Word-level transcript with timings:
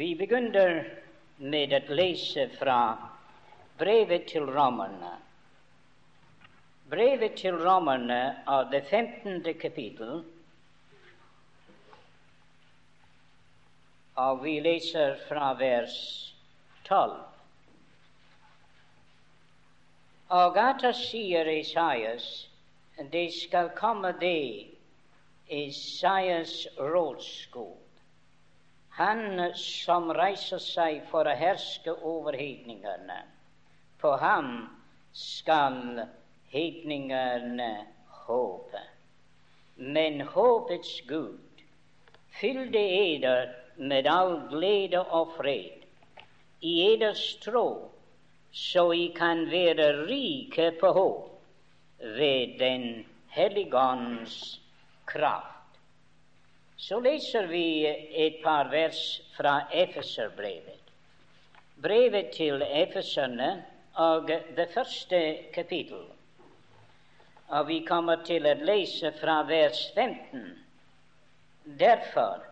Vi 0.00 0.14
begynner 0.16 0.78
med 1.36 1.74
å 1.76 1.94
lese 1.98 2.46
fra 2.54 2.76
brevet 3.76 4.22
til 4.30 4.46
romerne. 4.48 5.10
Brevet 6.88 7.34
til 7.36 7.58
romerne 7.60 8.20
av 8.48 8.70
det 8.72 8.80
15. 8.88 9.42
kapittel. 9.60 10.22
Og 14.24 14.40
vi 14.46 14.54
leser 14.64 15.20
fra 15.26 15.52
vers 15.60 15.98
12. 16.88 17.20
Og 20.40 20.62
atter 20.64 20.96
sier 20.96 21.52
Isaias, 21.58 22.30
det 23.12 23.28
skal 23.36 23.68
komme 23.76 24.16
det 24.24 24.72
Isaias 25.60 26.56
rådskog, 26.80 27.76
han 28.98 29.52
som 29.54 30.10
reiser 30.12 30.60
seg 30.62 31.04
for 31.10 31.28
å 31.28 31.36
herske 31.36 31.94
over 32.06 32.36
hedningene. 32.36 33.22
På 34.00 34.16
ham 34.20 34.68
skal 35.12 36.02
hedningene 36.52 37.70
håpe. 38.26 38.82
Men 39.76 40.20
håpets 40.34 41.00
Gud 41.08 41.64
fylde 42.40 42.80
eder 42.80 43.54
med 43.76 44.06
all 44.10 44.36
glede 44.50 45.00
og 45.00 45.36
fred 45.38 45.80
i 46.60 46.74
eders 46.90 47.22
tro 47.40 47.90
så 48.52 48.90
I 48.92 49.06
kan 49.16 49.46
være 49.50 49.92
rike 50.08 50.72
på 50.80 50.90
håp 50.92 51.26
ved 52.18 52.58
Den 52.58 53.06
hellige 53.30 53.78
ånds 53.78 54.60
kraft. 55.06 55.59
Så 56.80 56.96
leser 57.00 57.46
vi 57.46 57.86
et 57.86 58.38
par 58.42 58.70
vers 58.72 59.20
fra 59.36 59.66
Efeserbrevet. 59.70 60.92
Brevet 61.76 62.30
til 62.32 62.62
Efeserne 62.62 63.50
og 64.00 64.30
det 64.56 64.68
første 64.72 65.18
kapittel. 65.54 66.06
Og 67.48 67.66
vi 67.68 67.82
kommer 67.88 68.22
til 68.24 68.48
å 68.48 68.54
lese 68.64 69.10
fra 69.18 69.42
vers 69.50 69.80
15. 69.94 70.46
Derfor, 71.82 72.46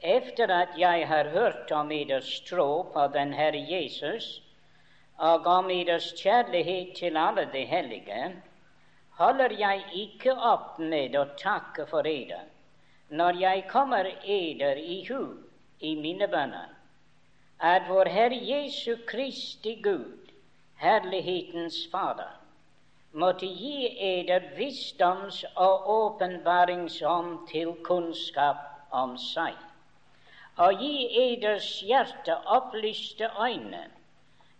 efter 0.00 0.52
at 0.56 0.78
jeg 0.80 1.04
har 1.10 1.28
hørt 1.34 1.72
om 1.76 1.92
deres 1.92 2.30
tro 2.48 2.70
på 2.94 3.04
den 3.12 3.34
Herre 3.36 3.60
Jesus, 3.60 4.30
og 5.18 5.44
om 5.46 5.68
deres 5.68 6.14
kjærlighet 6.22 6.96
til 6.96 7.20
alle 7.20 7.44
de 7.52 7.66
hellige, 7.74 8.22
holder 9.20 9.52
jeg 9.58 9.84
ikke 10.06 10.32
opp 10.54 10.80
med 10.80 11.18
å 11.20 11.26
takke 11.44 11.84
for 11.92 12.08
eder 12.08 12.48
når 13.10 13.38
jeg 13.40 13.64
kommer 13.68 14.06
eder 14.24 14.76
i 14.76 15.04
hu 15.08 15.34
i 15.80 15.94
mine 15.94 16.28
bønner, 16.28 16.68
at 17.60 17.88
vår 17.88 18.08
Herre 18.08 18.38
Jesu 18.50 18.96
Kristi 19.06 19.74
Gud, 19.82 20.30
herlighetens 20.76 21.78
Fader, 21.92 22.36
måtte 23.12 23.46
gi 23.46 23.88
eder 24.00 24.40
visdoms- 24.56 25.44
og 25.56 25.90
åpenbaringsånd 25.90 27.48
til 27.48 27.74
kunnskap 27.84 28.62
om 28.90 29.16
seg, 29.18 29.56
og 30.56 30.78
gi 30.82 31.08
eders 31.22 31.80
hjerte 31.86 32.36
opplyste 32.46 33.30
øyne 33.40 33.88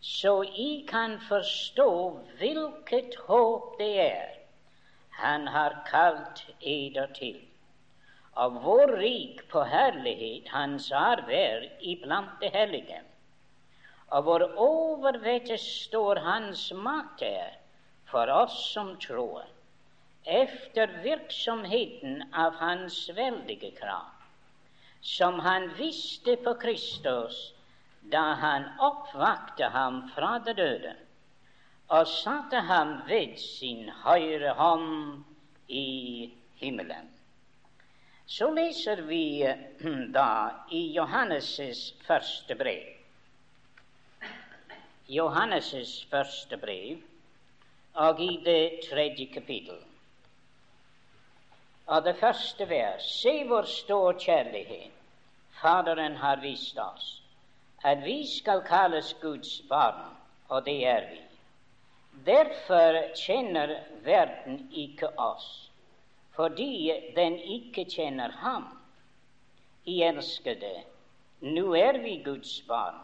så 0.00 0.42
I 0.42 0.86
kan 0.88 1.20
forstå 1.28 2.18
hvilket 2.38 3.14
håp 3.26 3.78
det 3.78 4.00
er 4.00 4.28
Han 5.10 5.46
har 5.46 5.82
kalt 5.90 6.46
eder 6.60 7.06
til, 7.12 7.36
og 8.34 8.50
hvor 8.62 8.92
rik 8.98 9.42
på 9.50 9.62
herlighet 9.66 10.48
Hans 10.48 10.90
arv 10.92 11.30
er 11.30 11.66
iblant 11.80 12.40
det 12.40 12.52
hellige, 12.54 13.00
og 14.08 14.22
hvor 14.22 14.44
overvettet 14.56 15.60
står 15.60 16.22
Hans 16.24 16.72
makt 16.72 17.22
er 17.22 17.56
for 18.10 18.30
oss 18.30 18.72
som 18.72 18.96
tror, 19.02 19.44
efter 20.24 21.00
virksomheten 21.02 22.22
av 22.32 22.58
Hans 22.62 23.08
veldige 23.16 23.70
krav, 23.78 24.10
som 25.02 25.38
Han 25.40 25.70
visste 25.78 26.36
på 26.36 26.54
Kristus 26.54 27.52
da 28.12 28.22
han 28.40 28.64
oppvakte 28.80 29.64
ham 29.64 30.02
fra 30.14 30.38
det 30.44 30.56
døde 30.56 30.94
og 31.90 32.06
satte 32.08 32.60
ham 32.64 33.00
ved 33.08 33.36
sin 33.36 33.88
høyre 34.04 34.54
hånd 34.56 35.24
i 35.68 36.30
himmelen. 36.60 37.10
Så 38.30 38.50
leser 38.54 38.96
vi 38.96 39.42
da 40.14 40.64
i 40.70 40.82
Johannes' 40.96 41.94
første 42.06 42.54
brev. 42.54 42.96
Johannes' 45.08 46.06
første 46.10 46.56
brev, 46.56 47.00
og 47.94 48.20
i 48.20 48.36
det 48.44 48.80
tredje 48.90 49.26
kapittel. 49.34 49.80
Og 51.86 52.04
det 52.04 52.16
første 52.20 52.68
vers 52.68 53.08
Se 53.22 53.32
hvor 53.44 53.66
stor 53.66 54.12
kjærlighet 54.12 54.94
Faderen 55.60 56.16
har 56.16 56.38
vist 56.40 56.78
oss 56.78 57.16
at 57.84 58.04
vi 58.04 58.26
skal 58.26 58.62
kalles 58.62 59.16
Guds 59.22 59.62
barn, 59.68 60.14
og 60.48 60.64
det 60.64 60.86
er 60.86 61.06
vi. 61.10 61.20
Derfor 62.26 62.98
kjenner 63.16 63.74
verden 64.04 64.68
ikke 64.72 65.08
oss, 65.18 65.69
fordi 66.40 66.92
den 67.16 67.36
ikke 67.38 67.84
kjenner 67.84 68.32
ham. 68.40 68.64
I 69.84 69.98
elskede, 70.06 70.72
nå 71.40 71.74
er 71.76 71.98
vi 72.00 72.22
Guds 72.24 72.62
barn, 72.68 72.96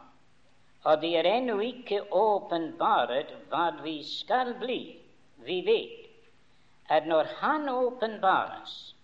og 0.89 1.03
det 1.03 1.11
er 1.19 1.29
ennå 1.29 1.59
ikke 1.61 2.01
åpenbart 2.17 3.35
hva 3.51 3.67
vi 3.83 3.99
skal 4.09 4.55
bli. 4.61 4.81
Vi 5.45 5.61
vet 5.67 6.09
at 6.89 7.07
når 7.07 7.29
Han 7.43 7.69
åpenbares, 7.69 8.95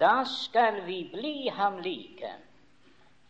da 0.00 0.24
skal 0.24 0.82
vi 0.86 1.04
bli 1.12 1.48
ham 1.48 1.78
like 1.78 2.34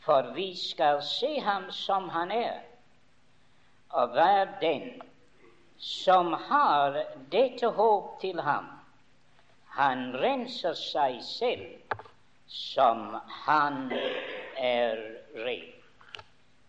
for 0.09 0.33
vi 0.35 0.55
skal 0.57 1.03
se 1.03 1.41
ham 1.41 1.71
som 1.71 2.09
han 2.09 2.31
er. 2.31 2.61
Og 3.91 4.09
hver 4.09 4.47
den 4.61 5.03
som 5.77 6.33
har 6.33 7.05
dette 7.33 7.67
håp 7.67 8.21
til 8.21 8.41
ham, 8.41 8.78
han 9.79 10.09
renser 10.19 10.75
seg 10.75 11.21
selv 11.23 11.99
som 12.51 13.13
han 13.45 13.93
er 14.59 14.99
ren. 15.45 15.69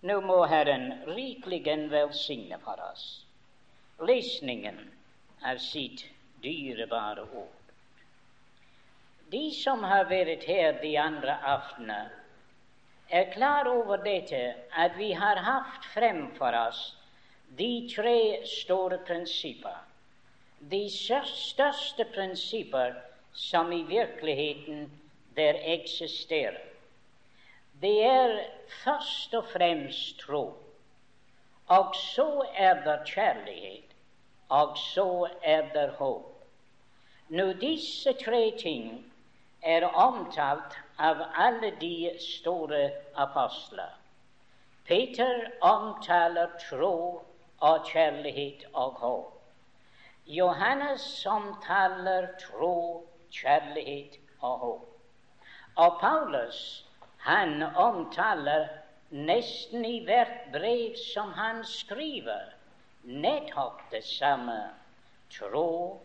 Nå 0.06 0.20
må 0.24 0.44
Herren 0.48 0.92
rikelig 1.10 1.66
velsigne 1.92 2.60
for 2.64 2.80
oss 2.92 3.08
lesningen 4.00 4.78
av 5.44 5.58
sitt 5.58 6.06
dyrebare 6.44 7.26
ord. 7.34 7.74
De 9.30 9.50
som 9.54 9.84
har 9.84 10.08
vært 10.10 10.46
her 10.48 10.80
de 10.82 10.96
andre 10.98 11.36
aftenene, 11.46 12.08
er 13.10 13.32
klar 13.34 13.68
over 13.68 14.02
dette 14.06 14.40
at 14.78 14.96
vi 14.98 15.12
har 15.18 15.42
hatt 15.42 15.86
fremfor 15.96 16.56
oss 16.68 16.82
de 17.58 17.90
tre 17.90 18.46
store 18.46 19.00
prinsipper, 19.06 19.89
de 20.60 20.90
største 20.90 22.06
prinsipper 22.16 22.96
som 23.34 23.72
i 23.72 23.84
virkeligheten 23.84 24.92
der 25.36 25.54
eksisterer. 25.64 26.58
Det 27.82 28.04
er 28.04 28.40
først 28.84 29.34
og 29.34 29.46
fremst 29.54 30.20
tro, 30.20 30.54
og 31.68 31.96
så 31.96 32.46
er 32.56 32.84
det 32.84 33.00
kjærlighet, 33.08 33.96
og 34.50 34.78
så 34.78 35.30
er 35.44 35.62
det 35.74 35.90
håp. 35.90 36.36
Nå, 37.30 37.54
disse 37.54 38.14
tre 38.26 38.52
ting 38.60 39.06
er 39.62 39.86
omtalt 39.88 40.76
av 40.98 41.22
alle 41.36 41.72
de 41.80 42.12
store 42.20 42.90
apostler. 43.16 43.96
Peter 44.86 45.52
omtaler 45.62 46.50
tro 46.70 47.22
og 47.60 47.86
kjærlighet 47.92 48.66
og 48.74 48.92
håp. 48.92 49.39
Johannes 50.30 51.26
omtaler 51.26 52.28
tro, 52.38 53.08
kjærlighet 53.32 54.20
og 54.42 54.60
håp. 54.60 54.86
Og 55.76 55.96
Paulus 56.02 56.86
han 57.18 57.64
omtaler 57.64 58.68
nesten 59.10 59.86
i 59.86 60.04
hvert 60.06 60.52
brev 60.54 60.94
som 61.14 61.32
han 61.34 61.64
skriver, 61.66 62.54
nettopp 63.04 63.82
det 63.92 64.04
samme 64.06 64.60
tro 65.34 65.98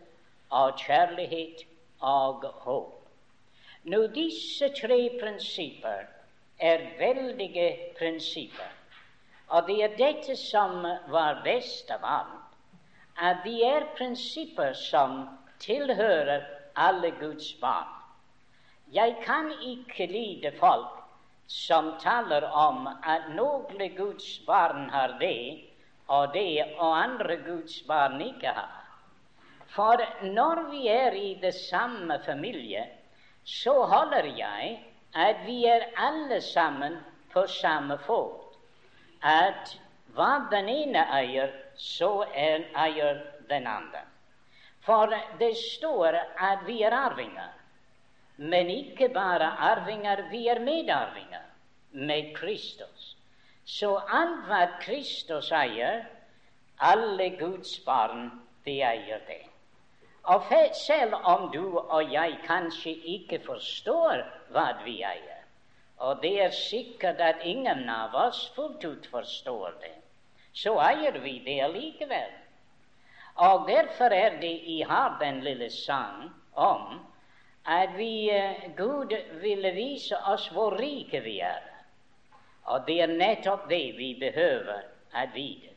og 0.49 0.81
kjærlighet 0.81 1.61
og 2.01 2.47
håp. 2.65 3.05
Nå, 3.85 4.07
disse 4.15 4.71
tre 4.81 4.99
prinsipper 5.21 6.09
er 6.57 6.87
veldige 6.97 7.69
prinsipper. 7.99 8.73
Og 9.47 9.67
det 9.67 9.77
er 9.83 9.97
dette 10.01 10.33
som 10.35 10.81
var 11.13 11.43
best 11.45 11.93
av 11.93 12.09
alt, 12.09 12.44
at 13.17 13.43
de 13.43 13.63
er 13.63 13.87
prinsipper 13.97 14.73
som 14.73 15.23
tilhører 15.59 16.43
alle 16.75 17.11
Guds 17.19 17.53
barn. 17.61 17.91
Jeg 18.91 19.15
kan 19.23 19.51
ikke 19.63 20.05
lide 20.05 20.51
folk 20.59 21.01
som 21.47 21.93
taler 22.01 22.43
om 22.51 22.87
at 22.87 23.29
noen 23.35 23.81
Guds 23.97 24.39
barn 24.47 24.89
har 24.89 25.17
det, 25.19 25.63
og 26.07 26.33
det 26.33 26.65
og 26.77 26.97
andre 26.97 27.37
Guds 27.45 27.81
barn 27.87 28.21
ikke 28.21 28.53
har. 28.53 28.81
For 29.75 30.01
når 30.21 30.69
vi 30.71 30.87
er 30.87 31.15
i 31.17 31.33
det 31.41 31.53
samme 31.55 32.19
familie, 32.25 32.85
så 33.43 33.73
holder 33.85 34.29
jeg 34.37 34.77
at 35.15 35.35
vi 35.45 35.65
er 35.65 35.89
alle 35.97 36.41
sammen 36.41 36.97
på 37.33 37.47
samme 37.47 37.97
fot. 38.05 38.55
At 39.23 39.77
hva 40.15 40.47
den 40.51 40.69
ene 40.69 41.05
eier, 41.19 41.53
så 41.77 42.25
er 42.33 42.67
eier 42.73 43.21
den 43.49 43.67
andre. 43.67 44.03
For 44.85 45.11
det 45.39 45.55
står 45.57 46.15
at 46.15 46.65
vi 46.67 46.81
er 46.83 46.93
arvinger. 46.93 47.51
Men 48.37 48.69
ikke 48.69 49.09
bare 49.09 49.47
arvinger, 49.71 50.27
vi 50.31 50.47
er 50.47 50.59
medarvinger 50.59 51.45
med 51.91 52.35
Kristus. 52.35 53.15
Så 53.65 53.95
alt 53.97 54.45
hva 54.49 54.65
Kristus 54.81 55.51
eier, 55.51 56.03
alle 56.79 57.29
Guds 57.39 57.79
barn, 57.85 58.29
de 58.65 58.81
eier 58.83 59.21
det. 59.27 59.41
Og 60.25 60.43
selv 60.73 61.13
om 61.23 61.51
du 61.53 61.77
og 61.77 62.13
jeg 62.13 62.39
kanskje 62.45 62.93
ikke 63.15 63.39
forstår 63.45 64.23
hva 64.53 64.71
vi 64.83 64.99
eier, 65.05 65.43
og 65.97 66.21
det 66.21 66.33
er 66.41 66.51
sikkert 66.51 67.21
at 67.21 67.45
ingen 67.45 67.89
av 67.89 68.15
oss 68.17 68.47
fullt 68.55 68.83
ut 68.85 69.05
forstår 69.11 69.77
det, 69.81 69.93
så 70.55 70.77
eier 70.79 71.19
vi 71.23 71.39
det 71.45 71.59
allikevel. 71.65 72.33
Og 73.45 73.67
derfor 73.67 74.13
er 74.15 74.39
det 74.39 74.53
i 74.71 74.81
har 74.87 75.17
den 75.19 75.41
lille 75.43 75.69
sang 75.69 76.29
om 76.53 76.99
at 77.65 77.97
vi, 77.97 78.31
uh, 78.31 78.75
Gud 78.77 79.11
ville 79.41 79.71
vise 79.75 80.17
oss 80.31 80.47
hvor 80.53 80.77
rike 80.79 81.19
vi 81.25 81.39
er. 81.43 81.63
Og 82.71 82.87
det 82.87 83.01
er 83.01 83.11
nettopp 83.11 83.67
det 83.69 83.97
vi 83.97 84.13
behøver 84.19 84.85
å 85.13 85.25
vite. 85.33 85.73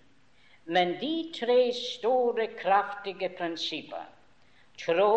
Men 0.64 0.94
de 1.00 1.30
tre 1.34 1.72
store, 1.72 2.46
kraftige 2.60 3.30
prinsipper 3.38 4.06
tro 4.78 5.14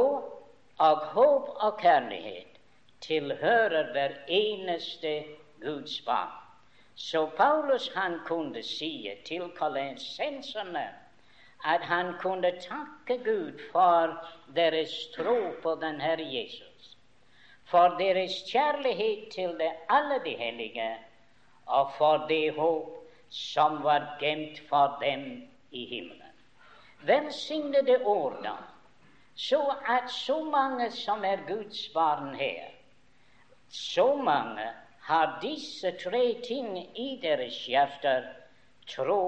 og 0.81 1.07
håp 1.13 1.49
og 1.61 1.81
kjærlighet 1.81 2.59
tilhører 3.05 3.91
hver 3.93 4.15
eneste 4.27 5.11
Guds 5.61 5.99
barn. 6.05 6.40
Så 7.01 7.25
Paulus 7.37 7.91
han 7.95 8.19
kunne 8.25 8.63
si 8.63 9.09
til 9.25 9.51
kolensenserne 9.55 10.89
at 11.65 11.81
han 11.81 12.13
kunne 12.19 12.51
takke 12.51 13.23
Gud 13.23 13.59
for 13.71 14.27
deres 14.55 14.93
tro 15.15 15.37
på 15.63 15.75
den 15.81 16.01
Herre 16.01 16.27
Jesus, 16.33 16.97
for 17.65 17.87
deres 17.99 18.31
kjærlighet 18.51 19.29
til 19.33 19.49
det 19.49 19.71
alle 19.89 20.21
de 20.25 20.35
hellige, 20.37 20.97
og 21.65 21.91
for 21.97 22.17
det 22.29 22.53
håp 22.53 22.89
som 23.29 23.83
var 23.83 24.17
gemt 24.19 24.61
for 24.69 24.97
dem 25.01 25.49
i 25.71 25.85
himmelen. 25.85 26.35
Velsignede 27.03 27.97
ord, 28.03 28.43
da 28.43 28.55
så 29.35 29.75
at 29.87 30.11
så 30.11 30.43
mange 30.43 30.91
som 30.91 31.23
er 31.25 31.37
Guds 31.47 31.89
barn 31.93 32.35
her, 32.35 32.63
så 33.69 34.15
mange 34.15 34.69
har 35.11 35.39
disse 35.41 35.91
tre 35.99 36.23
ting 36.43 36.77
i 36.95 37.07
deres 37.19 37.55
hjerter 37.67 38.29
tro 38.87 39.23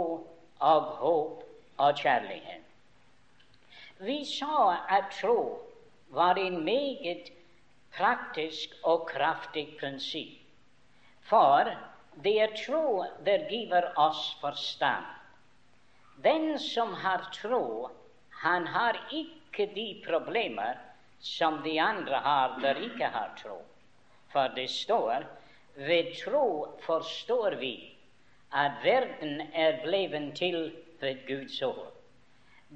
og 0.63 0.85
håp 0.99 1.41
og 1.83 1.97
kjærlighet. 1.99 2.61
Vi 3.99 4.21
sa 4.25 4.77
at 4.97 5.11
tro 5.17 5.59
var 6.15 6.39
en 6.39 6.61
meget 6.63 7.33
praktisk 7.97 8.77
og 8.83 9.09
kraftig 9.11 9.65
prinsipp. 9.81 10.39
For 11.27 11.73
det 12.23 12.35
er 12.45 12.55
tro 12.63 13.03
der 13.27 13.45
giver 13.51 13.91
oss 13.99 14.23
forstand. 14.39 15.05
Den 16.23 16.59
som 16.59 16.93
har 17.03 17.27
tro, 17.35 17.91
han 18.43 18.67
har 18.67 19.03
ikke 19.11 19.67
de 19.75 19.87
problemer 20.07 20.79
som 21.19 21.61
de 21.63 21.79
andre 21.81 22.23
har 22.23 22.59
der 22.61 22.83
ikke 22.87 23.07
har 23.19 23.35
tro. 23.43 23.61
For 24.31 24.47
det 24.55 24.69
står 24.69 25.23
ved 25.75 26.13
tro 26.25 26.77
forstår 26.81 27.55
vi 27.59 27.97
at 28.53 28.71
verden 28.83 29.41
er 29.53 29.81
blevet 29.83 30.35
til 30.35 30.73
ved 30.99 31.27
Guds 31.27 31.61
ord. 31.61 31.93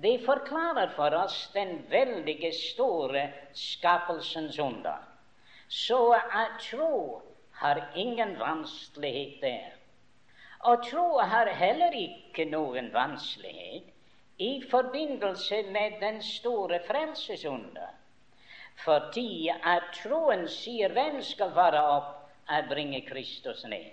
Det 0.03 0.21
forklarer 0.25 0.89
for 0.95 1.09
oss 1.17 1.49
den 1.53 1.85
veldige, 1.89 2.51
store 2.53 3.29
skapelsens 3.53 4.59
under. 4.59 4.97
Så 5.69 6.11
at 6.13 6.61
tro 6.71 7.21
har 7.51 7.91
ingen 7.95 8.39
vanskelighet 8.39 9.41
der. 9.41 9.69
Og 10.59 10.85
tro 10.91 11.17
har 11.17 11.49
heller 11.49 11.91
ikke 11.91 12.45
noen 12.45 12.93
vanskelighet 12.93 13.93
i 14.37 14.63
forbindelse 14.71 15.63
med 15.63 16.01
den 16.01 16.21
store 16.23 16.79
frelsesunder. 16.87 17.93
Fordi 18.85 19.49
at 19.49 19.83
troen 20.03 20.47
sier 20.47 20.93
hvem 20.93 21.21
skal 21.21 21.55
være 21.55 21.81
opp 21.97 22.16
og 22.49 22.69
bringe 22.69 23.01
Kristus 23.07 23.63
ned? 23.65 23.91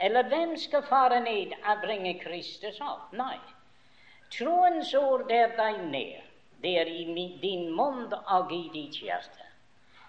Eller 0.00 0.28
hvem 0.28 0.56
skal 0.56 0.82
fare 0.82 1.20
ned 1.20 1.54
og 1.64 1.82
bringe 1.84 2.14
Kristus 2.20 2.80
opp? 2.80 3.12
Nei. 3.12 3.38
Troens 4.34 4.94
ord 4.94 5.30
er 5.32 5.56
deg 5.56 5.80
ned. 5.90 6.24
Det 6.62 6.74
er 6.80 6.90
i 6.90 7.04
din 7.42 7.70
munn 7.74 8.12
og 8.12 8.52
i 8.52 8.64
ditt 8.74 9.00
hjerte. 9.02 9.46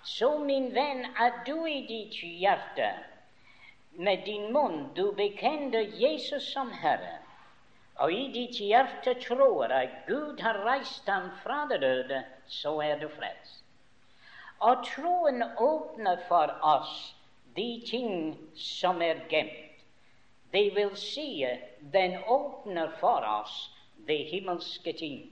Så, 0.04 0.38
min 0.40 0.72
venn, 0.76 1.06
at 1.18 1.46
du 1.46 1.66
i 1.66 1.81
ditt 1.88 2.16
hjerte 2.24 2.94
med 4.00 4.24
din 4.25 4.52
munn 4.54 4.90
du 4.96 5.12
bekjenner 5.12 5.92
Jesus 6.00 6.54
som 6.54 6.72
Herre 6.72 7.20
og 8.00 8.14
i 8.16 8.28
ditt 8.32 8.60
hjerte 8.64 9.14
tror 9.20 9.72
at 9.75 10.06
Gud 10.08 10.40
har 10.40 10.62
reist 10.64 11.08
ham 11.12 11.30
fra 11.44 11.66
det 11.70 11.82
døde, 11.82 12.22
så 12.48 12.78
er 12.82 13.00
du 13.00 13.10
frelst. 13.12 13.64
Og 14.60 14.86
troen 14.88 15.44
åpner 15.44 16.22
for 16.28 16.54
oss 16.64 16.94
de 17.56 17.81
ting 17.86 18.38
som 18.56 19.01
er 19.01 19.25
gemt. 19.30 19.84
Det 20.51 20.75
vil 20.75 20.96
si, 20.98 21.46
den 21.94 22.18
åpner 22.28 22.92
for 23.00 23.25
oss 23.42 23.69
de 24.07 24.18
himmelske 24.31 24.94
ting. 24.94 25.30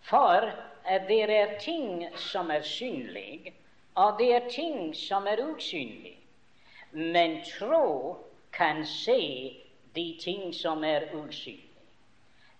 For 0.00 0.48
det 1.08 1.22
er 1.30 1.58
ting 1.60 2.06
som 2.16 2.50
er 2.50 2.62
synlige, 2.62 3.52
og 3.94 4.18
det 4.18 4.32
er 4.34 4.48
ting 4.48 4.94
som 4.96 5.26
er 5.26 5.42
usynlige. 5.44 6.16
Men 6.92 7.42
tro 7.44 8.16
kan 8.52 8.86
se 8.86 9.56
de 9.94 10.18
ting 10.20 10.54
som 10.54 10.84
er 10.84 11.10
usynlige. 11.14 11.64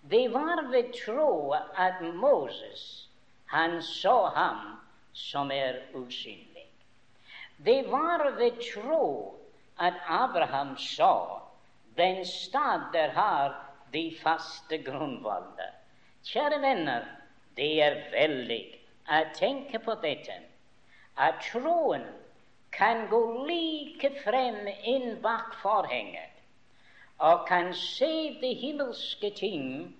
Det 0.09 0.33
var 0.33 0.71
ved 0.71 0.93
tro 1.05 1.53
at 1.75 2.01
Moses 2.13 3.09
han 3.45 3.81
så 3.81 4.25
ham 4.35 4.77
som 5.13 5.51
er 5.51 5.73
usynlig. 5.93 6.48
Det 7.65 7.91
var 7.91 8.29
ved 8.37 8.61
tro 8.73 9.35
at 9.79 9.93
Abraham 10.07 10.77
så 10.77 11.39
den 11.97 12.25
stad 12.25 12.81
der 12.93 13.09
har 13.09 13.65
de 13.93 14.17
faste 14.23 14.77
grunnvoller. 14.77 15.73
Kjære 16.23 16.61
venner, 16.61 17.05
det 17.57 17.81
er 17.83 17.97
veldig 18.11 18.61
å 19.09 19.19
tenke 19.35 19.79
på 19.83 19.95
dette, 20.03 20.35
at 21.17 21.41
troen 21.51 22.05
kan 22.71 23.07
gå 23.11 23.21
like 23.47 24.11
frem 24.23 24.67
inn 24.67 25.17
bak 25.23 25.55
forhenget 25.61 26.35
og 27.19 27.47
kan 27.47 27.73
se 27.75 28.39
de 28.41 28.53
himmelske 28.55 29.31
ting 29.35 29.95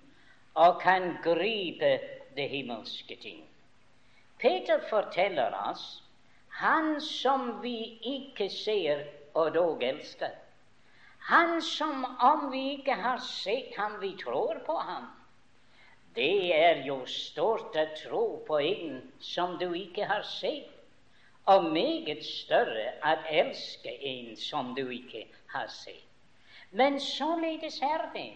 og 0.54 0.80
kan 0.80 1.18
gripe 1.24 1.98
de 2.36 2.46
himmelske 2.48 3.16
ting. 3.20 3.42
Peter 4.40 4.80
forteller 4.88 5.52
oss 5.68 6.02
han 6.60 7.00
som 7.00 7.62
vi 7.62 7.98
ikke 8.04 8.50
ser 8.52 9.04
og 9.34 9.54
dog 9.54 9.82
elsker. 9.82 10.34
Han 11.30 11.62
som 11.62 12.04
om 12.20 12.50
vi 12.52 12.60
ikke 12.74 12.96
har 13.00 13.20
sett 13.24 13.76
ham, 13.78 13.96
vi 14.00 14.12
tror 14.20 14.60
på 14.66 14.76
ham. 14.76 15.06
Det 16.14 16.52
er 16.56 16.82
jo 16.84 16.98
stort 17.06 17.76
å 17.76 17.86
tro 17.96 18.24
på 18.46 18.58
en 18.60 19.00
som 19.24 19.56
du 19.60 19.70
ikke 19.78 20.04
har 20.10 20.26
sett, 20.26 20.68
og 21.48 21.70
meget 21.72 22.24
større 22.26 22.90
å 23.08 23.14
elske 23.40 23.94
en 24.12 24.34
som 24.36 24.74
du 24.76 24.84
ikke 24.92 25.24
har 25.54 25.70
sett. 25.72 26.04
Men 26.70 27.00
således 27.00 27.80
er 27.82 28.04
det 28.14 28.32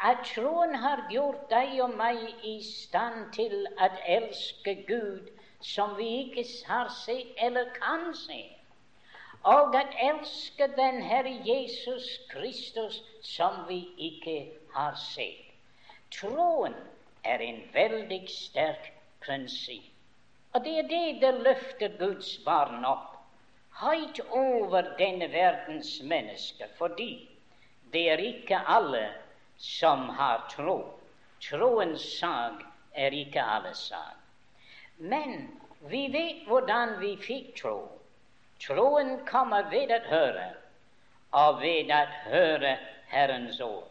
at 0.00 0.22
troen 0.30 0.76
har 0.78 1.08
gjort 1.10 1.48
deg 1.50 1.74
og 1.82 1.96
meg 1.98 2.22
i 2.46 2.60
stand 2.62 3.32
til 3.34 3.66
å 3.66 3.88
elske 4.06 4.76
Gud 4.86 5.26
som 5.60 5.96
vi 5.96 6.08
ikke 6.22 6.44
har 6.66 6.88
sett 6.88 7.34
eller 7.36 7.70
kan 7.74 8.14
se, 8.14 8.42
og 9.42 9.76
at 9.76 9.94
elske 10.02 10.68
den 10.76 11.02
Herre 11.02 11.34
Jesus 11.46 12.20
Kristus 12.30 13.02
som 13.22 13.64
vi 13.68 13.88
ikke 13.98 14.38
har 14.74 14.94
sett. 14.94 15.44
Troen 16.14 16.74
er 17.24 17.42
en 17.44 17.62
veldig 17.74 18.22
sterk 18.30 18.92
prinsipp, 19.24 19.92
og 20.52 20.64
det 20.64 20.78
er 20.78 20.88
det 20.88 21.20
det 21.22 21.34
løfter 21.44 21.98
Guds 21.98 22.38
barn 22.44 22.84
opp. 22.84 23.14
høyt 23.78 24.18
over 24.34 24.82
denne 24.98 25.28
verdens 25.32 26.00
mennesker, 26.02 26.66
fordi 26.78 27.28
det 27.92 28.08
er 28.10 28.18
ikke 28.18 28.58
alle 28.66 29.04
som 29.56 30.08
har 30.18 30.48
tro. 30.50 30.80
Troens 31.42 32.02
sak 32.18 32.64
er 32.94 33.14
ikke 33.14 33.42
alles 33.42 33.78
sak. 33.92 34.17
Men 34.98 35.48
vi 35.80 36.08
vet 36.08 36.46
hvordan 36.46 36.98
vi 37.00 37.16
fikk 37.22 37.54
tro. 37.60 37.76
Troen 38.58 39.20
kommer 39.26 39.70
ved 39.70 39.92
å 39.94 40.00
høre, 40.10 40.48
og 41.38 41.60
ved 41.62 41.92
å 41.94 42.00
høre 42.26 42.74
Herrens 43.12 43.60
ord. 43.62 43.86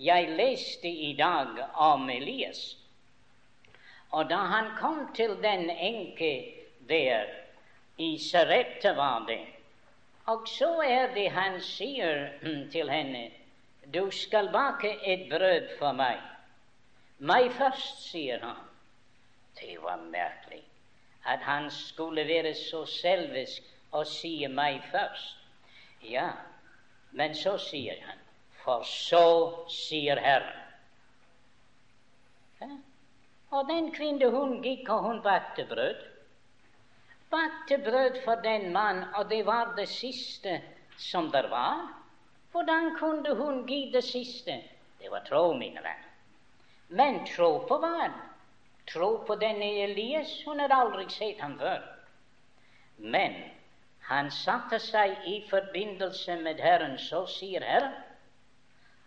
Jeg 0.00 0.32
leste 0.38 0.88
i 0.88 1.12
dag 1.18 1.60
om 1.76 2.08
Elias, 2.10 2.62
og 4.10 4.30
da 4.30 4.40
han 4.50 4.72
kom 4.80 5.04
til 5.14 5.36
den 5.42 5.68
enke 5.70 6.32
der 6.88 7.28
i 8.00 8.16
Sarepta 8.18 8.94
var 8.96 9.26
det, 9.28 9.42
og 10.26 10.48
så 10.48 10.70
er 10.82 11.12
det 11.14 11.28
han 11.36 11.60
sier 11.60 12.30
til 12.72 12.90
henne, 12.90 13.28
du 13.92 14.08
skal 14.10 14.48
bake 14.52 14.96
et 15.04 15.28
brød 15.28 15.74
for 15.78 15.92
meg. 15.92 16.22
Meg 17.18 17.52
først, 17.52 18.00
sier 18.08 18.40
han. 18.40 18.62
Det 19.60 19.78
var 19.82 19.96
merkelig 19.96 20.64
at 21.24 21.40
han 21.40 21.70
skulle 21.70 22.26
være 22.28 22.54
så 22.54 22.84
selvisk 22.86 23.62
og 23.92 24.06
si 24.06 24.46
meg 24.46 24.82
først. 24.92 25.38
Ja, 26.02 26.30
men 27.12 27.34
så 27.34 27.56
sier 27.58 28.00
han, 28.04 28.18
for 28.64 28.84
så 28.84 29.26
sier 29.70 30.20
Herren. 30.20 30.60
Ja. 32.60 32.68
Og 33.54 33.68
den 33.70 33.92
kvinne, 33.94 34.28
hun 34.34 34.58
gikk, 34.62 34.88
og 34.90 35.06
hun 35.08 35.22
bakte 35.22 35.64
brød. 35.70 36.02
Bakte 37.30 37.78
brød 37.78 38.20
for 38.24 38.42
den 38.44 38.72
mann, 38.72 39.04
og 39.14 39.30
det 39.30 39.44
var 39.46 39.74
det 39.76 39.88
siste 39.88 40.60
som 40.98 41.30
der 41.30 41.48
var. 41.48 41.86
Hvordan 42.52 42.96
kunne 42.98 43.34
hun 43.34 43.66
gi 43.66 43.90
det 43.92 44.04
siste? 44.04 44.60
Det 45.00 45.10
var 45.10 45.24
tro, 45.28 45.52
mine 45.52 45.80
venner. 45.80 46.10
Men 46.88 47.24
tro 47.26 47.58
på 47.68 47.78
hva? 47.78 48.10
Tro 48.86 49.24
på 49.26 49.36
denne 49.40 49.70
Elias? 49.84 50.42
Hun 50.46 50.60
hadde 50.60 50.76
aldri 50.76 51.08
sett 51.10 51.40
ham 51.40 51.58
før. 51.58 51.82
Men 52.98 53.36
han 54.08 54.30
satte 54.30 54.78
seg 54.82 55.16
i 55.26 55.38
forbindelse 55.50 56.36
med 56.44 56.60
Herren. 56.60 56.98
Så 56.98 57.24
sier 57.38 57.64
Herren 57.64 57.94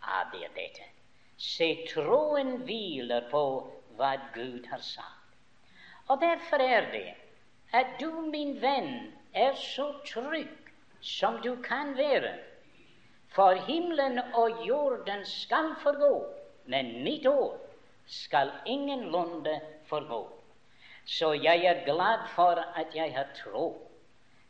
Ja, 0.08 0.24
det 0.32 0.44
er 0.46 0.54
dette. 0.56 0.86
Se, 1.38 1.68
troen 1.92 2.64
hviler 2.66 3.28
på 3.32 3.44
hva 3.98 4.16
Gud 4.34 4.66
har 4.72 4.82
sagt. 4.82 5.36
Og 6.08 6.22
derfor 6.22 6.64
er 6.64 6.92
det 6.92 7.14
at 7.76 7.98
du, 8.00 8.10
min 8.32 8.56
venn, 8.62 9.12
er 9.34 9.54
så 9.60 9.92
trygg 10.08 10.72
som 11.02 11.42
du 11.44 11.56
kan 11.62 11.98
være. 11.98 12.34
For 13.36 13.60
himmelen 13.68 14.20
og 14.34 14.66
jorden 14.66 15.26
skal 15.26 15.76
forgå, 15.84 16.14
men 16.66 17.04
mitt 17.04 17.28
ord 17.28 17.67
skal 18.08 18.52
ingenlunde 18.66 19.60
forgå. 19.86 20.32
Så 21.06 21.34
jeg 21.34 21.66
er 21.66 21.86
glad 21.86 22.28
for 22.36 22.64
at 22.76 22.96
jeg 22.96 23.14
har 23.14 23.28
tro, 23.44 23.92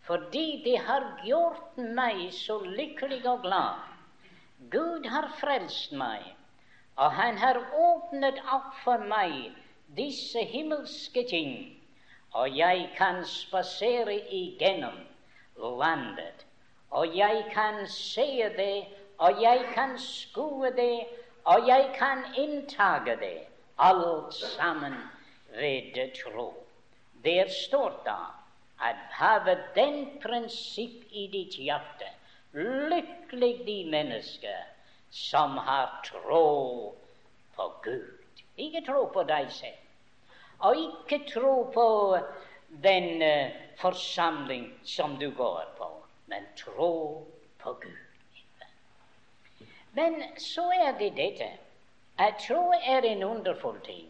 fordi 0.02 0.62
det 0.66 0.80
har 0.80 1.22
gjort 1.26 1.78
meg 1.78 2.34
så 2.34 2.60
lykkelig 2.64 3.22
og 3.30 3.42
glad. 3.42 3.84
Gud 4.72 5.06
har 5.06 5.28
frelst 5.40 5.92
meg, 5.92 6.24
og 6.96 7.12
Han 7.12 7.38
har 7.38 7.60
åpnet 7.78 8.40
opp 8.50 8.74
for 8.84 8.98
meg 8.98 9.52
disse 9.98 10.42
himmelske 10.42 11.28
ting, 11.30 11.54
og 12.34 12.58
jeg 12.58 12.90
kan 12.98 13.26
spasere 13.26 14.16
igjennom 14.34 14.98
landet, 15.58 16.46
og 16.90 17.18
jeg 17.18 17.46
kan 17.54 17.86
se 17.88 18.50
det, 18.58 18.86
og 19.18 19.42
jeg 19.42 19.66
kan 19.74 19.98
skue 20.00 20.72
det, 20.72 21.06
og 21.48 21.68
jeg 21.68 21.92
kan 21.96 22.26
inntage 22.36 23.16
det 23.22 23.38
alt 23.80 24.34
sammen 24.34 24.94
ved 25.56 26.12
tro. 26.24 26.54
Der 27.24 27.48
står 27.50 28.02
da 28.06 28.18
at 28.90 28.96
have 29.10 29.58
den 29.76 30.20
prinsipp 30.22 31.06
i 31.12 31.28
ditt 31.28 31.56
hjerte. 31.56 32.10
Lykkelig 32.54 33.66
de 33.66 33.78
mennesker 33.92 34.66
som 35.10 35.58
har 35.58 36.02
tro 36.06 36.96
på 37.56 37.74
Gud. 37.84 38.34
Ikke 38.58 38.84
tro 38.86 39.06
på 39.14 39.24
deg 39.24 39.52
selv, 39.52 39.82
og 40.60 40.76
ikke 40.78 41.24
tro 41.30 41.72
på 41.74 41.88
den 42.84 43.22
uh, 43.22 43.54
forsamling 43.78 44.72
som 44.84 45.16
du 45.20 45.30
går 45.32 45.64
på, 45.78 45.90
men 46.26 46.48
tro 46.58 47.28
på 47.62 47.74
Gud. 47.74 48.07
Men 49.98 50.24
så 50.38 50.64
er 50.72 50.92
det 51.00 51.16
dette 51.18 51.48
at 52.26 52.40
tro 52.44 52.74
er 52.76 53.06
en 53.06 53.24
underfull 53.24 53.80
ting. 53.86 54.08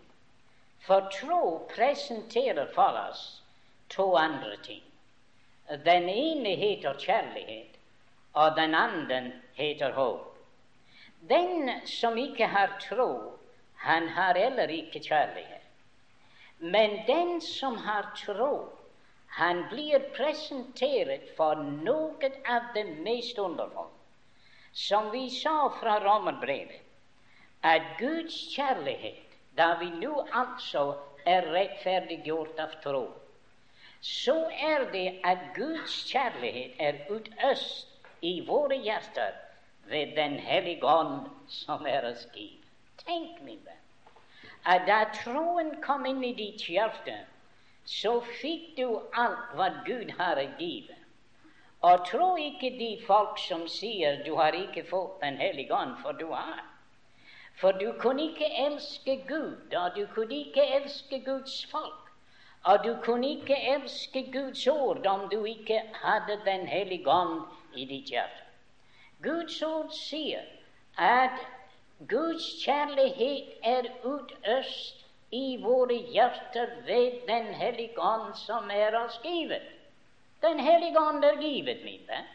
For 0.87 1.09
tro 1.11 1.41
presenterer 1.75 2.67
for 2.75 2.99
oss 3.09 3.41
to 3.95 4.05
andre 4.15 4.57
ting. 4.63 4.83
Den 5.85 6.09
ene 6.09 6.55
heter 6.59 6.99
kjærlighet, 6.99 7.79
og 8.33 8.55
den 8.55 8.75
andre 8.75 9.21
heter 9.53 9.91
håp. 9.91 10.37
Den 11.29 11.71
som 11.85 12.17
ikke 12.17 12.47
har 12.47 12.77
tro, 12.89 13.11
han 13.75 14.07
har 14.07 14.39
heller 14.39 14.67
ikke 14.67 14.99
kjærlighet. 14.99 15.67
Men 16.59 16.99
den 17.07 17.41
som 17.41 17.77
har 17.77 18.11
tro, 18.25 18.69
han 19.27 19.63
blir 19.69 19.99
presentert 20.15 21.35
for 21.37 21.59
noe 21.63 22.31
av 22.47 22.73
det 22.75 22.85
mest 23.03 23.39
underfulle 23.39 23.96
som 24.77 25.11
vi 25.11 25.29
sa 25.29 25.69
fra 25.79 25.99
Romerbrevet, 25.99 26.81
at 27.63 27.81
Guds 27.99 28.35
kjærlighet, 28.55 29.23
da 29.57 29.73
vi 29.79 29.89
nå 29.89 30.27
altså 30.31 30.83
er 31.25 31.47
rettferdiggjort 31.53 32.59
av 32.61 32.75
tro, 32.83 33.07
så 34.01 34.35
er 34.69 34.85
det 34.93 35.07
at 35.25 35.47
Guds 35.55 35.95
kjærlighet 36.11 36.77
er 36.79 36.99
utøst 37.09 38.21
i 38.21 38.35
våre 38.45 38.77
hjerter 38.77 39.33
ved 39.89 40.13
Den 40.15 40.37
hellige 40.39 40.85
ånd 40.85 41.25
som 41.49 41.85
er 41.85 42.05
oss 42.11 42.27
gitt. 42.35 42.61
Tenk, 43.01 43.41
min 43.41 43.63
venn, 43.65 43.81
at 44.65 44.85
da 44.85 44.99
troen 45.23 45.73
kom 45.81 46.05
inn 46.05 46.21
i 46.23 46.35
ditt 46.37 46.69
hjerte, 46.69 47.17
så 47.87 48.19
fikk 48.41 48.75
du 48.77 48.99
alt 49.25 49.57
hva 49.57 49.71
Gud 49.89 50.13
har 50.19 50.43
gitt. 50.61 50.93
Og 51.87 52.07
tro 52.07 52.35
ikke 52.35 52.69
de 52.79 52.89
folk 53.07 53.37
som 53.39 53.67
sier 53.71 54.17
du 54.25 54.33
har 54.35 54.55
ikke 54.57 54.83
fått 54.89 55.21
Den 55.21 55.37
hellige 55.41 55.75
ånd, 55.75 55.93
for 56.01 56.11
du 56.11 56.31
har. 56.31 56.65
For 57.61 57.71
du 57.71 57.93
kunne 58.01 58.23
ikke 58.29 58.49
elske 58.65 59.15
Gud, 59.27 59.73
og 59.73 59.95
du 59.95 60.03
kunne 60.15 60.35
ikke 60.35 60.65
elske 60.79 61.21
Guds 61.25 61.65
folk. 61.71 62.11
Og 62.63 62.83
du 62.83 62.97
kunne 63.03 63.29
ikke 63.29 63.57
elske 63.75 64.25
Guds 64.33 64.67
ord 64.67 65.05
om 65.07 65.29
du 65.29 65.43
ikke 65.45 65.81
hadde 66.03 66.39
Den 66.45 66.67
hellige 66.67 67.09
ånd 67.09 67.41
i 67.75 67.85
ditt 67.85 68.11
hjerte. 68.11 68.43
Guds 69.23 69.61
ord 69.61 69.89
sier 69.91 70.43
at 70.97 71.39
Guds 72.09 72.49
kjærlighet 72.65 73.55
er 73.63 73.87
utøst 74.03 75.05
i 75.31 75.57
våre 75.63 76.03
hjerter 76.11 76.75
ved 76.85 77.27
Den 77.27 77.53
hellige 77.61 78.01
ånd 78.01 78.35
som 78.35 78.69
er 78.69 78.99
oss 79.05 79.19
givet. 79.23 79.76
Den 80.41 80.59
hellige 80.59 80.99
ånd 80.99 81.25
er 81.25 81.39
givet, 81.41 81.83
min 81.83 82.03
venn. 82.07 82.27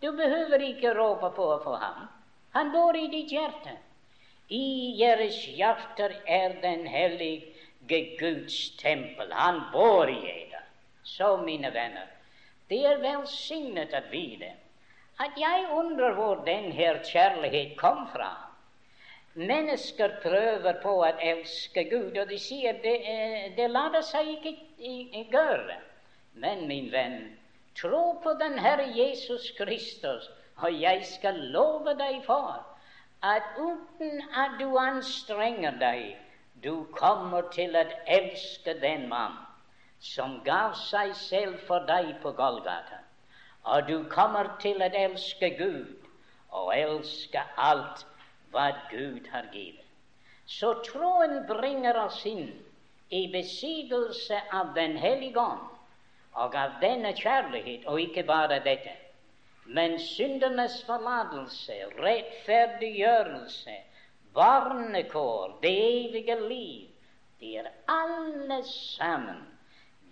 Du 0.00 0.12
behøver 0.12 0.62
ikke 0.62 0.94
råpe 0.94 1.30
på 1.36 1.48
for 1.64 1.76
ham. 1.76 2.08
Han 2.52 2.72
bor 2.72 2.96
i 2.96 3.06
ditt 3.12 3.32
hjerte. 3.32 3.76
I 4.48 4.94
deres 4.98 5.38
hjerter 5.56 6.12
er 6.26 6.60
den 6.62 6.86
hellige 6.86 8.16
Guds 8.18 8.76
tempel. 8.76 9.32
Han 9.32 9.62
bor 9.72 10.08
i 10.08 10.20
dere. 10.20 10.60
Så, 11.04 11.36
mine 11.36 11.72
venner, 11.74 12.08
det 12.68 12.80
er 12.88 13.00
velsignet 13.02 13.92
å 13.92 14.02
vite 14.10 14.54
at 15.22 15.36
jeg 15.38 15.66
undrer 15.70 16.14
hvor 16.16 16.40
den 16.46 16.72
her 16.72 16.98
kjærlighet 17.06 17.76
kom 17.78 18.06
fra. 18.12 18.32
Mennesker 19.34 20.16
prøver 20.22 20.80
på 20.82 20.94
å 21.02 21.10
elske 21.22 21.84
Gud, 21.90 22.16
og 22.18 22.28
de 22.30 22.38
sier 22.38 22.78
det, 22.82 22.94
eh, 23.06 23.50
det 23.56 23.68
lar 23.70 23.94
seg 24.02 24.30
ikke 24.34 24.56
gjøre. 25.32 25.78
Men 26.34 26.66
min 26.68 26.90
venn, 26.92 27.38
tro 27.78 28.20
på 28.22 28.32
den 28.40 28.58
Herre 28.58 28.86
Jesus 28.96 29.50
Kristus, 29.58 30.30
og 30.56 30.80
jeg 30.80 31.04
skal 31.06 31.38
love 31.54 31.94
deg 31.98 32.22
for 32.26 32.58
at 33.22 33.56
uten 33.58 34.22
at 34.36 34.58
du 34.60 34.76
anstrenger 34.78 35.78
deg, 35.80 36.16
du 36.64 36.84
kommer 36.96 37.48
til 37.54 37.76
å 37.76 37.84
elske 38.06 38.74
den 38.82 39.08
mann 39.08 39.36
som 40.04 40.40
gav 40.44 40.74
seg 40.76 41.14
selv 41.16 41.60
for 41.68 41.86
deg 41.88 42.10
på 42.22 42.34
Golgata. 42.36 43.00
Og 43.64 43.86
du 43.88 44.04
kommer 44.12 44.50
til 44.60 44.82
å 44.82 44.90
elske 44.90 45.54
Gud 45.58 45.94
og 46.50 46.74
elske 46.76 47.40
alt 47.56 48.04
hva 48.52 48.68
Gud 48.90 49.30
har 49.32 49.48
gitt. 49.52 49.80
Så 50.46 50.74
troen 50.84 51.46
bringer 51.48 51.96
oss 52.04 52.20
inn 52.28 52.50
i 53.08 53.24
besigelse 53.32 54.42
av 54.52 54.74
Den 54.76 54.98
hellige 55.00 55.40
ånd 55.40 55.73
Og 56.34 56.54
av 56.58 56.78
denne 56.82 57.12
kjærlighet, 57.14 57.86
og 57.86 58.00
ikke 58.00 58.24
bare 58.26 58.58
dette, 58.64 58.92
men 59.64 59.98
syndernes 60.00 60.80
forlatelse, 60.86 61.76
rettferdiggjørelse, 61.98 63.76
barnekår, 64.34 65.58
det 65.62 65.74
evige 65.78 66.36
liv, 66.48 66.88
de 67.40 67.56
er 67.56 67.70
alle 67.88 68.60
sammen 68.64 69.42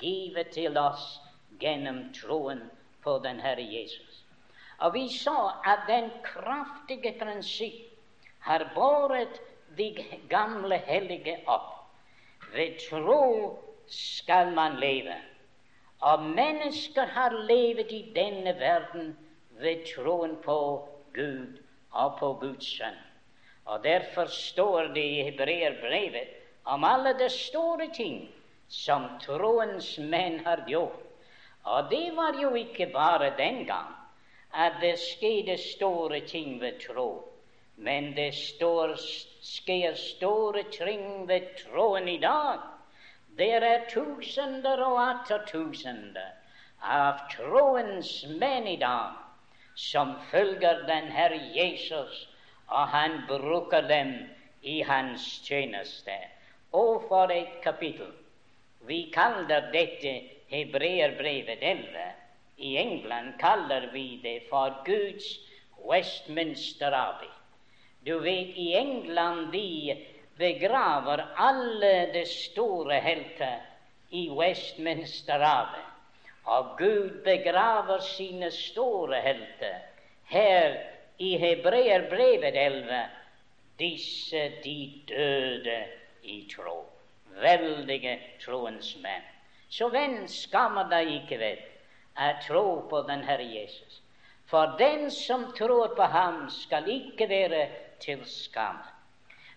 givet 0.00 0.52
til 0.54 0.78
oss 0.78 1.20
gjennom 1.60 2.04
troen 2.16 2.62
på 3.02 3.18
den 3.24 3.40
Herre 3.40 3.64
Jesus. 3.64 4.22
Og 4.78 4.94
vi 4.94 5.08
så 5.14 5.50
at 5.66 5.86
den 5.88 6.10
kraftige 6.24 7.14
prinsipp 7.18 7.88
har 8.46 8.70
båret 8.74 9.40
de 9.78 9.94
gamle 10.28 10.76
hellige 10.76 11.36
opp. 11.46 11.70
Ved 12.54 12.78
tro 12.90 13.58
skal 13.86 14.52
man 14.52 14.76
leve. 14.80 15.14
Og 16.02 16.22
mennesker 16.22 17.06
har 17.14 17.34
levet 17.48 17.92
i 17.94 18.02
denne 18.14 18.54
verden 18.58 19.12
ved 19.62 19.84
troen 19.94 20.36
på 20.42 20.58
Gud 21.14 21.60
og 21.92 22.18
på 22.18 22.32
Guds 22.40 22.66
sønn. 22.78 22.98
Og 23.64 23.84
derfor 23.84 24.26
står 24.26 24.90
det 24.96 25.04
i 25.04 25.22
hebreerbrevet 25.28 26.38
om 26.64 26.84
alle 26.84 27.14
de 27.18 27.28
store 27.30 27.86
ting 27.94 28.24
som 28.68 29.06
troens 29.22 29.94
menn 29.98 30.40
har 30.46 30.64
gjort. 30.66 30.98
Og 31.64 31.90
det 31.90 32.08
var 32.16 32.40
jo 32.42 32.54
ikke 32.58 32.90
bare 32.90 33.30
den 33.38 33.62
gang 33.66 33.94
at 34.52 34.80
det 34.82 34.96
skjedde 34.98 35.56
store 35.58 36.20
ting 36.26 36.60
ved 36.60 36.80
tro, 36.82 37.28
men 37.76 38.12
det 38.16 38.34
står, 38.34 38.96
skjer 39.42 39.94
store 39.94 40.64
ting 40.74 41.28
ved 41.28 41.46
troen 41.62 42.08
i 42.08 42.18
dag. 42.18 42.71
Det 43.36 43.48
er 43.54 43.84
tusener 43.88 44.80
og 44.84 44.98
atter 45.00 45.44
tusener 45.48 46.34
av 46.82 47.22
troens 47.32 48.10
menn 48.40 48.66
i 48.68 48.76
dag 48.76 49.16
som 49.78 50.12
følger 50.30 50.82
den 50.88 51.08
Herre 51.14 51.38
Jesus, 51.54 52.26
og 52.68 52.92
han 52.92 53.22
bruker 53.28 53.88
dem 53.88 54.12
i 54.62 54.82
hans 54.84 55.24
tjeneste. 55.46 56.18
Og 56.72 57.08
for 57.08 57.32
et 57.32 57.56
kapittel! 57.64 58.12
Vi 58.84 59.06
kaller 59.14 59.70
dette 59.72 60.12
Hebreerbrevet 60.52 61.62
11. 61.62 62.06
I 62.58 62.76
England 62.76 63.38
kaller 63.40 63.88
vi 63.92 64.20
det 64.22 64.42
for 64.50 64.82
Guds 64.84 65.38
Westminster 65.88 66.92
Abbey. 66.92 67.30
Du 68.06 68.18
vet, 68.18 68.52
i 68.58 68.74
England 68.76 69.52
de 69.52 69.96
begraver 70.38 71.24
alle 71.36 72.12
de 72.12 72.24
store 72.26 73.00
helter 73.00 73.60
i 74.10 74.28
Westminster 74.30 75.40
Abbey. 75.40 75.84
Og 76.44 76.78
Gud 76.78 77.22
begraver 77.24 77.98
sine 77.98 78.50
store 78.50 79.20
helter. 79.20 79.78
Her 80.24 80.76
i 81.18 81.36
Hebreerbrevet 81.36 82.56
11 82.66 83.02
disse 83.78 84.52
de 84.64 85.02
døde 85.08 85.84
i 86.22 86.48
tro. 86.56 86.86
Veldige 87.40 88.18
troens 88.44 88.96
menn. 89.02 89.24
Så 89.72 89.88
venn, 89.88 90.26
skammer 90.28 90.90
deg 90.90 91.08
ikke 91.22 91.38
ved 91.40 91.62
å 92.20 92.32
tro 92.44 92.66
på 92.90 93.00
den 93.08 93.22
Herre 93.24 93.46
Jesus. 93.48 94.02
For 94.50 94.74
den 94.78 95.08
som 95.10 95.46
tror 95.56 95.94
på 95.96 96.08
ham, 96.12 96.44
skal 96.52 96.90
ikke 96.92 97.28
være 97.28 97.62
til 98.04 98.20
skam. 98.28 98.82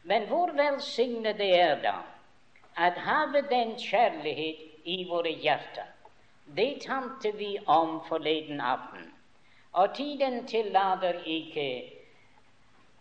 Men 0.05 0.27
hvor 0.29 0.53
velsignet 0.53 1.41
er 1.41 1.81
da 1.81 1.97
at 2.77 2.97
have 3.07 3.41
den 3.49 3.75
kjærlighet 3.81 4.63
i 4.85 5.03
våre 5.09 5.31
hjerter 5.31 5.91
det 6.45 6.81
talte 6.81 7.31
vi 7.37 7.57
om 7.65 8.01
forleden 8.07 8.61
aften, 8.61 9.13
og 9.73 9.95
tiden 9.95 10.45
tillater 10.47 11.17
ikke 11.25 11.69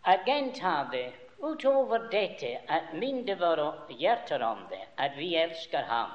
å 0.09 0.15
gjenta 0.27 0.73
det 0.93 1.11
utover 1.45 2.09
dette 2.15 2.55
at 2.77 2.95
minne 2.97 3.37
våre 3.41 3.67
hjerter 4.01 4.43
om 4.43 4.65
det, 4.71 4.81
at 4.97 5.17
vi 5.21 5.35
elsker 5.37 5.85
ham 5.91 6.13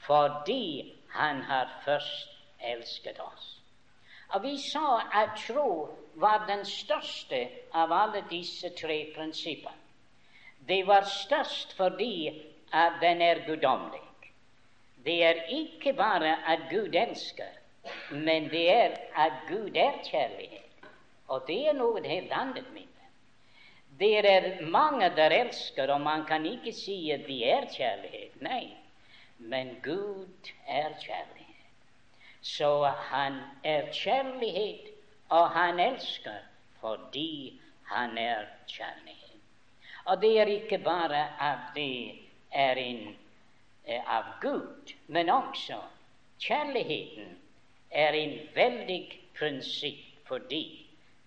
fordi 0.00 0.92
han 1.14 1.42
har 1.42 1.70
først 1.84 2.34
elsket 2.72 3.20
oss. 3.20 3.46
Og 4.34 4.42
vi 4.42 4.56
sa 4.58 5.02
at 5.12 5.36
tro 5.46 5.88
var 6.14 6.46
den 6.48 6.64
største 6.64 7.44
av 7.74 7.92
alle 7.92 8.22
disse 8.30 8.70
tre 8.78 9.04
prinsipper. 9.14 9.74
Det 10.68 10.86
var 10.86 11.02
størst 11.02 11.76
fordi 11.76 12.28
at 12.72 13.00
den 13.00 13.22
er 13.22 13.46
guddommelig 13.46 14.10
det 15.04 15.24
er 15.24 15.42
ikke 15.48 15.92
bare 15.92 16.36
at 16.52 16.58
Gud 16.70 16.94
elsker, 16.94 17.44
men 18.10 18.50
det 18.50 18.70
er 18.70 18.96
at 19.16 19.32
Gud 19.48 19.70
er 19.74 19.92
kjærlighet. 20.10 20.66
Og 21.28 21.44
det 21.46 21.68
er 21.68 21.72
noe 21.72 22.02
helt 22.04 22.32
annet, 22.32 22.66
mine. 22.74 22.86
Det 24.00 24.10
er 24.18 24.66
mange 24.66 25.08
der 25.16 25.30
elsker, 25.30 25.92
og 25.92 26.00
man 26.00 26.24
kan 26.26 26.46
ikke 26.46 26.72
si 26.72 27.10
at 27.10 27.26
de 27.28 27.44
er 27.44 27.64
kjærlighet. 27.76 28.42
Nei, 28.42 28.76
men 29.38 29.76
Gud 29.84 30.50
er 30.68 30.90
kjærlighet. 31.00 31.46
Så 32.42 32.84
han 32.84 33.40
er 33.64 33.92
kjærlighet, 33.92 34.92
og 35.28 35.50
han 35.50 35.80
elsker 35.80 36.44
fordi 36.80 37.60
han 37.84 38.18
er 38.18 38.44
kjærlighet. 38.68 39.19
Og 40.10 40.18
det 40.22 40.30
er 40.42 40.50
ikke 40.50 40.80
bare 40.82 41.22
at 41.38 41.70
det 41.76 42.18
er 42.50 42.78
en 42.82 43.02
Eh, 43.90 44.16
av 44.16 44.24
Gud, 44.40 44.92
men 45.06 45.30
også 45.30 45.78
kjærligheten 46.38 47.32
er 47.90 48.14
en 48.14 48.36
veldig 48.54 49.00
prinsipp 49.38 50.28
fordi 50.28 50.86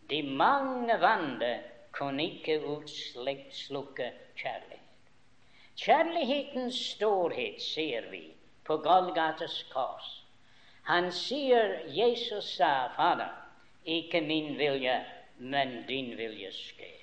de 0.10 0.22
mange 0.24 0.96
vanner 1.02 1.66
kunne 1.92 2.24
ikke 2.24 2.62
utslukke 2.76 4.08
kjærlighet. 4.40 4.80
Kjærlighetens 5.76 6.80
storhet 6.94 7.62
ser 7.62 8.08
vi 8.12 8.24
på 8.64 8.78
Golgates 8.78 9.60
kors. 9.74 10.24
Han 10.88 11.12
sier, 11.12 11.82
Jesus 11.90 12.56
sa, 12.56 12.88
Fader, 12.96 13.34
ikke 13.86 14.22
min 14.22 14.54
vilje, 14.58 15.02
men 15.38 15.82
din 15.88 16.16
vilje 16.18 16.52
skje. 16.56 16.94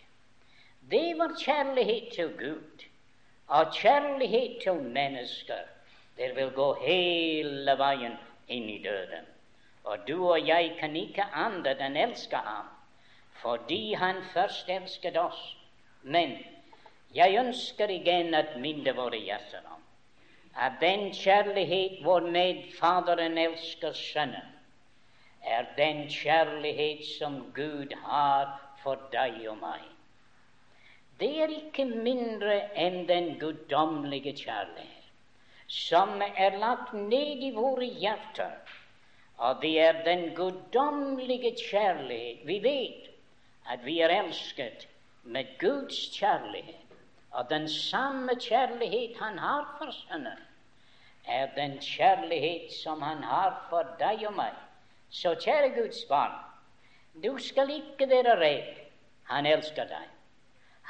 Det 0.91 1.19
var 1.19 1.35
kjærlighet 1.39 2.13
til 2.13 2.31
Gud 2.39 2.85
og 3.47 3.75
kjærlighet 3.75 4.63
til 4.63 4.75
mennesker, 4.75 5.63
det 6.17 6.37
vil 6.37 6.51
gå 6.51 6.67
hele 6.83 7.75
veien 7.79 8.17
inn 8.49 8.67
i 8.71 8.79
døden. 8.83 9.29
Og 9.85 10.09
du 10.09 10.17
og 10.29 10.49
jeg 10.49 10.73
kan 10.81 10.97
ikke 10.97 11.27
annet 11.45 11.83
enn 11.87 11.97
elske 11.97 12.41
ham, 12.47 12.67
fordi 13.43 13.95
han 14.03 14.19
først 14.33 14.69
elsket 14.69 15.17
oss. 15.17 15.39
Men 16.03 16.35
jeg 17.15 17.39
ønsker 17.45 17.91
igjen 17.95 18.35
at 18.35 18.59
minne 18.59 18.95
våre 18.97 19.19
hjerter 19.19 19.63
om 19.71 19.79
at 20.59 20.81
den 20.81 21.13
kjærlighet 21.15 22.03
hvormed 22.03 22.65
Faderen 22.81 23.39
elsker 23.39 23.93
Sønnen, 23.93 24.51
er 25.47 25.71
den 25.77 26.09
kjærlighet 26.11 27.07
som 27.19 27.41
Gud 27.55 27.95
har 28.03 28.59
for 28.83 29.09
deg 29.15 29.39
og 29.49 29.59
meg 29.63 29.87
det 31.21 31.35
er 31.45 31.53
ikke 31.53 31.85
mindre 31.85 32.57
enn 32.81 33.05
den 33.09 33.35
guddommelige 33.41 34.33
kjærlighet 34.45 35.01
som 35.71 36.23
er 36.23 36.59
lagt 36.59 36.93
ned 36.93 37.43
i 37.47 37.53
våre 37.55 37.87
hjerter. 37.87 38.57
Og 39.39 39.63
det 39.63 39.77
er 39.81 40.03
den 40.05 40.35
guddommelige 40.35 41.55
kjærlighet. 41.71 42.43
Vi 42.47 42.59
vet 42.63 43.11
at 43.71 43.85
vi 43.87 44.01
er 44.01 44.11
elsket 44.11 44.89
med 45.23 45.45
Guds 45.61 46.19
kjærlighet. 46.19 46.77
Og 47.31 47.47
den 47.51 47.69
samme 47.69 48.35
kjærlighet 48.41 49.17
han 49.21 49.39
har 49.39 49.77
for 49.79 49.91
Sønnen, 49.95 50.39
er 51.29 51.47
den 51.55 51.79
kjærlighet 51.79 52.73
som 52.83 53.03
han 53.03 53.23
har 53.23 53.67
for 53.71 53.87
deg 54.01 54.27
og 54.27 54.35
meg. 54.35 54.57
Så 55.11 55.37
kjære 55.39 55.71
Guds 55.77 56.03
barn, 56.09 56.35
du 57.23 57.39
skal 57.39 57.71
ikke 57.71 58.11
være 58.11 58.35
redd. 58.41 58.81
Han 59.31 59.47
elsker 59.47 59.87
deg. 59.87 60.09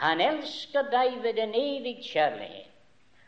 Han 0.00 0.20
elsker 0.24 0.88
deg 0.92 1.18
ved 1.22 1.38
en 1.38 1.54
evig 1.54 1.98
kjærlighet, 2.06 2.68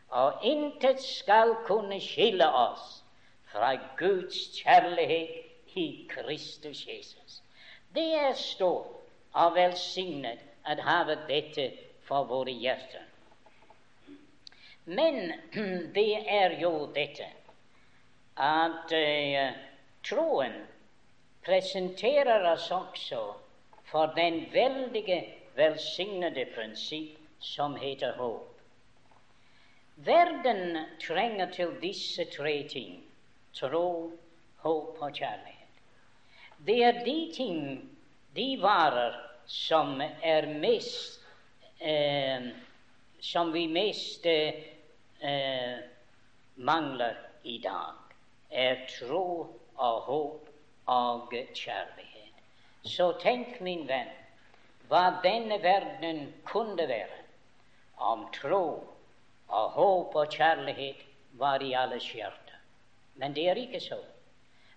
og 0.09 0.45
intet 0.45 1.01
skal 1.01 1.55
kunne 1.67 1.99
skille 2.01 2.47
oss 2.49 3.03
fra 3.51 3.75
Guds 3.97 4.39
kjærlighet 4.57 5.77
i 5.77 6.07
Kristus 6.09 6.87
Jesus. 6.87 7.41
Det 7.93 8.07
er 8.17 8.33
stort 8.33 8.89
og 9.33 9.53
velsignet 9.55 10.41
å 10.65 10.75
ha 10.87 10.97
dette 11.29 11.67
for 12.07 12.25
våre 12.29 12.53
hjerter. 12.57 13.05
Men 14.85 15.33
det 15.95 16.09
er 16.25 16.57
jo 16.61 16.73
dette 16.95 17.29
at 18.41 18.97
uh, 18.97 19.53
troen 20.03 20.57
presenterer 21.45 22.49
oss 22.49 22.71
også 22.73 23.21
for 23.91 24.13
den 24.17 24.47
veldige 24.53 25.21
velsignede 25.55 26.45
prinsipp 26.55 27.17
som 27.39 27.75
heter 27.75 28.13
håp. 28.17 28.49
Verden 29.95 30.77
trenger 31.01 31.51
til 31.51 31.75
disse 31.81 32.25
tre 32.25 32.63
ting 32.69 33.03
tro, 33.53 34.11
håp 34.63 35.01
og 35.01 35.13
kjærlighet. 35.13 35.81
Det 36.65 36.83
er 36.83 37.03
de 37.05 37.17
ting, 37.35 37.89
de 38.35 38.47
varer, 38.61 39.19
som 39.45 40.01
er 40.01 40.47
mest 40.47 41.19
eh, 41.81 42.53
Som 43.23 43.53
vi 43.53 43.67
mest 43.67 44.25
eh, 44.25 45.77
mangler 46.55 47.15
i 47.43 47.57
dag, 47.63 47.95
er 48.51 48.81
tro 48.99 49.47
og 49.75 50.01
håp 50.01 50.49
og 50.85 51.31
kjærlighet. 51.31 52.41
Så 52.83 53.13
tenk, 53.21 53.61
min 53.61 53.87
venn, 53.87 54.11
hva 54.89 55.19
denne 55.23 55.59
verdenen 55.63 56.33
kunne 56.45 56.87
være 56.87 57.21
om 57.97 58.25
tro 58.35 58.65
og 59.47 59.69
håp 59.77 60.15
og 60.15 60.31
kjærlighet 60.33 61.05
var 61.39 61.61
i 61.61 61.73
alles 61.73 62.09
hjerte. 62.13 62.57
Men 63.15 63.35
det 63.35 63.47
er 63.49 63.59
ikke 63.61 63.79
så. 63.79 63.99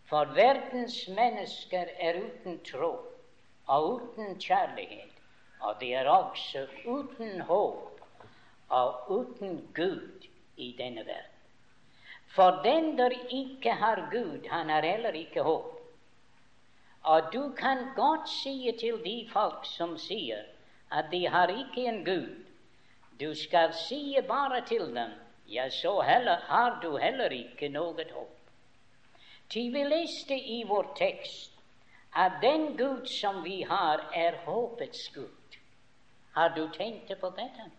For 0.07 0.25
verdens 0.37 1.09
mennesker 1.09 1.90
er 1.99 2.21
uten 2.23 2.61
tro 2.64 2.92
og 3.66 3.88
uten 3.95 4.38
kjærlighet. 4.38 5.12
Og 5.61 5.81
de 5.81 5.92
er 5.95 6.09
også 6.09 6.66
uten 6.87 7.40
håp 7.40 8.01
og 8.69 9.11
uten 9.11 9.69
Gud 9.75 10.27
i 10.57 10.75
denne 10.79 11.07
verden. 11.07 11.33
For 12.37 12.61
den 12.64 12.99
der 12.99 13.11
ikke 13.31 13.73
har 13.73 14.09
Gud, 14.12 14.49
han 14.51 14.69
har 14.69 14.83
heller 14.83 15.11
ikke 15.11 15.42
håp. 15.42 15.75
Og 17.07 17.33
du 17.33 17.53
kan 17.59 17.85
godt 17.95 18.29
si 18.29 18.73
til 18.81 18.99
de 19.05 19.29
folk 19.33 19.66
som 19.71 19.95
sier 19.99 20.42
at 20.92 21.11
de 21.12 21.27
har 21.29 21.51
ikke 21.53 21.85
en 21.88 22.05
Gud, 22.05 22.33
du 23.21 23.35
skal 23.35 23.75
si 23.75 24.19
bare 24.29 24.61
til 24.66 24.90
dem 24.97 25.14
ja, 25.49 25.69
så 25.71 26.01
heller, 26.01 26.37
har 26.47 26.81
du 26.83 26.97
heller 26.97 27.31
ikke 27.31 27.69
noe 27.69 28.05
håp. 28.12 28.51
Til 29.51 29.71
vi 29.73 29.85
leste 29.87 30.35
i 30.35 30.64
vår 30.66 30.90
tekst 30.99 31.53
at 32.16 32.40
den 32.42 32.77
Gud 32.77 33.07
som 33.07 33.45
vi 33.45 33.62
har, 33.62 34.03
er 34.14 34.40
håpets 34.45 35.09
Gud. 35.14 35.59
Har 36.35 36.49
du 36.49 36.69
tenkt 36.73 37.12
på 37.21 37.31
dette? 37.38 37.71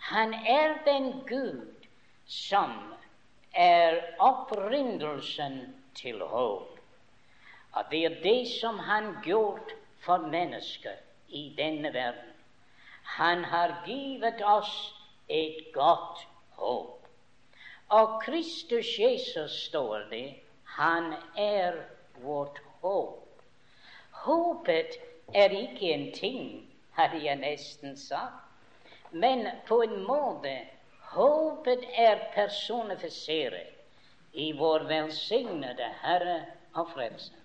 Han 0.00 0.34
er 0.34 0.78
den 0.84 1.12
Gud 1.28 1.86
som 2.26 2.94
er 3.52 4.00
opprinnelsen 4.18 5.74
til 5.94 6.22
håp. 6.22 6.79
Og 7.72 7.84
det 7.90 8.04
er 8.04 8.22
det 8.22 8.48
som 8.60 8.78
han 8.78 9.14
gjort 9.24 9.74
for 10.00 10.16
mennesker 10.16 10.96
i 11.28 11.54
denne 11.56 11.92
verden. 11.94 12.32
Han 13.02 13.44
har 13.44 13.82
givet 13.86 14.42
oss 14.42 14.94
et 15.28 15.72
godt 15.74 16.26
håp. 16.50 17.06
Og 17.88 18.22
Kristus 18.22 18.98
Jesus 18.98 19.50
står 19.50 19.98
det, 20.10 20.34
han 20.64 21.14
er 21.36 21.72
vårt 22.22 22.62
håp. 22.82 23.42
Håpet 24.10 24.98
er 25.34 25.50
ikke 25.50 25.92
en 25.94 26.12
ting, 26.12 26.70
hadde 26.92 27.24
jeg 27.24 27.36
nesten 27.40 27.96
sagt, 27.96 28.46
men 29.10 29.46
på 29.66 29.80
en 29.82 30.02
måte 30.06 30.52
håpet 31.14 31.86
er 31.98 32.22
personifisert 32.34 33.74
i 34.32 34.52
vår 34.58 34.86
velsignede 34.86 35.90
Herre 36.02 36.40
og 36.74 36.92
Frelser. 36.94 37.39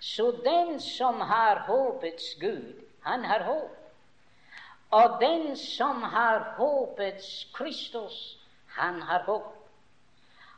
Så 0.00 0.32
den 0.32 0.80
som 0.80 1.20
har 1.20 1.64
håpets 1.66 2.34
Gud, 2.40 2.74
han 3.00 3.24
har 3.24 3.40
håp. 3.40 3.74
Og 4.90 5.20
den 5.20 5.56
som 5.56 6.02
har 6.02 6.54
håpets 6.56 7.46
Kristus, 7.54 8.38
han 8.66 9.02
har 9.02 9.24
håp. 9.26 9.54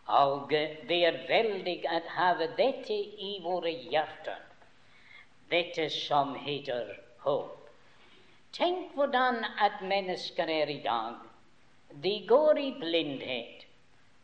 Og 0.06 0.50
det 0.88 0.98
er 1.06 1.22
veldig 1.28 1.76
å 1.86 2.00
ha 2.16 2.28
dette 2.42 2.96
i 3.26 3.38
våre 3.42 3.70
hjerter, 3.70 4.38
dette 5.50 5.88
som 5.94 6.34
heter 6.34 6.92
håp. 7.24 7.56
Tenk 8.52 8.94
hvordan 8.98 9.44
at 9.62 9.82
mennesker 9.86 10.50
er 10.50 10.70
i 10.70 10.80
dag. 10.82 11.20
De 12.02 12.14
går 12.26 12.58
i 12.58 12.70
blindhet, 12.78 13.64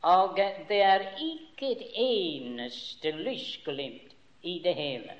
og 0.02 0.36
det 0.68 0.80
er 0.82 1.06
ikke 1.22 1.70
et 1.70 1.84
eneste 2.02 3.10
lysglimt 3.14 4.05
i 4.42 4.58
det 4.64 4.74
hele. 4.74 5.14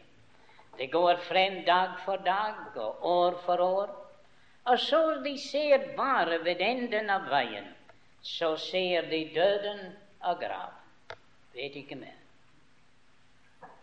Det 0.78 0.90
går 0.92 1.16
frem 1.28 1.62
dag 1.64 1.96
for 2.04 2.16
dag 2.16 2.76
og 2.76 3.06
år 3.06 3.38
for 3.44 3.62
år. 3.64 3.94
Og 4.64 4.78
så 4.80 5.20
de 5.24 5.38
ser 5.38 5.96
bare 5.96 6.44
ved 6.44 6.60
enden 6.60 7.10
av 7.10 7.28
veien, 7.30 7.68
så 8.22 8.56
ser 8.56 9.06
de 9.10 9.22
døden 9.34 9.92
og 10.20 10.40
graven. 10.40 11.20
Vet 11.54 11.76
ikke 11.76 11.96
mer. 11.96 12.16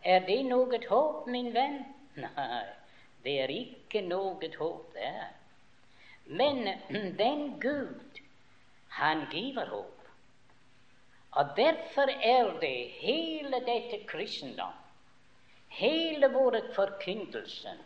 Er 0.03 0.19
det 0.27 0.41
noe 0.45 0.79
håp, 0.89 1.27
min 1.31 1.53
venn? 1.55 1.79
Nei, 2.19 2.63
det 3.23 3.37
er 3.45 3.53
ikke 3.55 4.03
noe 4.05 4.51
håp 4.57 4.93
der. 4.97 5.31
Men 6.25 6.67
den 7.17 7.59
Gud, 7.63 8.19
han 8.99 9.25
giver 9.31 9.71
håp. 9.71 9.99
Og 11.31 11.55
derfor 11.57 12.11
er 12.21 12.51
det 12.61 12.77
hele 12.99 13.63
dette 13.65 14.03
kristendom, 14.07 14.75
hele 15.79 16.29
vår 16.33 16.59
forkynnelse, 16.75 17.77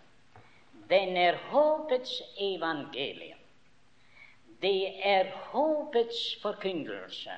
den 0.90 1.18
er 1.18 1.38
håpets 1.52 2.22
evangelium. 2.38 3.40
Det 4.62 5.06
er 5.06 5.32
håpets 5.52 6.42
forkynnelse. 6.42 7.36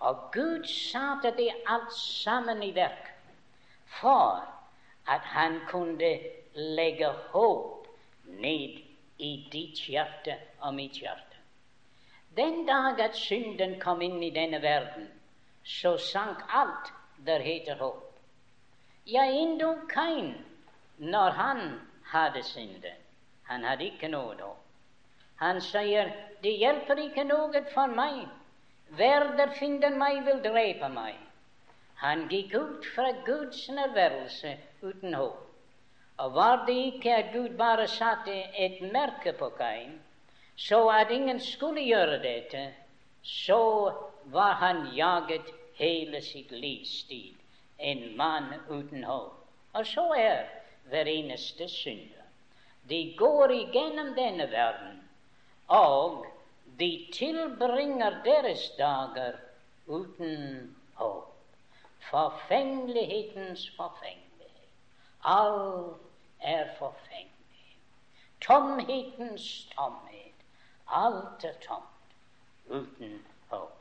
Og 0.00 0.30
Gud 0.32 0.64
satte 0.64 1.32
det 1.36 1.50
alt 1.66 1.92
sammen 1.92 2.62
i 2.62 2.74
verk 2.74 3.10
for 4.00 4.44
at 5.06 5.20
han 5.20 5.60
kunne 5.68 6.18
legge 6.54 7.08
håp 7.32 7.86
ned 8.24 8.80
i 9.18 9.32
ditt 9.52 9.80
hjerte 9.88 10.36
og 10.60 10.74
mitt 10.74 11.00
hjerte. 11.00 11.40
Den 12.36 12.66
dag 12.66 13.00
at 13.00 13.16
synden 13.16 13.80
kom 13.80 14.02
inn 14.02 14.22
i 14.22 14.30
denne 14.30 14.62
verden, 14.62 15.08
så 15.64 15.96
sank 15.98 16.44
alt 16.48 16.92
der 17.26 17.42
heter 17.44 17.76
håp. 17.82 18.09
Ja, 19.10 19.24
endog 19.24 19.88
Kain, 19.90 20.34
når 20.98 21.30
han 21.30 21.80
hadde 22.12 22.42
syndet. 22.42 22.98
Han 23.48 23.64
hadde 23.64 23.88
ikke 23.90 24.08
noe 24.12 24.36
da. 24.38 24.50
Han 25.40 25.60
sier, 25.60 26.12
'Det 26.42 26.52
hjelper 26.58 27.00
ikke 27.04 27.24
noe 27.24 27.62
for 27.74 27.86
meg. 27.86 28.28
Verder 29.00 29.50
finner 29.58 29.96
meg, 30.02 30.20
vil 30.26 30.42
drepe 30.44 30.88
meg.' 30.88 31.26
Han 32.04 32.28
gikk 32.28 32.54
ut 32.54 32.86
fra 32.94 33.10
Guds 33.26 33.68
nærværelse 33.68 34.54
uten 34.82 35.14
håp. 35.14 35.42
Og 36.18 36.34
var 36.34 36.64
det 36.66 36.76
ikke 36.92 37.14
at 37.14 37.32
Gud 37.32 37.56
bare 37.58 37.88
satte 37.88 38.36
et 38.66 38.80
merke 38.92 39.32
på 39.32 39.48
Kain, 39.58 40.00
så 40.56 40.88
at 40.88 41.10
ingen 41.10 41.40
skulle 41.40 41.82
gjøre 41.82 42.22
dette, 42.22 42.74
så 43.22 43.92
var 44.24 44.52
han 44.52 44.86
jaget 44.96 45.52
hele 45.74 46.22
sitt 46.22 46.50
livstid, 46.50 47.39
en 47.80 48.16
mann 48.16 48.54
uten 48.68 49.04
håp. 49.04 49.36
Og 49.72 49.86
så 49.86 50.06
er 50.18 50.44
hver 50.90 51.06
eneste 51.06 51.68
synder. 51.68 52.26
De 52.88 53.14
går 53.18 53.50
igjennom 53.50 54.14
denne 54.16 54.50
verden, 54.50 55.00
og 55.68 56.26
de 56.78 57.06
tilbringer 57.12 58.22
deres 58.24 58.70
dager 58.78 59.38
uten 59.86 60.76
håp. 60.94 61.26
Forfengelighetens 62.10 63.70
forfengelighet. 63.76 64.70
Alt 65.24 65.96
er 66.40 66.64
forfengelig. 66.78 67.76
Tomhetens 68.40 69.68
tomhet. 69.76 70.34
Alt 70.88 71.44
er 71.44 71.54
tomt 71.66 72.16
uten 72.66 73.26
håp. 73.48 73.79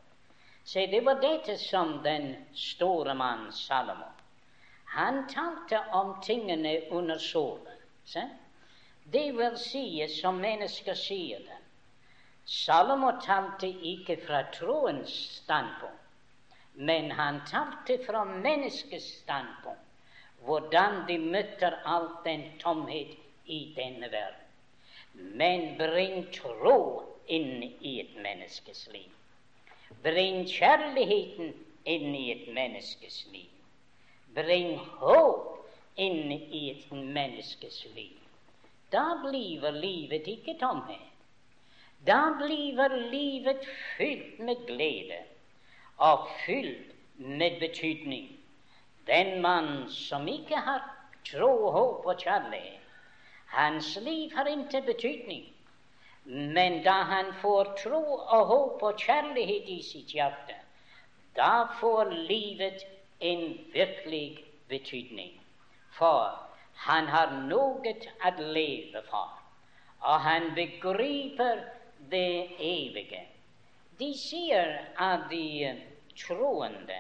Se, 0.70 0.86
det 0.88 1.02
var 1.02 1.22
dette 1.22 1.58
som 1.58 1.98
den 2.06 2.32
store 2.54 3.14
mann 3.18 3.52
Salomo 3.58 4.12
han 4.90 5.28
talte 5.28 5.84
om 5.92 6.22
tingene 6.22 6.82
under 6.90 7.18
solen. 7.18 7.78
Se? 8.06 8.30
Det 9.04 9.32
vil 9.32 9.58
si 9.58 10.08
som 10.10 10.40
mennesker 10.42 10.98
sier 10.98 11.44
det. 11.46 11.58
Salomo 12.46 13.12
talte 13.22 13.70
ikke 13.70 14.18
fra 14.24 14.40
troens 14.54 15.14
standpunkt, 15.36 16.08
men 16.74 17.12
han 17.12 17.42
talte 17.52 18.00
fra 18.06 18.24
menneskets 18.26 19.12
standpunkt. 19.22 19.86
Hvordan 20.46 21.04
de 21.08 21.20
møter 21.20 21.82
all 21.86 22.08
den 22.26 22.46
tomhet 22.62 23.18
i 23.46 23.60
denne 23.76 24.10
verden. 24.10 24.46
Men 25.14 25.76
bring 25.78 26.30
tro 26.34 26.80
inn 27.28 27.64
i 27.64 28.00
et 28.00 28.16
menneskes 28.24 28.88
liv. 28.94 29.19
Bring 30.04 30.46
kjærligheten 30.48 31.54
inn 31.86 32.16
i 32.16 32.26
et 32.32 32.48
menneskes 32.54 33.26
liv. 33.34 33.52
Bring 34.36 34.78
håp 35.02 35.66
inn 35.98 36.32
i 36.32 36.64
et 36.72 36.92
menneskes 36.92 37.86
liv. 37.96 38.18
Da 38.92 39.20
blir 39.24 39.72
livet 39.82 40.28
ikke 40.28 40.58
tomhet. 40.62 41.06
Da 42.06 42.36
blir 42.40 42.96
livet 43.12 43.66
fylt 43.98 44.40
med 44.40 44.66
glede 44.68 45.20
og 45.98 46.30
fylt 46.46 46.96
med 47.18 47.60
betydning. 47.60 48.30
Den 49.08 49.42
mann 49.42 49.90
som 49.90 50.28
ikke 50.28 50.56
har 50.56 50.86
tro, 51.26 51.72
håp 51.72 52.06
og 52.06 52.18
kjærlighet, 52.18 52.80
hans 53.46 53.98
liv 54.06 54.32
har 54.36 54.46
ikke 54.46 54.82
betydning. 54.86 55.50
Men 56.32 56.84
da 56.84 56.92
han 57.10 57.34
får 57.42 57.66
tro 57.84 58.02
og 58.16 58.46
håp 58.52 58.84
og 58.86 59.00
kjærlighet 59.02 59.70
i 59.74 59.80
sitt 59.82 60.12
hjerte, 60.14 60.54
da 61.34 61.66
får 61.80 62.12
livet 62.30 62.84
en 63.20 63.42
virkelig 63.74 64.44
betydning. 64.70 65.32
For 65.98 66.36
han 66.86 67.10
har 67.10 67.34
noe 67.48 67.94
å 68.30 68.32
leve 68.40 69.02
for, 69.10 69.32
og 70.06 70.20
han 70.28 70.52
begriper 70.56 71.64
det 72.12 72.60
evige. 72.62 73.24
De 73.98 74.12
sier 74.14 74.76
at 74.96 75.26
de 75.32 75.72
troende 76.14 77.00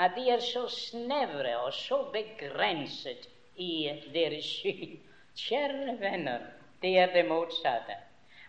at 0.00 0.16
de 0.16 0.30
er 0.32 0.40
så 0.40 0.64
snevre 0.72 1.52
og 1.60 1.74
så 1.76 1.98
begrenset 2.14 3.28
i 3.60 3.74
deres 4.14 4.48
syn. 4.62 4.96
Kjære 5.36 5.98
venner, 6.00 6.48
det 6.80 6.96
er 7.04 7.12
det 7.12 7.26
motsatte. 7.28 7.98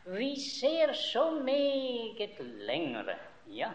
Vi 0.05 0.39
ser 0.39 0.93
så 0.93 1.29
meget 1.31 2.29
lengre. 2.39 3.15
Ja, 3.47 3.69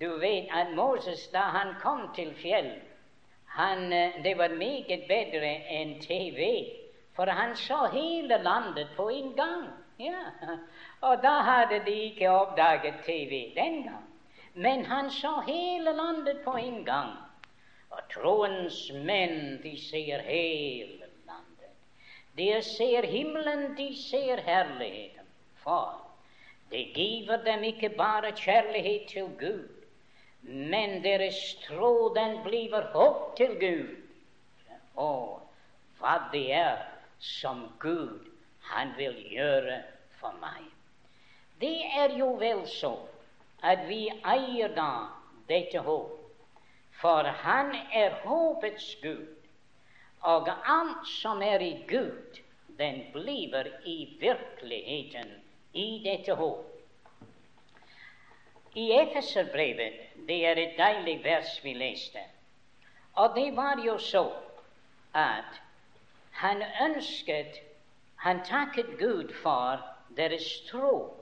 du 0.00 0.18
vet 0.18 0.48
at 0.52 0.74
Moses, 0.74 1.28
da 1.32 1.38
han 1.38 1.74
kom 1.80 2.14
til 2.14 2.34
fjell, 2.34 2.72
han, 3.46 3.92
eh, 3.92 4.24
det 4.24 4.38
var 4.38 4.48
meget 4.48 5.04
bedre 5.08 5.52
enn 5.70 6.00
TV, 6.00 6.66
for 7.16 7.30
han 7.30 7.56
så 7.56 7.88
hele 7.92 8.42
landet 8.42 8.88
på 8.96 9.08
en 9.08 9.32
gang. 9.32 9.68
Ja, 9.98 10.22
Og 11.00 11.22
da 11.22 11.28
hadde 11.28 11.84
de 11.86 11.90
ikke 11.90 12.30
oppdaget 12.30 12.94
TV 13.04 13.54
den 13.54 13.82
gang. 13.82 14.04
Men 14.54 14.84
han 14.84 15.10
så 15.10 15.42
hele 15.46 15.92
landet 15.96 16.40
på 16.44 16.50
en 16.50 16.84
gang. 16.84 17.10
Og 17.90 17.98
troens 18.12 18.92
menn, 18.92 19.62
de 19.62 19.88
ser 19.90 20.20
hele. 20.22 21.05
De 22.36 22.62
ser 22.62 23.02
himmelen, 23.02 23.74
de 23.76 23.94
ser 23.96 24.42
herligheten. 24.44 25.26
For 25.62 25.94
det 26.70 26.92
giver 26.94 27.36
dem 27.44 27.64
ikke 27.64 27.88
bare 27.88 28.32
kjærlighet 28.32 29.08
til 29.08 29.30
Gud, 29.40 29.68
men 30.42 31.02
deres 31.04 31.54
tro, 31.66 32.14
den 32.14 32.42
blir 32.44 32.90
håp 32.92 33.36
til 33.36 33.56
Gud. 33.60 33.96
Og 34.96 35.42
hva 35.98 36.16
det 36.32 36.52
er 36.52 36.84
som 37.18 37.66
Gud 37.80 38.26
han 38.60 38.92
vil 38.96 39.16
gjøre 39.30 39.82
for 40.20 40.34
meg. 40.40 40.64
Det 41.60 41.80
er 41.96 42.16
jo 42.18 42.34
vel 42.40 42.66
så 42.68 42.96
at 43.62 43.86
vi 43.88 44.06
eier 44.28 44.74
da 44.76 44.90
dette 45.48 45.80
håp, 45.80 46.12
for 47.00 47.28
Han 47.42 47.74
er 47.92 48.10
håpets 48.24 48.96
Gud, 49.02 49.35
og 50.26 50.48
alt 50.48 51.06
som 51.08 51.42
er 51.42 51.62
i 51.62 51.84
Gud, 51.88 52.40
den 52.78 53.02
blir 53.12 53.68
i 53.84 54.16
virkeligheten 54.20 55.30
i 55.72 56.02
dette 56.04 56.34
håp. 56.34 56.72
I 58.74 58.90
Efeserbrevet, 58.92 60.00
det 60.28 60.40
er 60.46 60.58
et 60.60 60.74
deilig 60.78 61.20
vers 61.24 61.52
vi 61.64 61.72
leste, 61.78 62.20
og 63.14 63.36
det 63.36 63.52
var 63.56 63.80
jo 63.84 63.98
så 63.98 64.26
at 65.14 65.62
han 66.30 66.62
ønsket 66.82 67.62
Han 68.16 68.40
takket 68.44 68.98
Gud 68.98 69.32
for 69.42 69.80
deres 70.16 70.60
tro 70.70 71.20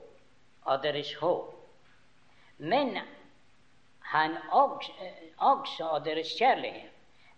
og 0.63 0.83
deres 0.83 1.13
håp. 1.13 1.51
Men 2.57 2.97
han 3.99 4.37
også, 4.51 4.91
også 5.37 5.83
og 5.83 6.05
deres 6.05 6.31
kjærlighet. 6.37 6.94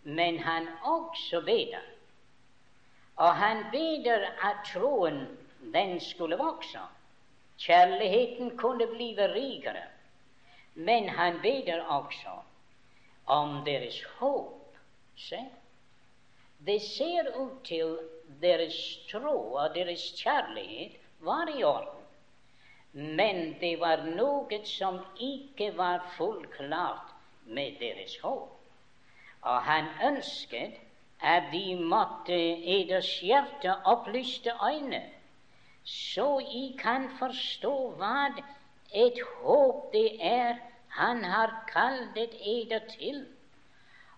Men 0.07 0.39
han 0.39 0.67
også 0.83 1.41
beder. 1.45 1.83
Og 3.15 3.35
han 3.35 3.65
beder 3.71 4.27
at 4.43 4.63
troen 4.71 5.25
den 5.73 5.99
skulle 5.99 6.37
vokse. 6.39 6.79
Kjærligheten 7.59 8.57
kunne 8.57 8.87
bli 8.87 9.15
rikere. 9.19 9.83
Men 10.75 11.09
han 11.09 11.41
beder 11.41 11.83
også 11.83 12.39
om 13.25 13.65
deres 13.65 14.03
håp. 14.03 14.77
Se. 15.17 15.39
Det 16.65 16.81
ser 16.81 17.35
ut 17.35 17.65
til 17.65 17.97
deres 18.41 18.99
tro 19.11 19.53
og 19.53 19.75
deres 19.75 20.11
kjærlighet 20.21 20.95
var 21.19 21.49
i 21.57 21.63
orden. 21.63 22.03
Men 22.93 23.59
det 23.59 23.79
var 23.79 24.05
noe 24.05 24.61
som 24.65 25.01
ikke 25.19 25.73
var 25.77 26.05
fullklart 26.17 27.11
med 27.45 27.75
deres 27.81 28.19
håp. 28.21 28.56
Og 29.47 29.61
han 29.63 29.87
ønsket 30.03 30.75
at 31.23 31.47
de 31.51 31.75
måtte 31.79 32.37
eders 32.77 33.09
hjerte 33.23 33.73
opplyste 33.85 34.53
øyne, 34.63 35.01
så 35.83 36.27
I 36.39 36.75
kan 36.81 37.07
forstå 37.19 37.73
hva 37.99 38.27
et 39.05 39.19
håp 39.37 39.93
det 39.93 40.09
er 40.21 40.59
han 40.97 41.23
har 41.23 41.53
kalt 41.71 42.17
eder 42.17 42.79
til, 42.91 43.25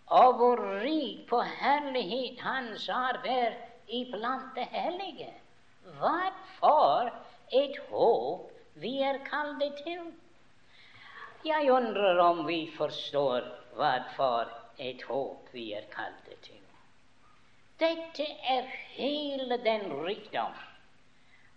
og 0.08 0.34
hvor 0.40 0.62
rik 0.82 1.28
på 1.30 1.42
herlighet 1.42 2.42
hans 2.42 2.88
har 2.88 3.20
vært 3.24 3.60
iblant 3.88 4.56
det 4.56 4.66
hellige. 4.72 5.30
Hva 6.00 6.32
for 6.60 7.12
et 7.62 7.78
håp 7.90 8.50
vi 8.82 8.96
er 9.02 9.22
kalt 9.26 9.64
til. 9.84 10.02
Jeg 11.46 11.72
undrer 11.72 12.20
om 12.24 12.46
vi 12.48 12.64
forstår 12.78 13.46
hva 13.78 13.94
for 14.16 14.50
et 14.80 15.02
håp 15.10 15.50
vi 15.54 15.72
er 15.74 15.86
kalt 15.92 16.30
til. 16.44 16.62
Dette 17.80 18.26
er 18.56 18.68
hele 18.96 19.58
den 19.64 19.86
rikdom 20.04 20.56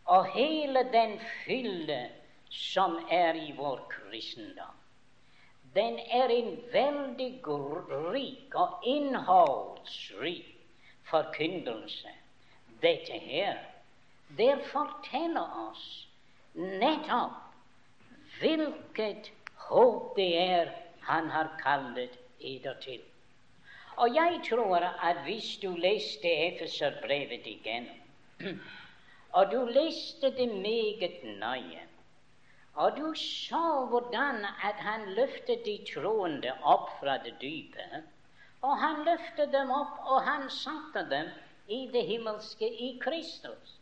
og 0.05 0.27
hele 0.35 0.85
den 0.93 1.19
fylde 1.45 2.09
som 2.51 2.99
er 3.11 3.35
i 3.35 3.53
vår 3.57 3.81
kristendom. 3.91 4.79
Den 5.75 5.99
er 5.99 6.29
en 6.29 6.57
veldig 6.73 7.31
rik 8.13 8.55
og 8.55 8.83
innholdsrik 8.85 10.59
forkynnelse. 11.11 12.09
Dette 12.83 13.19
her, 13.19 13.57
det 14.39 14.59
forteller 14.73 15.57
oss 15.69 15.87
nettopp 16.55 17.39
hvilket 18.41 19.31
håp 19.69 20.17
det 20.17 20.29
er 20.41 20.75
han 21.07 21.31
har 21.31 21.55
kalt 21.63 22.19
eder 22.41 22.75
til. 22.85 23.01
Og 23.97 24.15
jeg 24.15 24.41
tror 24.49 24.77
at 24.77 25.17
hvis 25.25 25.59
du 25.63 25.75
leste 25.77 26.29
Efeserbrevet 26.29 27.47
igjennom, 27.47 27.99
og 29.37 29.53
du 29.53 29.65
leste 29.65 30.31
det 30.37 30.49
meget 30.49 31.25
nøye, 31.41 31.83
og 32.75 32.97
du 32.97 33.15
så 33.15 33.87
hvordan 33.91 34.45
at 34.45 34.75
han 34.75 35.09
løftet 35.15 35.65
de 35.67 35.77
troende 35.95 36.53
opp 36.63 36.89
fra 37.01 37.19
det 37.25 37.35
dype, 37.41 38.03
og 38.63 38.79
han 38.79 39.05
løftet 39.05 39.53
dem 39.53 39.71
opp, 39.71 39.99
og 40.07 40.23
han 40.23 40.51
satte 40.51 41.05
dem 41.11 41.29
i 41.69 41.89
det 41.93 42.07
himmelske 42.07 42.69
i 42.69 42.99
Kristus. 43.03 43.79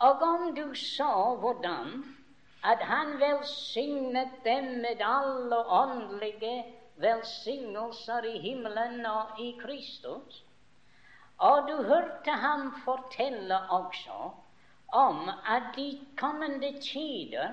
Og 0.00 0.22
om 0.22 0.54
du 0.56 0.74
så 0.74 1.36
hvordan 1.40 2.16
at 2.64 2.78
han 2.78 3.20
velsignet 3.20 4.30
dem 4.44 4.64
med 4.64 5.00
alle 5.00 5.58
åndelige 5.66 6.64
velsignelser 7.02 8.24
i 8.24 8.38
himmelen 8.38 9.06
og 9.06 9.40
i 9.40 9.52
Kristus, 9.60 10.44
og 11.38 11.68
du 11.68 11.82
hørte 11.82 12.30
ham 12.30 12.72
fortelle 12.84 13.58
også 13.70 14.30
om 14.92 15.28
at 15.28 15.62
de 15.76 16.00
kommende 16.16 16.80
tider 16.80 17.48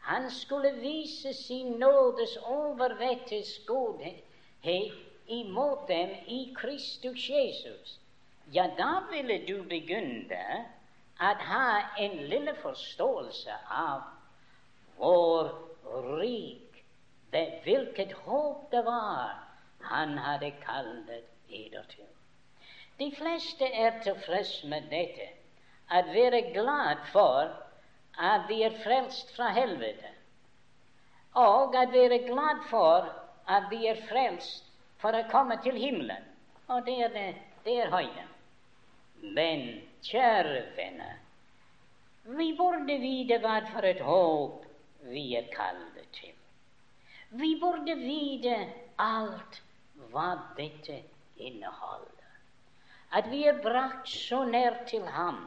han 0.00 0.30
skulle 0.30 0.72
vise 0.72 1.32
sin 1.34 1.72
nådes 1.72 2.36
overvettes 2.36 3.60
godhet 3.66 4.22
imot 5.26 5.88
dem 5.88 6.10
i 6.26 6.54
Kristus 6.56 7.30
Jesus, 7.30 7.98
ja, 8.52 8.70
da 8.78 8.92
ville 9.10 9.46
du 9.48 9.62
begynne 9.62 10.66
at 11.20 11.36
ha 11.36 11.80
en 11.98 12.16
lille 12.30 12.54
forståelse 12.54 13.52
av 13.70 14.00
hvor 14.96 15.50
rik 16.20 16.65
det, 17.32 17.60
hvilket 17.64 18.12
håp 18.12 18.70
det 18.70 18.84
var 18.84 19.34
han 19.80 20.18
hadde 20.18 20.50
kalt 20.62 21.10
eder 21.48 21.82
til. 21.88 22.08
De 22.98 23.10
fleste 23.16 23.66
er 23.66 24.00
tilfreds 24.02 24.64
med 24.64 24.88
dette, 24.90 25.28
at 25.90 26.06
være 26.14 26.40
glad 26.52 27.02
for 27.12 27.52
at 28.18 28.46
de 28.48 28.62
er 28.64 28.78
frelst 28.84 29.36
fra 29.36 29.50
helvete, 29.52 30.10
og 31.34 31.76
at 31.76 31.92
være 31.92 32.18
glad 32.18 32.64
for 32.70 33.12
at 33.48 33.68
de 33.70 33.86
er 33.88 34.00
frelst 34.08 34.72
for 34.98 35.14
å 35.14 35.26
komme 35.30 35.58
til 35.62 35.76
himmelen. 35.78 36.24
Og 36.66 36.86
det 36.86 36.96
er, 37.04 37.12
det, 37.14 37.26
det 37.64 37.76
er 37.82 37.92
høyden. 37.92 38.32
Men 39.36 39.66
kjære 40.02 40.64
venner, 40.76 41.20
vi 42.26 42.48
burde 42.58 42.96
vite 42.98 43.38
hva 43.44 43.60
for 43.70 43.86
et 43.86 44.00
håp 44.02 44.64
vi 45.12 45.28
er 45.38 45.46
kalt. 45.52 45.95
Vi 47.28 47.56
burde 47.60 47.94
vite 47.94 48.56
alt 48.96 49.60
hva 50.10 50.28
dette 50.56 51.02
inneholder. 51.36 52.12
At 53.10 53.30
vi 53.30 53.44
er 53.48 53.60
brakt 53.62 54.08
så 54.08 54.44
nær 54.44 54.84
til 54.86 55.06
ham 55.06 55.40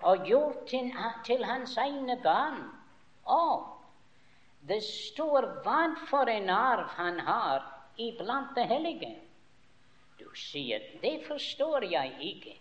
og 0.00 0.26
gjort 0.26 0.66
til, 0.70 0.92
til 1.24 1.44
hans 1.44 1.76
egne 1.76 2.18
barn. 2.22 2.62
Og 3.24 3.66
det 4.68 4.82
står 4.84 5.48
hva 5.64 5.82
for 6.10 6.30
en 6.30 6.50
arv 6.50 6.86
han 6.96 7.20
har 7.20 7.64
iblant 7.98 8.54
det 8.56 8.66
hellige. 8.70 9.14
Du 10.18 10.28
sier 10.34 10.82
det 11.02 11.20
forstår 11.26 11.86
jeg 11.92 12.16
ikke. 12.32 12.56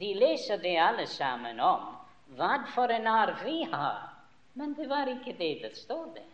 De 0.00 0.14
leser 0.14 0.62
det 0.62 0.76
alle 0.80 1.06
sammen 1.06 1.60
om 1.60 1.90
hva 2.38 2.64
for 2.74 2.92
en 2.94 3.06
arv 3.06 3.44
vi 3.44 3.62
har. 3.72 4.06
Men 4.54 4.74
det 4.74 4.88
var 4.90 5.10
ikke 5.10 5.36
det 5.38 5.54
det 5.62 5.76
stod 5.76 6.14
der. 6.14 6.29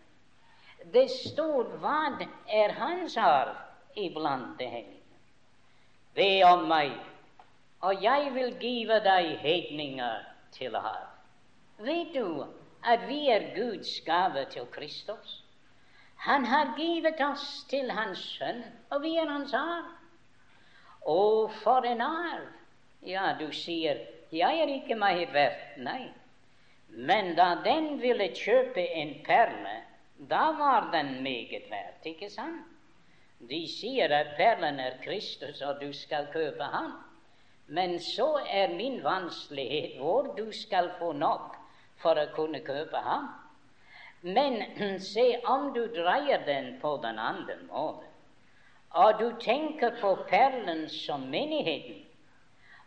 Det 0.93 1.09
står 1.11 1.73
hva 1.83 2.19
er 2.47 2.75
hans 2.79 3.17
arv 3.17 3.57
iblant 3.99 4.59
det 4.59 4.69
hellige. 4.71 5.19
Be 6.15 6.29
om 6.47 6.69
meg, 6.71 6.93
og 7.83 8.03
jeg 8.03 8.31
vil 8.35 8.55
give 8.61 9.01
deg 9.05 9.33
hedninger 9.43 10.23
til 10.55 10.77
arv. 10.77 11.11
Vet 11.79 12.15
du 12.15 12.47
at 12.87 13.09
vi 13.09 13.27
er 13.29 13.51
Guds 13.57 14.01
gave 14.07 14.45
til 14.51 14.67
Kristus? 14.73 15.43
Han 16.17 16.45
har 16.45 16.75
givet 16.77 17.21
oss 17.21 17.65
til 17.69 17.91
Hans 17.91 18.23
Sønn, 18.39 18.63
og 18.91 19.03
vi 19.03 19.17
er 19.21 19.29
Hans 19.29 19.53
arv. 19.55 19.91
Å, 21.07 21.49
for 21.63 21.85
en 21.87 22.01
arv! 22.01 22.47
Ja, 23.07 23.35
du 23.39 23.51
sier, 23.53 24.01
jeg 24.33 24.63
er 24.63 24.73
ikke 24.79 24.97
meg 24.99 25.29
verdt. 25.35 25.77
Nei. 25.79 26.09
Men 26.89 27.35
da 27.37 27.53
den 27.65 27.99
ville 28.01 28.31
kjøpe 28.35 28.83
en 29.03 29.13
perle, 29.27 29.77
da 30.19 30.53
var 30.59 30.91
den 30.93 31.23
meget 31.23 31.71
verdt, 31.71 32.07
ikke 32.07 32.31
sant? 32.31 32.65
De 33.51 33.67
sier 33.69 34.13
at 34.17 34.37
perlen 34.37 34.81
er 34.81 34.97
Kristus, 35.05 35.61
og 35.61 35.81
du 35.81 35.93
skal 35.93 36.29
kjøpe 36.33 36.65
ham. 36.73 36.93
Men 37.67 38.01
så 38.01 38.41
er 38.49 38.75
min 38.75 39.03
vanskelighet 39.05 39.99
hvor 39.99 40.35
du 40.39 40.53
skal 40.53 40.91
få 40.99 41.13
nok 41.13 41.57
for 42.01 42.17
å 42.17 42.31
kunne 42.35 42.63
kjøpe 42.65 43.03
ham. 43.05 43.29
Men 44.23 44.63
se 45.13 45.27
om 45.45 45.73
du 45.75 45.85
dreier 45.95 46.47
den 46.47 46.79
på 46.81 46.97
den 47.03 47.19
andre 47.19 47.59
måten, 47.69 48.13
og 48.91 49.19
du 49.21 49.33
tenker 49.41 49.99
på 50.01 50.15
perlen 50.29 50.89
som 50.89 51.29
menigheten, 51.29 52.07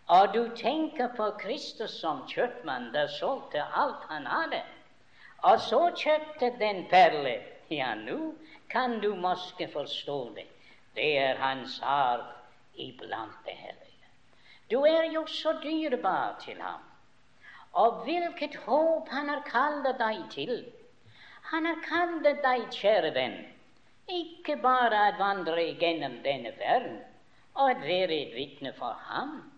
og 0.10 0.34
du 0.34 0.50
tenker 0.58 1.12
på 1.14 1.28
Kristus 1.38 2.00
som 2.02 2.24
kjøpmann, 2.28 2.90
der 2.94 3.12
solgte 3.20 3.62
alt 3.62 4.08
han 4.10 4.26
hadde, 4.26 4.64
og 5.42 5.60
så 5.60 5.80
kjøpte 5.96 6.52
den 6.60 6.86
perle, 6.92 7.36
ja, 7.72 7.94
nå 7.96 8.34
kan 8.70 9.00
du 9.00 9.16
måske 9.16 9.68
forstå 9.74 10.18
det. 10.36 10.48
Det 10.96 11.18
er 11.18 11.38
hans 11.38 11.80
arv 11.84 12.26
iblant 12.76 13.46
det 13.46 13.56
hellige. 13.56 14.10
Du 14.72 14.82
er 14.86 15.12
jo 15.14 15.26
så 15.28 15.54
dyrebar 15.64 16.40
til 16.46 16.62
ham. 16.62 16.82
Og 17.74 18.04
hvilket 18.04 18.56
håp 18.56 19.10
han 19.10 19.30
har 19.30 19.42
kalt 19.46 19.88
deg 20.00 20.26
til. 20.32 20.66
Han 21.52 21.66
har 21.66 21.80
kalt 21.86 22.24
deg, 22.24 22.66
kjære 22.74 23.14
venn, 23.14 23.38
ikke 24.10 24.58
bare 24.62 25.00
å 25.10 25.18
vandre 25.22 25.64
gjennom 25.82 26.20
denne 26.26 26.52
verden 26.58 27.00
og 27.60 27.82
være 27.82 28.16
et 28.16 28.36
vitne 28.36 28.74
for 28.78 28.98
ham, 29.10 29.52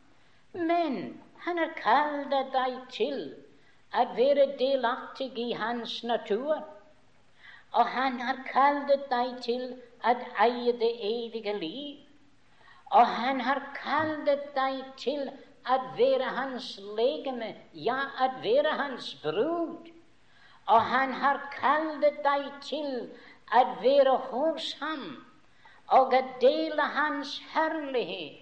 men 0.54 1.22
han 1.46 1.58
har 1.58 1.74
kalt 1.78 2.32
deg 2.32 2.78
til 2.92 3.20
å 3.96 4.06
være 4.18 4.52
delaktig 4.60 5.32
i 5.40 5.52
hans 5.58 6.04
natur 6.04 6.62
og 7.72 7.86
han 7.88 8.20
har 8.20 8.40
kalt 8.52 8.90
deg 9.12 9.38
til 9.44 9.62
å 10.04 10.14
eie 10.46 10.74
det 10.80 10.92
evige 11.10 11.54
liv. 11.60 12.02
Og 12.92 13.08
han 13.08 13.40
har 13.48 13.62
kalt 13.78 14.28
deg 14.58 14.82
til 15.00 15.30
å 15.72 15.78
være 15.96 16.34
hans 16.36 16.68
legeme, 16.98 17.54
ja, 17.74 18.00
å 18.20 18.28
være 18.44 18.76
hans 18.82 19.14
brud. 19.24 19.88
Og 20.68 20.82
han 20.92 21.14
har 21.24 21.40
kalt 21.56 22.04
deg 22.04 22.50
til 22.68 22.92
å 23.56 23.66
være 23.84 24.18
hos 24.32 24.74
ham 24.82 25.08
og 25.92 26.14
å 26.16 26.22
dele 26.44 26.84
hans 26.96 27.38
herlighet. 27.54 28.38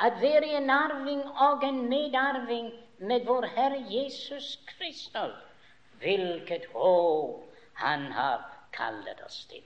Å 0.00 0.08
være 0.20 0.56
en 0.56 0.70
arving 0.72 1.20
og 1.44 1.64
en 1.64 1.82
medarving 1.88 2.70
med 3.00 3.26
vår 3.26 3.46
Herre 3.56 3.78
Jesus 3.88 4.58
Kristus. 4.66 5.36
Hvilket 6.00 6.66
håp 6.72 7.44
han 7.74 8.12
har 8.12 8.44
kallet 8.72 9.20
oss 9.24 9.44
til. 9.50 9.64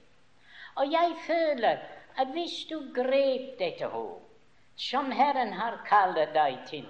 Og 0.74 0.92
jeg 0.92 1.14
føler 1.26 1.78
at 2.16 2.30
hvis 2.34 2.64
du 2.70 2.78
grep 2.94 3.58
dette 3.58 3.86
håp, 3.86 4.22
som 4.76 5.10
Herren 5.10 5.52
har 5.52 5.78
kallet 5.86 6.34
deg 6.34 6.58
til, 6.66 6.86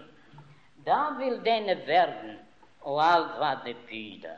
da 0.87 1.01
vil 1.19 1.41
denne 1.45 1.77
verden 1.87 2.39
og 2.81 3.01
alt 3.05 3.37
hva 3.41 3.53
det 3.65 3.77
byr, 3.89 4.31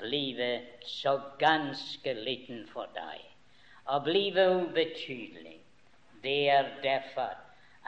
blive 0.00 0.50
så 0.84 1.16
ganske 1.38 2.12
liten 2.12 2.66
for 2.72 2.88
deg 2.96 3.20
og 3.84 4.04
blive 4.04 4.48
ubetydelig. 4.56 5.58
Det 6.22 6.50
er 6.50 6.68
derfor 6.82 7.36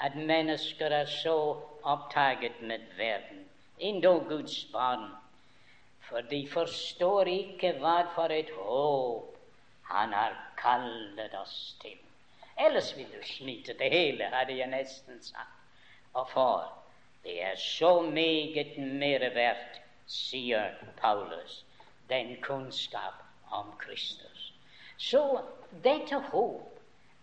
at 0.04 0.16
mennesker 0.16 0.86
er 0.86 1.04
så 1.04 1.36
opptatt 1.82 2.60
med 2.60 2.84
verden, 2.96 3.35
endog 3.78 4.28
Guds 4.28 4.64
barn 4.72 5.10
for 6.08 6.20
de 6.30 6.46
forstår 6.50 7.28
ikke 7.30 7.72
hva 7.82 7.96
for 8.14 8.32
et 8.34 8.50
håp 8.54 9.32
han 9.90 10.12
har 10.14 10.34
kallet 10.58 11.34
oss 11.38 11.76
til. 11.82 11.98
Ellers 12.66 12.92
vil 12.96 13.08
du 13.10 13.20
slite 13.26 13.74
det 13.78 13.90
hele, 13.92 14.30
hadde 14.32 14.56
jeg 14.58 14.70
nesten 14.70 15.18
sagt. 15.22 15.52
Og 16.14 16.30
for 16.30 16.72
det 17.24 17.42
er 17.42 17.58
så 17.58 18.00
meget 18.00 18.78
mer 18.78 19.26
verdt, 19.34 19.82
sier 20.06 20.70
Paulus, 21.00 21.64
den 22.08 22.36
kunnskap 22.42 23.18
om 23.50 23.72
Kristus. 23.78 24.52
Så 24.96 25.40
dette 25.84 26.22
håp 26.30 26.78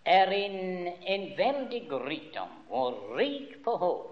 er 0.06 0.32
en, 0.36 0.88
en 0.88 1.30
veldig 1.38 1.84
rikdom, 2.04 2.52
og 2.70 3.16
rik 3.18 3.64
på 3.64 3.78
håp. 3.80 4.10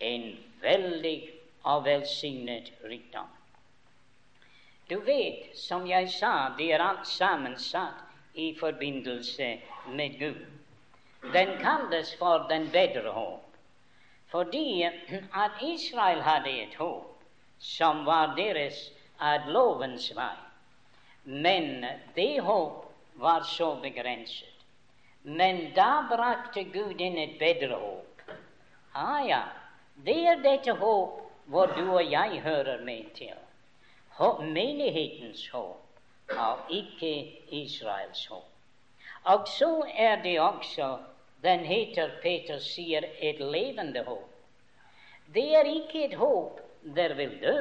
En 0.00 0.30
veldig 0.62 1.41
og 1.62 1.84
velsignet 1.84 2.72
rikdom. 2.84 3.28
Du 4.90 5.00
vet, 5.00 5.56
som 5.56 5.86
jeg 5.86 6.10
sa, 6.10 6.52
det 6.58 6.72
er 6.72 6.82
alt 6.84 7.06
sammensatt 7.08 8.02
i 8.34 8.52
forbindelse 8.60 9.58
med 9.94 10.18
Gud. 10.18 10.46
Den 11.32 11.58
kalles 11.62 12.14
for 12.18 12.46
den 12.50 12.68
bedre 12.70 13.10
håp, 13.10 13.56
fordi 14.30 14.82
at 14.82 15.62
Israel 15.62 16.22
hadde 16.22 16.50
et 16.50 16.74
håp 16.74 17.22
som 17.58 18.04
var 18.04 18.34
deres 18.36 18.90
av 19.20 19.46
lovens 19.54 20.10
vei. 20.16 20.34
Men 21.24 21.86
det 22.14 22.40
håp 22.42 22.88
var 23.14 23.46
så 23.46 23.74
begrenset. 23.82 24.48
Men 25.22 25.68
da 25.74 26.02
brakte 26.10 26.64
Gud 26.74 27.00
inn 27.00 27.18
et 27.22 27.38
bedre 27.38 27.78
håp. 27.78 28.22
Ah 28.98 29.22
ja, 29.28 29.42
det 29.94 30.18
er 30.26 30.42
dette 30.42 30.74
håp 30.80 31.21
hvor 31.44 31.66
du 31.66 31.92
og 31.94 32.10
jeg 32.10 32.40
hører 32.44 32.84
med 32.84 33.04
til 33.14 33.32
menighetens 34.40 35.48
håp, 35.48 35.82
og 36.30 36.58
ikke 36.70 37.40
Israels 37.48 38.26
håp. 38.26 38.48
Og 39.24 39.48
så 39.48 39.84
er 39.94 40.22
det 40.22 40.40
også 40.40 40.98
den 41.42 41.64
heter 41.66 42.10
Peter 42.22 42.58
sier 42.58 43.02
et 43.18 43.40
levende 43.40 44.04
håp. 44.06 44.28
Det 45.34 45.54
er 45.56 45.66
ikke 45.66 46.04
et 46.04 46.14
håp 46.14 46.60
der 46.96 47.14
vil 47.14 47.38
dø. 47.42 47.56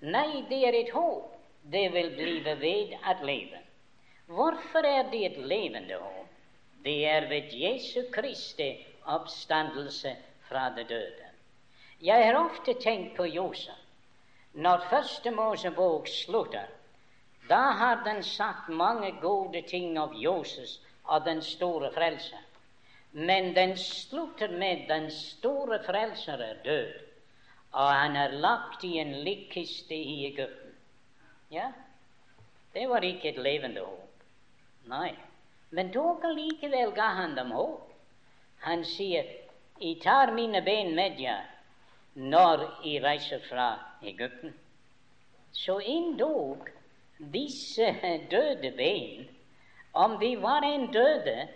Nei, 0.00 0.44
det 0.48 0.62
er 0.68 0.78
et 0.80 0.92
håp 0.92 1.36
det 1.72 1.92
vil 1.92 2.10
blive 2.16 2.60
ved 2.60 2.96
at 3.10 3.24
leve. 3.24 3.58
Hvorfor 4.26 4.86
er 4.86 5.10
det 5.10 5.26
et 5.26 5.38
levende 5.38 5.94
håp? 6.00 6.28
Det 6.84 7.06
er 7.06 7.28
ved 7.28 7.52
Jesu 7.52 8.00
Kristi 8.12 8.86
oppstandelse 9.04 10.16
fra 10.48 10.74
det 10.76 10.88
døde. 10.88 11.25
Jeg 12.00 12.26
har 12.26 12.36
ofte 12.36 12.74
tenkt 12.74 13.16
på 13.16 13.24
Josef. 13.24 13.74
Når 14.52 14.82
Første 14.90 15.30
Mosebok 15.30 16.08
slutter, 16.08 16.66
da 17.48 17.60
har 17.78 18.02
den 18.04 18.22
sagt 18.22 18.68
mange 18.68 19.12
gode 19.20 19.62
ting 19.68 19.98
av 19.98 20.12
Josef 20.14 20.76
og 21.04 21.24
den 21.24 21.42
store 21.42 21.90
frelser. 21.92 22.42
Men 23.12 23.54
den 23.56 23.76
slutter 23.76 24.48
med 24.48 24.88
den 24.88 25.10
store 25.10 25.78
frelser 25.84 26.40
er 26.42 26.62
død, 26.64 26.92
og 27.72 27.88
han 27.92 28.16
er 28.16 28.36
lagt 28.44 28.84
i 28.84 28.98
en 28.98 29.12
likkiste 29.24 29.94
i 29.94 30.26
Egypten. 30.26 30.76
Ja, 31.50 31.70
det 32.74 32.88
var 32.88 33.04
ikke 33.04 33.28
et 33.28 33.40
levende 33.40 33.80
håp. 33.80 34.24
Nei. 34.84 35.14
Men 35.70 35.92
dog 35.92 36.24
allikevel 36.24 36.92
ga 36.94 37.08
han 37.20 37.36
dem 37.36 37.50
håp. 37.56 37.92
Han 38.60 38.84
sier, 38.84 39.24
'Jeg 39.80 40.00
tar 40.02 40.32
mine 40.32 40.62
ben 40.62 40.94
med 40.94 41.16
deg 41.16 41.55
når 42.16 42.62
jeg 42.84 43.02
reiser 43.04 43.40
fra 43.48 43.78
Egypten. 44.02 44.54
Så 45.52 45.78
endog 45.84 46.68
disse 47.18 47.94
døde 48.30 48.72
ben 48.76 49.28
om 49.92 50.18
de 50.20 50.42
var 50.42 50.60
en 50.64 50.92
døde, 50.92 51.48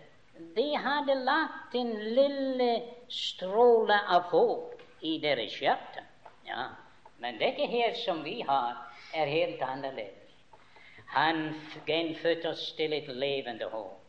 de 0.56 0.76
hadde 0.76 1.14
lagt 1.24 1.74
en 1.74 1.92
lille 2.14 2.82
stråle 3.08 3.98
av 4.08 4.30
håp 4.32 4.80
i 5.00 5.18
deres 5.20 5.58
hjerte. 5.60 6.04
Ja, 6.46 6.70
men 7.18 7.36
det 7.40 7.52
er 7.60 7.68
her 7.68 7.96
som 8.04 8.24
vi 8.24 8.40
har, 8.48 8.76
er 9.14 9.28
helt 9.28 9.62
annerledes. 9.62 10.16
Han 11.12 11.54
gjenfødte 11.86 12.48
oss 12.48 12.72
til 12.76 12.92
et 12.92 13.08
levende 13.08 13.68
håp 13.68 14.00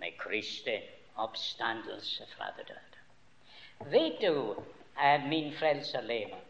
med 0.00 0.16
Kristi 0.18 0.78
oppstandelse 1.16 2.26
fra 2.36 2.52
det 2.56 2.68
døde. 2.68 3.90
Vet 3.90 4.20
du 4.22 4.62
at 4.96 5.26
min 5.28 5.52
frelser 5.52 6.02
lever? 6.02 6.40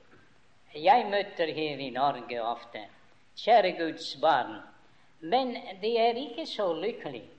Jeg 0.74 1.06
møter 1.10 1.52
her 1.54 1.78
i 1.78 1.90
Norge 1.90 2.42
ofte 2.42 2.82
kjære 3.38 3.76
Guds 3.78 4.16
barn, 4.22 4.56
men 5.20 5.56
de 5.82 5.96
er 5.98 6.18
ikke 6.18 6.46
så 6.46 6.72
lykkelige 6.72 7.30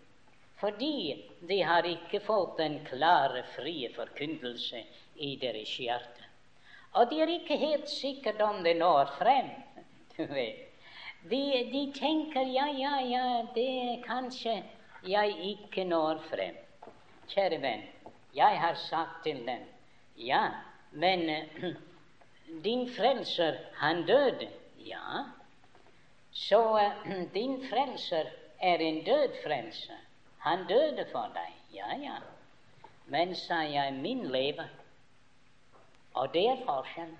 fordi 0.59 1.25
de 1.47 1.57
har 1.67 1.83
ikke 1.83 2.21
fått 2.23 2.57
den 2.57 2.77
klare, 2.87 3.43
frie 3.55 3.89
forkynnelse 3.93 4.79
i 5.15 5.35
deres 5.41 5.73
hjerte. 5.77 6.29
Og 6.95 7.09
de 7.11 7.19
er 7.21 7.33
ikke 7.33 7.57
helt 7.59 7.89
sikre 7.91 8.37
om 8.43 8.63
det 8.63 8.77
når 8.79 9.11
frem. 9.17 9.51
du 10.15 10.23
vet. 10.31 10.61
De, 11.29 11.41
de 11.73 11.81
tenker 11.91 12.47
ja, 12.53 12.69
ja, 12.71 12.99
ja, 13.03 13.25
det 13.55 13.67
er 13.67 14.03
kanskje 14.05 14.61
jeg 15.05 15.35
ikke 15.51 15.83
når 15.89 16.21
frem. 16.29 16.57
Kjære 17.27 17.59
venn, 17.61 17.83
jeg 18.37 18.59
har 18.61 18.77
sagt 18.79 19.23
til 19.25 19.41
dem 19.47 19.65
ja, 20.21 20.43
men 20.95 21.29
din 22.65 22.87
frelser, 22.95 23.57
han 23.73 24.05
døde. 24.07 24.49
Ja, 24.79 25.23
så 26.31 26.91
din 27.37 27.59
frelser 27.69 28.31
er 28.61 28.77
en 28.77 29.03
død 29.05 29.29
frelser. 29.43 30.01
Han 30.39 30.67
døde 30.67 31.05
for 31.11 31.31
deg. 31.33 31.53
Ja, 31.73 31.95
ja. 31.97 32.17
Men, 33.05 33.35
sa 33.35 33.61
jeg, 33.61 33.93
min 33.93 34.27
lever. 34.31 34.67
Og 36.13 36.33
det 36.33 36.47
er 36.47 36.65
forskjellen. 36.65 37.17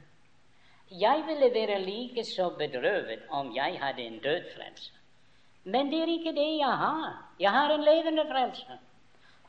Jeg 0.92 1.24
ville 1.28 1.50
være 1.54 1.82
like 1.82 2.24
så 2.24 2.50
bedrøvet 2.50 3.26
om 3.30 3.56
jeg 3.56 3.80
hadde 3.82 4.02
en 4.02 4.20
død 4.20 4.44
frelser. 4.56 4.94
Men 5.64 5.92
det 5.92 6.02
er 6.02 6.12
ikke 6.14 6.36
det 6.38 6.58
jeg 6.58 6.78
har. 6.78 7.26
Jeg 7.40 7.52
har 7.52 7.74
en 7.74 7.84
levende 7.84 8.26
frelser. 8.32 8.78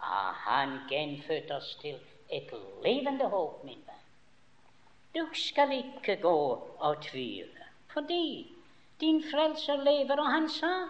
Ah, 0.01 0.33
han 0.35 0.79
gjenfødte 0.89 1.57
oss 1.57 1.77
til 1.81 1.99
et 2.31 2.51
levende 2.85 3.29
håp, 3.29 3.65
min 3.65 3.83
venn. 3.87 4.06
Du 5.17 5.29
skal 5.33 5.73
ikke 5.73 6.17
gå 6.21 6.39
og 6.79 7.03
tvile, 7.03 7.65
fordi 7.93 8.53
din 9.01 9.23
frelser 9.31 9.77
lever, 9.77 10.21
og 10.21 10.27
han 10.33 10.49
sa, 10.49 10.89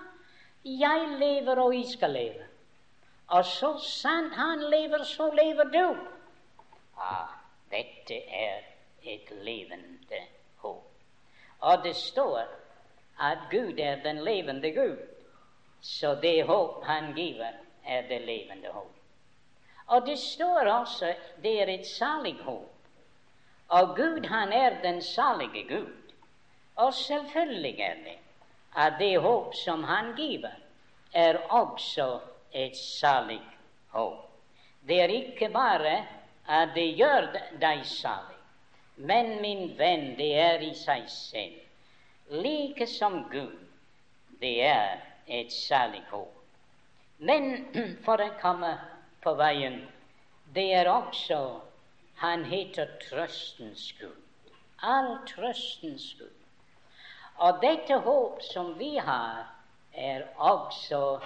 'Jeg 0.65 1.19
lever, 1.19 1.61
og 1.63 1.75
jeg 1.75 1.87
skal 1.87 2.11
leve'. 2.11 2.47
Og 3.29 3.45
så 3.45 3.79
sant 3.79 4.35
han 4.35 4.61
lever, 4.71 5.03
så 5.05 5.31
lever 5.31 5.65
du. 5.65 5.97
Ah, 6.99 7.29
dette 7.71 8.15
er 8.29 8.61
et 9.03 9.31
levende 9.31 10.21
håp. 10.57 10.91
Og 11.61 11.85
det 11.85 11.97
står 11.97 12.47
at 13.21 13.39
Gud 13.51 13.79
er 13.79 14.03
den 14.03 14.25
levende 14.25 14.73
Gud. 14.73 14.97
Så 15.81 16.15
det 16.15 16.47
håp 16.47 16.85
han 16.85 17.15
giver, 17.15 17.53
er 17.87 18.09
det 18.09 18.21
levende 18.21 18.69
håp. 18.73 18.93
Og 19.87 20.07
det 20.07 20.19
står 20.19 20.71
også 20.71 21.15
det 21.43 21.63
er 21.63 21.69
et 21.79 21.87
salig 21.87 22.35
håp. 22.35 22.76
Og 23.69 23.97
Gud, 23.97 24.27
han 24.27 24.53
er 24.53 24.83
den 24.83 25.03
salige 25.03 25.67
Gud. 25.69 25.93
Og 26.77 26.95
selvfølgelig 26.95 27.81
er 27.81 27.95
det 27.95 28.19
at 28.77 28.93
det 28.99 29.21
håp 29.21 29.55
som 29.55 29.85
han 29.85 30.15
giver, 30.17 30.51
er 31.13 31.37
også 31.49 32.21
et 32.53 32.77
salig 32.77 33.41
håp. 33.89 34.31
Det 34.89 35.01
er 35.03 35.09
ikke 35.09 35.49
bare 35.49 36.07
at 36.49 36.69
det 36.75 36.95
gjør 36.97 37.31
deg 37.61 37.81
salig, 37.87 38.37
men 38.97 39.41
min 39.41 39.79
venn, 39.79 40.13
det 40.19 40.29
er 40.39 40.63
i 40.63 40.75
seg 40.75 41.09
selv. 41.11 41.57
Like 42.31 42.87
som 42.87 43.25
Gud, 43.33 43.57
det 44.41 44.63
er 44.63 45.01
et 45.27 45.53
salig 45.53 46.05
håp. 46.11 46.35
Men 47.19 47.67
for 48.05 48.21
å 48.21 48.31
komme 48.41 48.77
på 49.25 49.35
veien, 49.35 49.81
det 50.55 50.69
er 50.75 50.91
også 50.93 51.41
Han 52.17 52.45
heter 52.45 52.89
trøstens 53.11 53.93
Gud. 54.01 54.23
All 54.83 55.19
trøstens 55.29 56.15
Gud. 56.19 56.33
Og 57.37 57.61
dette 57.61 57.99
håp 58.01 58.43
som 58.43 58.79
vi 58.79 58.97
har, 58.97 59.53
er 59.93 60.23
også 60.37 61.21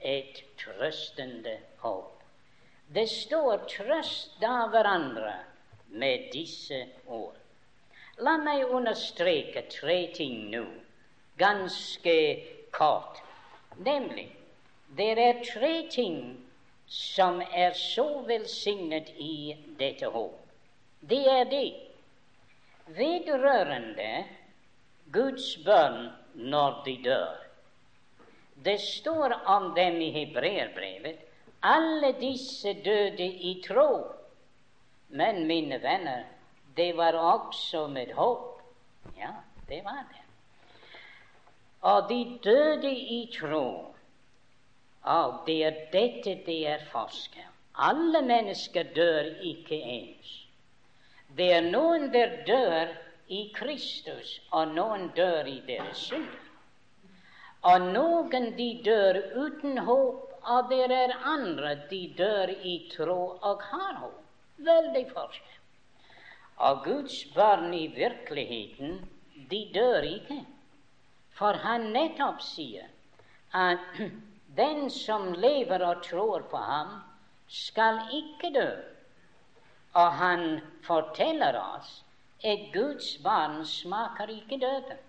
et 0.00 0.44
trøstende 0.60 1.58
håp. 1.78 2.22
Det 2.94 3.08
står 3.08 3.56
'trøst 3.56 4.40
da 4.40 4.66
hverandre' 4.72 5.44
med 5.88 6.32
disse 6.32 6.86
ord. 7.06 7.36
La 8.18 8.36
meg 8.36 8.64
understreke 8.70 9.64
tre 9.70 10.12
ting 10.14 10.50
nå, 10.50 10.64
ganske 11.38 12.16
kort. 12.70 13.22
Nemlig, 13.76 14.28
det 14.96 15.18
er 15.18 15.44
tre 15.52 15.88
ting 15.90 16.43
som 16.86 17.40
er 17.42 17.72
så 17.78 18.06
velsignet 18.28 19.10
i 19.18 19.56
dette 19.78 20.06
håp. 20.06 20.40
Det 21.00 21.22
er 21.28 21.44
det 21.50 21.72
vedrørende 22.96 24.24
Guds 25.12 25.56
barn 25.64 26.10
når 26.34 26.82
de 26.84 26.96
dør. 27.04 27.40
Det 28.64 28.80
står 28.80 29.34
om 29.46 29.72
dem 29.76 30.00
i 30.00 30.10
hebreerbrevet 30.10 31.24
alle 31.64 32.12
disse 32.20 32.74
døde 32.84 33.24
i 33.24 33.62
tro. 33.66 34.04
Men, 35.08 35.46
mine 35.46 35.82
venner, 35.82 36.24
det 36.76 36.96
var 36.96 37.12
også 37.12 37.86
med 37.86 38.12
håp. 38.12 38.60
Ja, 39.16 39.30
det 39.68 39.84
var 39.84 40.04
det. 40.10 40.22
Og 41.80 42.08
de 42.08 42.38
døde 42.44 42.90
i 42.90 43.30
tro. 43.38 43.93
Og 45.04 45.42
det 45.46 45.58
er 45.66 45.80
dette 45.92 46.38
det 46.46 46.60
er 46.68 46.84
forskjell. 46.92 47.50
Alle 47.74 48.22
mennesker 48.22 48.92
dør 48.94 49.26
ikke 49.42 49.76
ens. 49.76 50.30
Det 51.36 51.50
er 51.52 51.66
noen 51.66 52.12
der 52.14 52.36
dør 52.46 52.92
i 53.28 53.50
Kristus, 53.54 54.38
og 54.52 54.74
noen 54.76 55.08
dør 55.16 55.48
i 55.50 55.58
deres 55.66 56.06
synder. 56.08 56.40
Og 57.64 57.88
noen 57.96 58.50
de 58.58 58.68
dør 58.84 59.18
uten 59.34 59.78
håp, 59.86 60.30
og 60.44 60.70
det 60.70 60.84
er 60.92 61.16
andre 61.24 61.74
de 61.90 62.02
dør 62.18 62.52
i 62.62 62.76
tro 62.92 63.20
og 63.40 63.62
har 63.72 63.98
håp. 64.02 64.20
Veldig 64.64 65.04
forskjell. 65.10 65.60
Og 66.68 66.84
Guds 66.84 67.24
barn 67.34 67.72
i 67.74 67.86
virkeligheten, 67.96 69.00
de 69.50 69.60
dør 69.74 70.06
ikke. 70.06 70.44
For 71.34 71.58
han 71.64 71.90
nettopp 71.96 72.44
sier 72.44 72.86
at 73.52 73.98
den 74.56 74.90
som 74.90 75.32
lever 75.32 75.82
og 75.86 76.02
tror 76.02 76.46
på 76.50 76.56
ham, 76.56 77.00
skal 77.48 78.00
ikke 78.12 78.52
dø. 78.54 78.68
Og 79.94 80.12
han 80.12 80.60
forteller 80.82 81.58
oss 81.60 82.04
at 82.44 82.70
Guds 82.72 83.16
barn 83.24 83.64
smaker 83.66 84.30
ikke 84.32 84.58
døden 84.60 85.02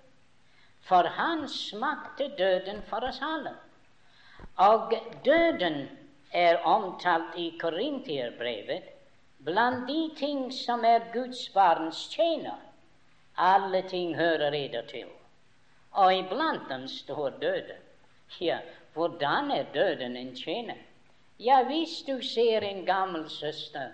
for 0.85 1.03
han 1.03 1.47
smakte 1.49 2.27
døden 2.37 2.81
for 2.89 3.07
oss 3.07 3.19
alle. 3.21 3.55
Og 4.57 4.93
døden 5.25 5.89
er 6.31 6.61
omtalt 6.63 7.37
i 7.41 7.47
Korintierbrevet 7.61 8.91
blant 9.45 9.87
de 9.89 10.01
ting 10.17 10.51
som 10.53 10.85
er 10.85 11.09
Guds 11.13 11.49
barns 11.49 12.05
tjener. 12.13 12.61
Alle 13.37 13.81
ting 13.89 14.15
hører 14.15 14.53
eder 14.53 14.85
til. 14.87 15.09
Og 15.91 16.13
iblant 16.13 16.69
dem 16.69 16.87
står 16.87 17.29
døden. 17.41 17.81
Ja, 18.41 18.59
hvordan 18.95 19.51
er 19.51 19.63
døden 19.73 20.15
en 20.17 20.35
tjener? 20.35 20.75
Ja, 21.39 21.63
hvis 21.63 22.03
du 22.07 22.21
ser 22.21 22.59
en 22.59 22.85
gammel 22.85 23.29
søster, 23.29 23.89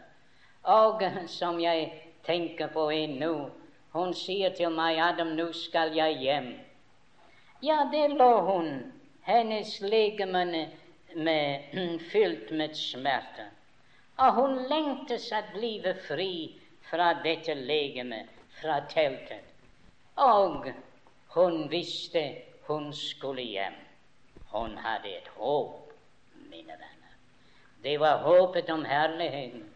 og 0.64 1.02
som 1.28 1.60
jeg 1.60 1.92
tenker 2.26 2.68
på 2.68 2.90
en 2.90 3.18
nå, 3.20 3.50
hun 3.92 4.14
sier 4.14 4.54
til 4.56 4.70
meg, 4.72 5.00
Adam, 5.02 5.34
nå 5.36 5.50
skal 5.58 5.96
jeg 5.98 6.20
hjem. 6.22 6.52
Ja, 7.64 7.82
der 7.92 8.14
lå 8.14 8.30
hun, 8.46 8.70
hennes 9.26 9.82
legeme 9.82 10.70
fylt 12.12 12.52
med 12.52 12.78
smerte. 12.78 13.50
Og 14.22 14.34
hun 14.38 14.58
lengtes 14.70 15.32
å 15.34 15.42
bli 15.54 15.76
fri 16.08 16.32
fra 16.92 17.14
dette 17.26 17.58
legeme, 17.58 18.28
fra 18.62 18.84
teltet. 18.94 19.50
Og 20.22 20.70
hun 21.34 21.64
visste 21.74 22.24
hun 22.68 22.94
skulle 22.94 23.42
hjem. 23.42 23.80
Hun 24.52 24.78
hadde 24.78 25.18
et 25.18 25.28
håp, 25.38 25.94
mine 26.50 26.74
venner. 26.74 27.14
Det 27.84 28.00
var 28.00 28.18
håpet 28.18 28.70
om 28.70 28.86
herligheten. 28.86 29.70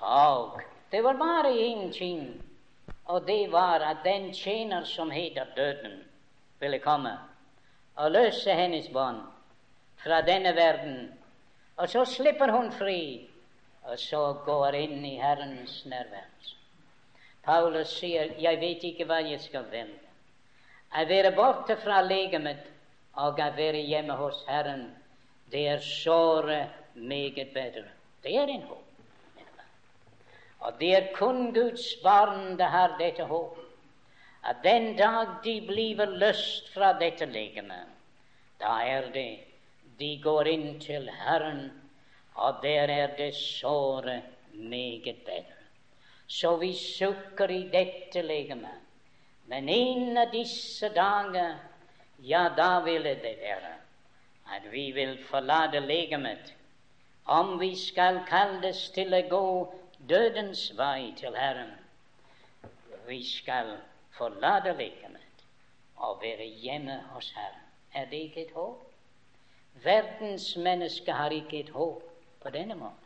Og 0.00 0.60
det 0.90 1.04
var 1.04 1.12
bare 1.12 1.50
én 1.50 1.92
ting, 1.92 2.42
og 3.04 3.26
det 3.26 3.52
var 3.52 3.80
at 3.80 4.04
den 4.04 4.32
tjener 4.34 4.84
som 4.84 5.10
heter 5.10 5.44
døden, 5.56 6.04
ville 6.60 6.78
komme 6.78 7.18
og 7.96 8.10
løse 8.10 8.52
hennes 8.52 8.88
bånd. 8.88 9.20
fra 9.96 10.20
denne 10.20 10.52
verden, 10.56 11.12
og 11.76 11.88
så 11.88 12.04
slipper 12.04 12.50
hun 12.52 12.70
fri, 12.72 13.30
og 13.82 13.98
så 13.98 14.20
går 14.44 14.76
inn 14.78 15.04
i 15.04 15.16
Herrens 15.18 15.80
nærværelse. 15.86 16.56
Paulus 17.42 17.88
sier, 17.88 18.34
'Jeg 18.38 18.60
vet 18.60 18.84
ikke 18.84 19.04
hva 19.04 19.18
jeg 19.30 19.40
skal 19.40 19.64
velge.' 19.70 20.06
Å 20.96 21.04
være 21.08 21.32
borte 21.36 21.76
fra 21.76 22.00
legemet 22.02 22.75
og 23.16 23.40
å 23.40 23.50
være 23.56 23.82
hjemme 23.88 24.16
hos 24.18 24.42
Herren, 24.48 24.90
det 25.52 25.62
er 25.68 25.84
såre 25.84 26.66
meget 26.94 27.52
bedre. 27.54 27.86
Det 28.22 28.34
er 28.36 28.50
en 28.50 28.66
håp. 28.68 28.82
Og 30.66 30.78
det 30.80 30.92
er 30.96 31.12
kun 31.14 31.52
Guds 31.54 31.94
barn 32.02 32.56
det 32.58 32.68
har 32.72 32.96
dette 32.98 33.24
håp. 33.28 33.58
At 34.46 34.62
den 34.62 34.94
dag 34.96 35.38
de 35.44 35.60
blir 35.66 36.06
løst 36.20 36.70
fra 36.74 36.92
dette 37.00 37.26
legemet, 37.26 37.88
da 38.60 38.78
er 38.86 39.10
det 39.14 39.30
de 39.98 40.16
går 40.22 40.48
inn 40.48 40.78
til 40.80 41.08
Herren, 41.10 41.70
og 42.36 42.60
der 42.62 42.90
er 42.92 43.14
det 43.16 43.32
såre 43.34 44.20
meget 44.52 45.24
bedre. 45.26 45.56
Så 46.28 46.56
vi 46.56 46.72
sukker 46.74 47.50
i 47.50 47.62
dette 47.72 48.22
legemet. 48.22 48.82
Men 49.46 49.68
en 49.68 50.18
av 50.18 50.32
disse 50.32 50.88
dager, 50.94 51.56
ja, 52.18 52.48
da 52.56 52.80
ville 52.80 53.14
det 53.22 53.36
være 53.40 53.74
at 54.54 54.72
vi 54.72 54.90
vil 54.92 55.18
forlate 55.24 55.80
legemet 55.80 56.54
om 57.24 57.60
vi 57.60 57.74
skal 57.76 58.20
kalles 58.28 58.88
til 58.94 59.14
å 59.14 59.22
gå 59.30 59.46
dødens 60.08 60.68
vei 60.78 61.12
til 61.18 61.34
Herren. 61.34 61.72
Vi 63.06 63.22
skal 63.26 63.76
forlate 64.14 64.74
legemet 64.78 65.46
og 65.96 66.20
være 66.22 66.46
hjemme 66.62 67.00
hos 67.12 67.32
Herren. 67.34 67.64
Er 67.94 68.06
det 68.10 68.20
ikke 68.28 68.44
et 68.46 68.54
håp? 68.54 68.82
Verdens 69.82 70.56
mennesker 70.56 71.12
har 71.12 71.34
ikke 71.34 71.60
et 71.60 71.70
håp 71.74 72.02
på 72.42 72.50
denne 72.50 72.74
måten. 72.74 73.02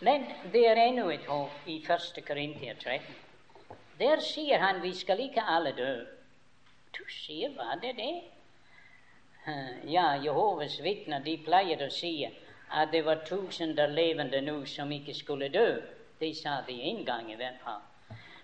Men 0.00 0.26
det 0.52 0.66
er 0.68 0.82
ennå 0.88 1.08
et 1.10 1.24
håp 1.24 1.66
i 1.66 1.78
1. 1.80 2.20
Korintia 2.26 2.74
13. 2.74 3.00
Der 3.98 4.20
sier 4.20 4.60
han 4.60 4.82
vi 4.82 4.92
skal 4.94 5.22
ikke 5.24 5.44
alle 5.48 5.72
dø. 5.76 5.94
Du 6.96 7.04
sier 7.12 7.52
hva 7.56 7.76
det 7.80 7.92
er 7.94 8.00
det? 8.00 8.14
Ja, 9.86 10.16
Jehovas 10.18 10.80
vitner 10.82 11.22
de 11.22 11.36
pleier 11.44 11.84
å 11.86 11.90
si 11.92 12.24
at 12.26 12.90
det 12.92 13.02
var 13.06 13.22
tusener 13.28 13.92
levende 13.94 14.40
nå 14.42 14.64
som 14.66 14.90
ikke 14.92 15.14
skulle 15.14 15.48
dø. 15.54 15.68
Det 16.18 16.32
sa 16.34 16.60
de 16.66 16.74
en 16.90 17.04
gang 17.04 17.30
i 17.30 17.36
hvert 17.36 17.60
fall. 17.62 17.82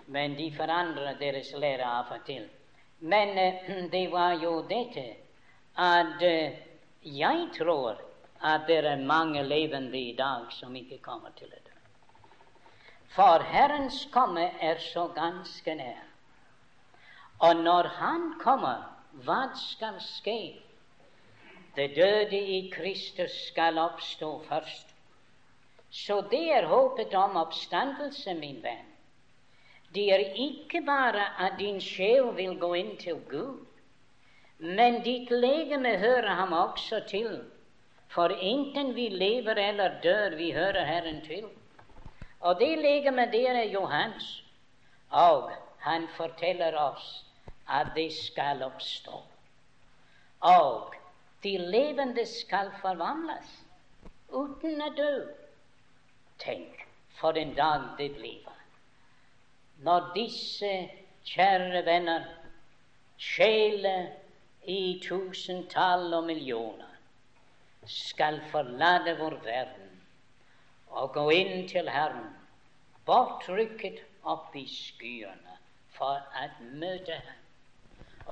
Men 0.07 0.37
de 0.37 0.51
forandrer 0.55 1.19
deres 1.19 1.53
lære 1.57 1.87
av 1.87 2.13
og 2.13 2.27
til. 2.27 2.47
Men 3.01 3.35
uh, 3.39 3.91
det 3.91 4.07
var 4.13 4.37
jo 4.43 4.61
dette 4.69 5.07
at 5.75 6.23
uh, 6.23 6.61
jeg 7.03 7.49
tror 7.57 7.99
at 8.43 8.67
det 8.69 8.79
er 8.87 9.07
mange 9.07 9.43
levende 9.43 9.99
i 9.99 10.15
dag 10.19 10.53
som 10.53 10.77
ikke 10.77 11.01
kommer 11.03 11.35
til 11.39 11.51
å 11.51 11.59
dø. 11.59 11.77
For 13.17 13.43
Herrens 13.45 14.05
komme 14.13 14.53
er 14.61 14.79
så 14.79 15.09
ganske 15.17 15.75
nær. 15.75 16.12
Og 17.43 17.57
når 17.57 17.89
Han 17.99 18.35
kommer, 18.39 18.83
hva 19.27 19.41
skal 19.59 19.97
skje? 19.99 20.61
Det 21.77 21.89
døde 21.97 22.39
i 22.39 22.71
Kristus 22.71 23.35
skal 23.49 23.81
oppstå 23.83 24.29
først. 24.47 24.93
Så 25.91 26.21
det 26.31 26.45
er 26.55 26.69
håpet 26.71 27.15
om 27.15 27.37
oppstandelse, 27.37 28.35
min 28.35 28.61
venn. 28.63 28.87
Det 29.95 30.05
er 30.15 30.23
ikke 30.45 30.85
bare 30.87 31.25
at 31.47 31.59
din 31.59 31.81
sjel 31.81 32.31
vil 32.37 32.55
gå 32.61 32.71
inn 32.75 32.95
til 33.01 33.19
Gud, 33.29 33.67
men 34.59 35.01
ditt 35.03 35.35
legeme 35.35 35.97
hører 35.99 36.39
ham 36.39 36.53
også 36.53 37.03
til. 37.09 37.43
For 38.09 38.31
enten 38.39 38.95
vi 38.95 39.09
lever 39.09 39.59
eller 39.59 39.99
dør, 40.03 40.37
vi 40.37 40.53
hører 40.53 40.85
Herren 40.85 41.21
til. 41.27 41.51
Og 42.41 42.61
det 42.61 42.79
legemet, 42.79 43.33
det 43.33 43.49
er 43.49 43.63
jo 43.73 43.85
hans. 43.87 44.45
Og 45.11 45.51
han 45.79 46.09
forteller 46.17 46.79
oss 46.79 47.25
at 47.73 47.93
det 47.97 48.09
skal 48.13 48.63
oppstå. 48.69 49.23
Og 50.53 50.95
de 51.43 51.57
levende 51.59 52.27
skal 52.29 52.73
forvandles 52.83 53.59
uten 54.29 54.83
å 54.83 54.91
dø. 54.97 55.13
Tenk 56.43 56.87
for 57.21 57.39
en 57.39 57.55
dag 57.57 57.93
det 57.99 58.13
blir 58.17 58.53
når 59.83 60.13
disse 60.15 60.71
kjære 61.27 61.83
venner, 61.87 62.27
sjeler 63.19 64.13
i 64.71 65.01
tusentall 65.03 66.13
og 66.15 66.29
millioner, 66.29 66.91
skal 67.87 68.39
forlate 68.53 69.17
vår 69.19 69.39
verden 69.43 69.91
og 70.93 71.15
gå 71.17 71.25
inn 71.35 71.67
til 71.71 71.91
Herren, 71.91 72.31
bortrykket 73.09 74.05
opp 74.23 74.55
i 74.55 74.67
skyene 74.71 75.59
for 75.97 76.23
å 76.39 76.49
møte 76.79 77.19
Ham. 77.19 77.42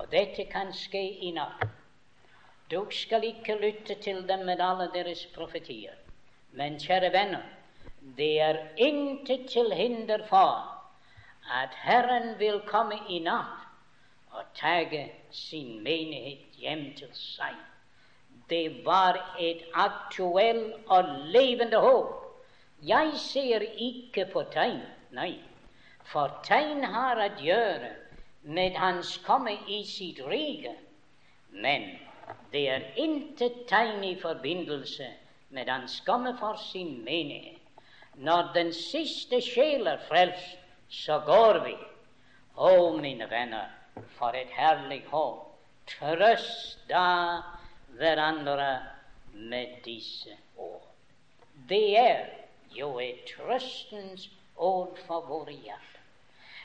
Og 0.01 0.07
dette 0.09 0.47
kan 0.49 0.71
skje 0.73 1.01
i 1.27 1.29
natt. 1.35 1.61
Du 2.71 2.87
skal 2.89 3.25
ikke 3.27 3.59
lytte 3.61 3.95
til 4.01 4.23
dem 4.27 4.47
med 4.47 4.61
alle 4.65 4.87
deres 4.93 5.27
profetier. 5.35 5.93
Men 6.57 6.79
kjære 6.81 7.11
venner, 7.13 7.43
det 8.17 8.31
er 8.41 8.57
intet 8.81 9.45
til 9.51 9.69
hinder 9.77 10.23
for 10.29 10.65
at 11.61 11.75
Herren 11.83 12.33
vil 12.39 12.63
komme 12.65 12.97
i 13.09 13.19
natt 13.19 13.67
og 14.31 14.49
tage 14.57 15.03
sin 15.31 15.83
menighet 15.83 16.57
hjem 16.57 16.85
til 16.97 17.13
seg. 17.13 17.53
Det 18.49 18.81
var 18.85 19.21
et 19.39 19.61
aktuelt 19.73 20.89
og 20.89 21.13
levende 21.35 21.77
håp. 21.77 22.17
Jeg 22.81 23.13
ser 23.21 23.61
ikke 23.61 24.25
på 24.33 24.47
tegn, 24.49 24.81
nei, 25.13 25.35
for 26.09 26.41
tegn 26.47 26.83
har 26.89 27.21
å 27.21 27.29
gjøre 27.37 27.91
med 28.43 28.75
Hans 28.75 29.17
komme 29.25 29.57
i 29.67 29.83
sitt 29.85 30.19
rike. 30.27 30.75
Men 31.51 31.89
det 32.51 32.69
er 32.69 32.87
intet 32.95 33.65
tegn 33.67 34.03
i 34.03 34.15
forbindelse 34.19 35.07
med 35.49 35.69
hans 35.69 35.99
komme 36.05 36.37
for 36.39 36.55
sin 36.71 37.03
menighet. 37.03 37.59
Når 38.15 38.51
den 38.53 38.73
siste 38.73 39.41
sjel 39.41 39.87
er 39.87 39.99
frelst, 40.07 40.57
så 40.89 41.19
går 41.25 41.59
vi. 41.65 41.75
Å, 42.55 42.97
mine 42.99 43.27
venner, 43.31 43.71
for 44.17 44.35
et 44.35 44.51
herlig 44.55 45.01
håp. 45.11 45.47
Trøst 45.87 46.83
da 46.89 47.41
hverandre 47.99 48.69
med 49.33 49.79
disse 49.85 50.35
ord. 50.57 50.87
Det 51.69 51.97
er 51.99 52.27
jo 52.75 52.93
et 52.99 53.23
trøstens 53.31 54.29
ord 54.55 54.99
for 55.07 55.27
våre 55.27 55.55
hjerter. 55.55 55.90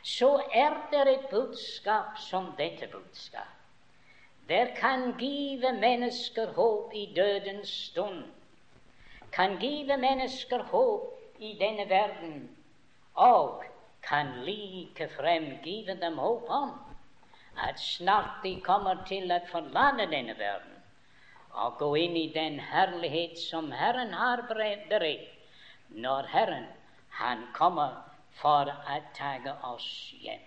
Så 0.06 0.28
er 0.54 0.76
det 0.90 1.02
et 1.12 1.28
budskap 1.30 2.18
som 2.22 2.52
dette 2.58 2.86
budskap. 2.86 3.50
Der 4.48 4.70
kan 4.76 5.16
give 5.18 5.72
mennesker 5.80 6.52
håp 6.52 6.92
i 6.94 7.12
dødens 7.16 7.68
stund, 7.68 8.24
kan 9.32 9.58
give 9.58 9.96
mennesker 9.96 10.62
håp 10.62 11.02
i 11.38 11.56
denne 11.60 11.88
verden, 11.90 12.56
og 13.14 13.64
kan 14.02 14.26
likefrem 14.44 15.58
give 15.64 15.98
dem 16.00 16.18
håp 16.18 16.46
om 16.48 16.70
at 17.58 17.80
snart 17.80 18.44
de 18.44 18.60
kommer 18.60 19.02
til 19.08 19.32
å 19.32 19.40
forlate 19.50 20.06
denne 20.12 20.38
verden 20.38 20.76
og 21.56 21.78
gå 21.80 21.94
inn 21.96 22.16
i 22.20 22.32
den 22.34 22.58
herlighet 22.60 23.38
som 23.40 23.72
Herren 23.72 24.12
har 24.12 24.44
beredt 24.48 24.92
når 25.88 26.28
Herren 26.30 26.66
han 27.08 27.46
kommer 27.56 28.05
for 28.40 28.68
å 28.68 28.98
ta 29.16 29.36
oss 29.70 29.88
hjem. 30.20 30.42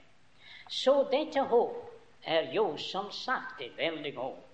Så 0.69 1.03
dette 1.11 1.41
håp 1.49 1.89
er 2.23 2.51
jo 2.53 2.77
som 2.77 3.09
sagt 3.11 3.61
et 3.61 3.77
veldig 3.77 4.13
godt. 4.15 4.45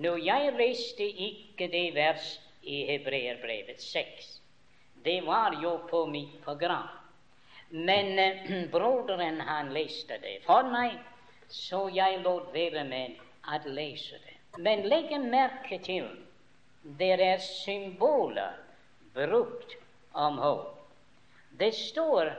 Nå, 0.00 0.14
jeg 0.22 0.54
leste 0.54 1.02
ikke 1.02 1.66
det 1.72 1.88
vers 1.96 2.36
i 2.62 2.84
Hebreerbrevet 2.92 3.82
6. 3.82 4.28
Det 5.02 5.18
var 5.26 5.56
jo 5.62 5.80
på 5.90 6.04
mitt 6.06 6.36
program. 6.44 6.88
Men 7.70 8.18
eh, 8.18 8.68
broderen, 8.72 9.40
han 9.40 9.72
leste 9.74 10.18
det 10.22 10.40
for 10.46 10.70
meg, 10.70 10.98
så 11.48 11.88
jeg 11.90 12.22
lot 12.22 12.52
være 12.54 12.84
med 12.86 13.18
å 13.50 13.58
lese 13.74 14.18
det. 14.22 14.36
Men 14.58 14.86
legg 14.90 15.10
merke 15.22 15.78
til 15.82 16.06
det 16.82 17.12
er 17.20 17.42
symboler 17.42 18.54
brukt 19.14 19.74
om 20.14 20.38
håp. 20.38 20.76
Det 21.58 21.72
står 21.74 22.30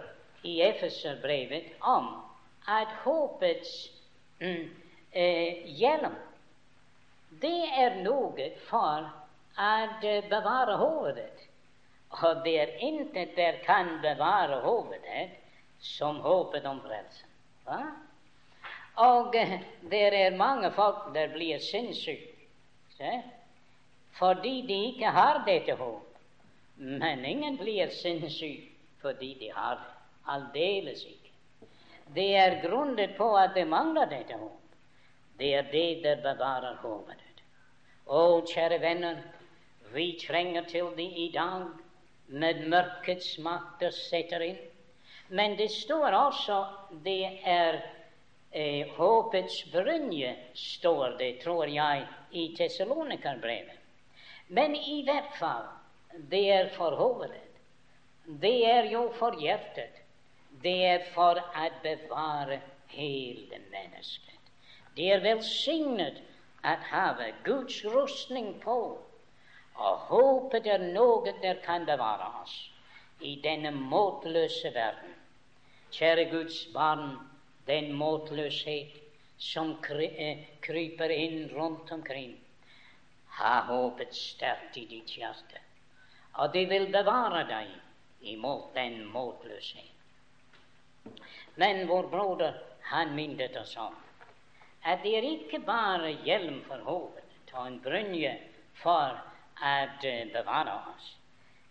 i 0.41 0.61
Efeserbrevet 0.61 1.73
om 1.79 2.07
at 2.65 2.87
håpets 3.03 3.91
mm, 4.39 4.69
eh, 5.11 5.65
hjelm, 5.65 6.15
det 7.41 7.59
er 7.77 8.01
noe 8.03 8.49
for 8.67 9.07
å 9.57 9.71
bevare 10.29 10.77
hodet. 10.81 11.47
Og 12.11 12.43
det 12.43 12.55
er 12.59 12.73
intet 12.83 13.35
der 13.37 13.61
kan 13.65 13.97
bevare 14.03 14.59
hodet 14.65 15.29
som 15.79 16.19
håpet 16.21 16.65
om 16.67 16.81
frelsen. 16.83 17.29
Og 19.01 19.35
eh, 19.35 19.59
det 19.89 20.01
er 20.13 20.37
mange 20.37 20.71
folk 20.75 21.13
der 21.15 21.31
blir 21.33 21.59
sinnssyke. 21.59 22.27
fordi 24.11 24.61
de 24.67 24.75
ikke 24.91 25.09
har 25.09 25.43
dette 25.45 25.73
håp. 25.73 26.17
Men 26.75 27.25
ingen 27.25 27.57
blir 27.57 27.89
sinnssyk 27.89 28.67
fordi 29.01 29.33
de 29.39 29.49
har 29.55 29.75
det. 29.75 29.90
Aldeles 30.29 31.05
ikke. 31.05 31.31
Det 32.15 32.29
er 32.35 32.59
grunnet 32.61 33.15
på 33.17 33.29
at 33.39 33.55
det 33.55 33.67
mangler 33.67 34.09
dette 34.11 34.37
håp. 34.37 34.57
Det 35.39 35.53
er 35.55 35.69
det 35.71 36.03
der 36.03 36.19
bevarer 36.21 36.75
håpet. 36.83 37.21
Å, 38.05 38.41
kjære 38.45 38.81
venner, 38.83 39.21
vi 39.93 40.11
trenger 40.19 40.67
til 40.67 40.91
det 40.97 41.07
i 41.23 41.29
dag 41.33 41.69
med 42.27 42.67
mørkets 42.71 43.37
makter 43.43 43.91
setter 43.95 44.43
inn. 44.45 44.59
Men 45.31 45.55
det 45.59 45.69
står 45.71 46.11
også 46.17 46.59
det 47.05 47.39
er 47.47 47.79
eh, 48.51 48.87
håpets 48.97 49.61
brynje, 49.71 50.35
står 50.55 51.15
det, 51.19 51.31
tror 51.43 51.71
jeg, 51.71 52.03
i 52.31 52.49
Tessalonikerbrevet. 52.57 53.79
Men 54.51 54.75
i 54.75 55.01
hvert 55.07 55.31
fall, 55.39 55.69
det 56.31 56.43
er 56.51 56.69
for 56.75 56.95
hovedet. 56.99 57.47
Det 58.43 58.57
er 58.67 58.91
jo 58.91 59.07
for 59.15 59.39
hjertet. 59.39 60.00
Det 60.63 60.75
er 60.85 61.05
for 61.13 61.39
å 61.39 61.69
bevare 61.83 62.59
hele 62.91 63.59
mennesket. 63.71 64.51
Det 64.95 65.07
er 65.13 65.23
velsignet 65.23 66.19
å 66.67 66.75
ha 66.91 67.05
Guds 67.45 67.79
rustning 67.85 68.53
på, 68.63 68.77
og 69.81 70.05
håpet 70.11 70.67
er 70.67 70.83
noe 70.93 71.33
der 71.41 71.61
kan 71.65 71.87
bevare 71.87 72.27
oss 72.41 72.55
i 73.21 73.37
denne 73.43 73.71
måtløse 73.71 74.73
verden. 74.75 75.15
Kjære 75.91 76.25
Guds 76.31 76.65
barn, 76.73 77.17
den 77.67 77.93
måtløshet 77.93 78.99
som 79.41 79.73
eh, 79.99 80.45
kryper 80.61 81.09
inn 81.09 81.49
rundt 81.55 81.91
omkring, 81.91 82.35
ha 83.39 83.61
håpet 83.67 84.13
sterkt 84.15 84.77
i 84.77 84.85
ditt 84.85 85.15
hjerte, 85.17 85.63
og 86.37 86.53
det 86.53 86.67
vil 86.69 86.91
bevare 86.93 87.43
deg 87.49 87.73
imot 88.33 88.73
den 88.75 89.01
måtløshet. 89.09 89.90
Men 91.55 91.87
vår 91.87 92.07
broder, 92.07 92.61
han 92.81 93.15
minnet 93.15 93.55
oss 93.57 93.77
om 93.77 93.95
at 94.81 95.03
det 95.03 95.11
er 95.17 95.25
ikke 95.27 95.59
bare 95.65 96.09
hjelm 96.25 96.61
for 96.65 96.81
hodet 96.87 97.53
og 97.53 97.67
en 97.67 97.79
brynje 97.83 98.31
for 98.81 99.17
å 99.61 99.73
bevare 100.33 100.73
oss, 100.93 101.11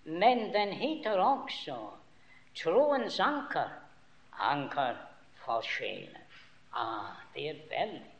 men 0.05 0.51
den 0.55 0.75
heter 0.79 1.19
også 1.19 1.79
troens 2.61 3.19
anker, 3.25 3.73
anker 4.39 5.01
for 5.43 5.65
sjelen. 5.67 6.17
Ah, 6.71 7.19
det 7.35 7.49
er 7.51 7.63
veldig 7.73 8.11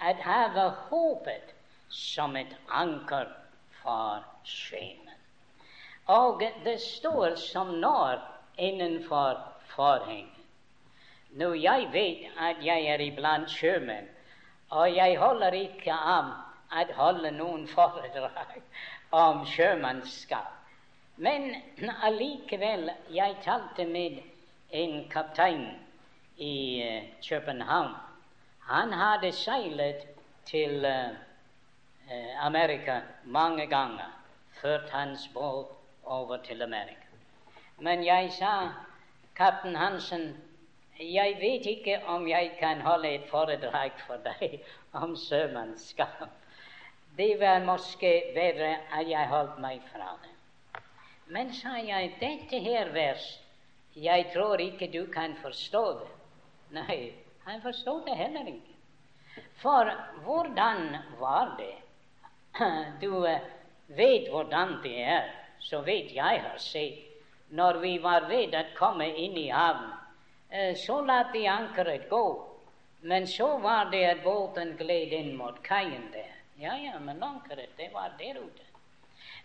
å 0.00 0.28
ha 0.28 0.68
håpet 0.90 1.54
som 1.90 2.36
et 2.38 2.52
anker 2.68 3.32
for 3.82 4.22
sjelen. 4.46 5.16
Og 6.06 6.44
det 6.64 6.78
står 6.82 7.34
som 7.40 7.74
når 7.80 8.22
innenfor 8.58 9.42
forhenget. 9.74 10.39
Nå, 11.38 11.52
jeg 11.54 11.88
vet 11.92 12.30
at 12.38 12.64
jeg 12.64 12.86
er 12.90 13.02
iblant 13.04 13.50
sjømenn 13.50 14.08
og 14.70 14.96
jeg 14.96 15.18
holder 15.18 15.52
ikke 15.52 15.92
om 15.92 16.30
å 16.70 16.82
holde 16.94 17.30
noen 17.34 17.66
foredrag 17.66 18.60
om 19.10 19.42
sjømannskap. 19.46 20.52
Men 21.20 21.50
allikevel, 22.06 22.90
jeg 23.10 23.40
talte 23.44 23.84
med 23.84 24.20
en 24.70 24.94
kaptein 25.10 25.66
i 26.38 26.54
uh, 26.86 27.08
København. 27.26 27.96
Han 28.70 28.94
hadde 28.94 29.32
seilet 29.34 30.06
til 30.46 30.86
uh, 30.86 31.10
Amerika 32.46 33.00
mange 33.24 33.66
ganger, 33.66 34.14
ført 34.62 34.88
hans 34.94 35.26
båt 35.34 35.74
over 36.04 36.38
til 36.46 36.62
Amerika. 36.62 37.10
Men 37.78 38.06
jeg 38.06 38.30
sa, 38.38 38.54
kaptein 39.36 39.76
Hansen, 39.76 40.30
jeg 41.00 41.36
vet 41.40 41.66
ikke 41.66 42.00
om 42.06 42.28
jeg 42.28 42.52
kan 42.58 42.80
holde 42.80 43.08
et 43.14 43.28
foredrag 43.30 43.92
for 44.06 44.20
deg 44.24 44.60
om 44.92 45.16
sjømannskap. 45.16 46.28
Det 47.16 47.40
var 47.40 47.64
måske 47.64 48.32
bedre 48.34 48.76
at 48.92 49.08
jeg 49.08 49.28
holdt 49.28 49.58
meg 49.60 49.80
fra 49.92 50.12
det. 50.22 50.34
Men 51.26 51.52
sa 51.54 51.76
jeg, 51.78 52.14
dette 52.20 52.60
her 52.60 52.92
vers, 52.92 53.40
jeg 53.96 54.30
tror 54.34 54.60
ikke 54.60 54.90
du 54.92 55.06
kan 55.12 55.36
forstå 55.42 55.84
det. 56.00 56.10
Nei, 56.70 57.12
han 57.46 57.62
forstod 57.62 58.04
det 58.06 58.16
heller 58.16 58.46
ikke. 58.46 58.76
For 59.62 59.90
hvordan 60.24 60.96
var 61.18 61.56
det? 61.58 61.76
Du 63.02 63.24
eh, 63.26 63.40
vet 63.86 64.28
hvordan 64.30 64.76
det 64.82 64.96
er, 65.04 65.30
så 65.58 65.80
vet 65.86 66.14
jeg 66.14 66.42
har 66.44 66.58
sett. 66.58 67.06
Når 67.50 67.78
vi 67.82 67.96
var 68.02 68.28
ved 68.28 68.54
å 68.54 68.62
komme 68.76 69.06
inn 69.08 69.38
i 69.38 69.48
havnen, 69.50 69.99
så 70.76 71.00
la 71.02 71.22
de 71.32 71.46
ankeret 71.48 72.08
gå. 72.10 72.46
Men 73.00 73.26
så 73.26 73.58
var 73.58 73.90
det 73.90 74.04
at 74.04 74.24
båten 74.24 74.74
gled 74.76 75.12
inn 75.16 75.36
mot 75.36 75.62
kaien 75.62 76.10
der. 76.12 76.32
Ja, 76.60 76.74
ja, 76.76 76.98
men 76.98 77.22
ankeret, 77.22 77.76
det 77.76 77.88
var 77.94 78.12
der 78.18 78.40
ute. 78.42 78.66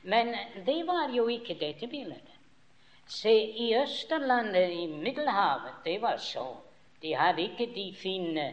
Men 0.01 0.35
det 0.65 0.83
var 0.87 1.09
jo 1.13 1.27
ikke 1.27 1.55
dette 1.59 1.87
bildet. 1.87 2.33
Se, 3.07 3.31
i 3.31 3.75
Østerlandet, 3.77 4.71
i 4.71 4.87
Middelhavet, 4.87 5.77
det 5.85 6.01
var 6.01 6.17
så. 6.17 6.47
De 7.01 7.13
hadde 7.15 7.41
ikke 7.41 7.69
de 7.75 7.85
fine 7.95 8.47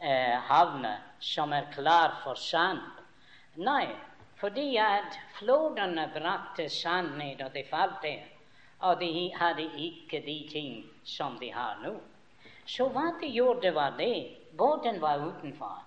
eh, 0.00 0.36
havner 0.50 1.00
som 1.20 1.52
er 1.52 1.72
klar 1.72 2.20
for 2.24 2.34
sand. 2.34 2.84
Nei, 3.56 3.88
fordi 4.36 4.76
at 4.76 5.18
flodene 5.38 6.10
brakte 6.14 6.68
sand 6.68 7.16
ned, 7.18 7.40
og 7.40 7.54
det 7.54 7.66
falt 7.70 8.02
der 8.02 8.22
og 8.84 9.00
de 9.00 9.32
hadde 9.34 9.70
ikke 9.78 10.22
de 10.26 10.48
ting 10.52 10.84
som 11.04 11.38
de 11.38 11.50
har 11.54 11.80
nå. 11.82 11.94
Så 12.66 12.88
hva 12.92 13.10
de 13.20 13.28
gjorde, 13.28 13.70
var 13.74 13.96
det 13.98 14.36
båten 14.56 15.00
var 15.00 15.26
utenfor. 15.28 15.82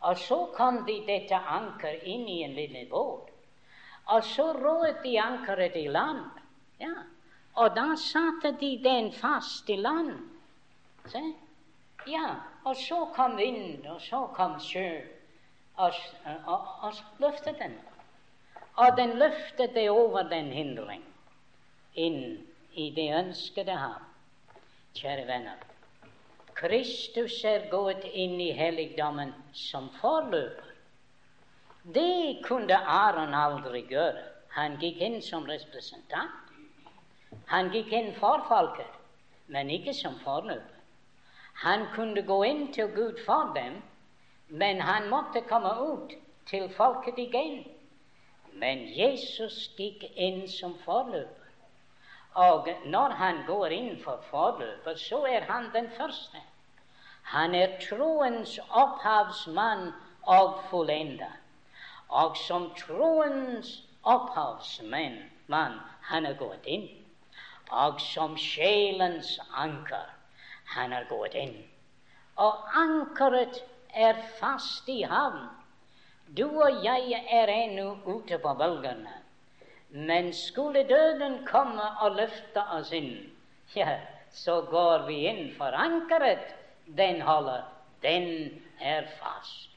Og 0.00 0.18
så 0.18 0.38
kom 0.56 0.84
de 0.86 1.00
dette 1.06 1.36
anker 1.36 2.04
inn 2.04 2.28
i 2.28 2.42
en 2.44 2.54
liten 2.54 2.88
båt. 2.90 3.32
Og 4.14 4.24
så 4.24 4.52
roet 4.54 5.02
de 5.02 5.16
ankeret 5.18 5.76
i 5.76 5.88
land. 5.88 6.40
Ja. 6.78 6.94
Og 7.56 7.74
da 7.74 7.94
satte 7.96 8.52
de 8.60 8.76
den 8.84 9.10
fast 9.12 9.70
i 9.70 9.76
land. 9.80 10.12
Se? 11.10 11.22
Ja, 12.06 12.34
og 12.64 12.76
så 12.76 13.04
kom 13.16 13.36
vind, 13.36 13.86
og 13.86 14.00
så 14.00 14.26
kom 14.36 14.60
sjø, 14.62 15.00
og, 15.76 15.94
og, 16.46 16.68
og 16.86 17.00
løftet 17.18 17.58
den. 17.58 17.74
Og 18.76 18.96
den 18.96 19.16
løftet 19.18 19.74
det 19.74 19.88
over 19.90 20.28
den 20.30 20.52
hindring 20.52 21.02
inn 21.94 22.20
i 22.76 22.90
det 22.94 23.08
ønskede 23.16 23.74
ham. 23.80 24.05
Kjære 24.96 25.26
venner, 25.28 25.56
Kristus 26.56 27.34
er 27.44 27.66
gått 27.68 28.06
inn 28.16 28.38
i 28.40 28.52
helligdommen 28.56 29.34
som 29.52 29.90
forløper. 30.00 30.70
Det 31.94 32.38
kunne 32.46 32.78
Aron 32.92 33.34
aldri 33.36 33.82
gjøre. 33.90 34.22
Han 34.56 34.78
gikk 34.80 35.02
inn 35.04 35.18
som 35.22 35.44
representant. 35.44 36.32
Han 37.52 37.68
gikk 37.74 37.92
inn 37.92 38.08
for 38.16 38.46
folket, 38.48 38.96
men 39.52 39.68
ikke 39.70 39.92
som 39.94 40.16
forløper. 40.24 40.80
Han 41.66 41.86
kunne 41.92 42.24
gå 42.24 42.42
inn 42.48 42.66
til 42.72 42.88
Gud 42.96 43.20
for 43.26 43.52
dem, 43.54 43.82
men 44.48 44.80
han 44.80 45.10
måtte 45.12 45.44
komme 45.50 45.74
ut 45.92 46.16
til 46.48 46.70
folket 46.72 47.20
igjen. 47.20 47.66
Men 48.56 48.86
Jesus 48.96 49.66
gikk 49.76 50.08
inn 50.16 50.46
som 50.48 50.78
forløper. 50.88 51.35
Og 52.36 52.68
når 52.84 53.14
han 53.16 53.38
går 53.46 53.72
inn 53.72 53.94
for 54.04 54.20
forløpet, 54.30 55.00
så 55.00 55.22
er 55.24 55.46
han 55.48 55.70
den 55.72 55.88
første. 55.96 56.42
Han 57.32 57.54
er 57.54 57.78
troens 57.80 58.58
opphavsmann 58.68 59.88
og 60.26 60.60
fullenda. 60.70 61.30
Og 62.08 62.36
som 62.36 62.68
troens 62.78 63.72
opphavsmann 64.02 65.80
han 66.10 66.26
er 66.26 66.36
gått 66.38 66.68
inn. 66.68 66.86
Og 67.72 68.00
som 68.00 68.36
sjelens 68.38 69.38
anker 69.56 70.12
han 70.76 70.92
er 70.92 71.08
gått 71.08 71.34
inn. 71.34 71.56
Og 72.36 72.68
ankeret 72.76 73.62
er 73.94 74.20
fast 74.38 74.88
i 74.92 75.02
havn. 75.08 75.48
Du 76.36 76.44
og 76.50 76.84
jeg 76.84 77.22
er 77.32 77.48
ennå 77.48 77.94
ute 78.04 78.38
på 78.38 78.54
bølgene. 78.60 79.22
Men 79.96 80.32
skulle 80.32 80.82
døden 80.88 81.38
komme 81.46 81.84
og 82.04 82.18
løfte 82.18 82.60
oss 82.76 82.90
inn, 82.92 83.14
ja, 83.72 83.94
så 84.28 84.58
går 84.68 85.06
vi 85.06 85.22
inn 85.30 85.46
for 85.56 85.72
ankeret. 85.72 86.50
Den 86.98 87.22
holder. 87.24 87.62
Den 88.02 88.26
er 88.80 89.06
fast. 89.16 89.70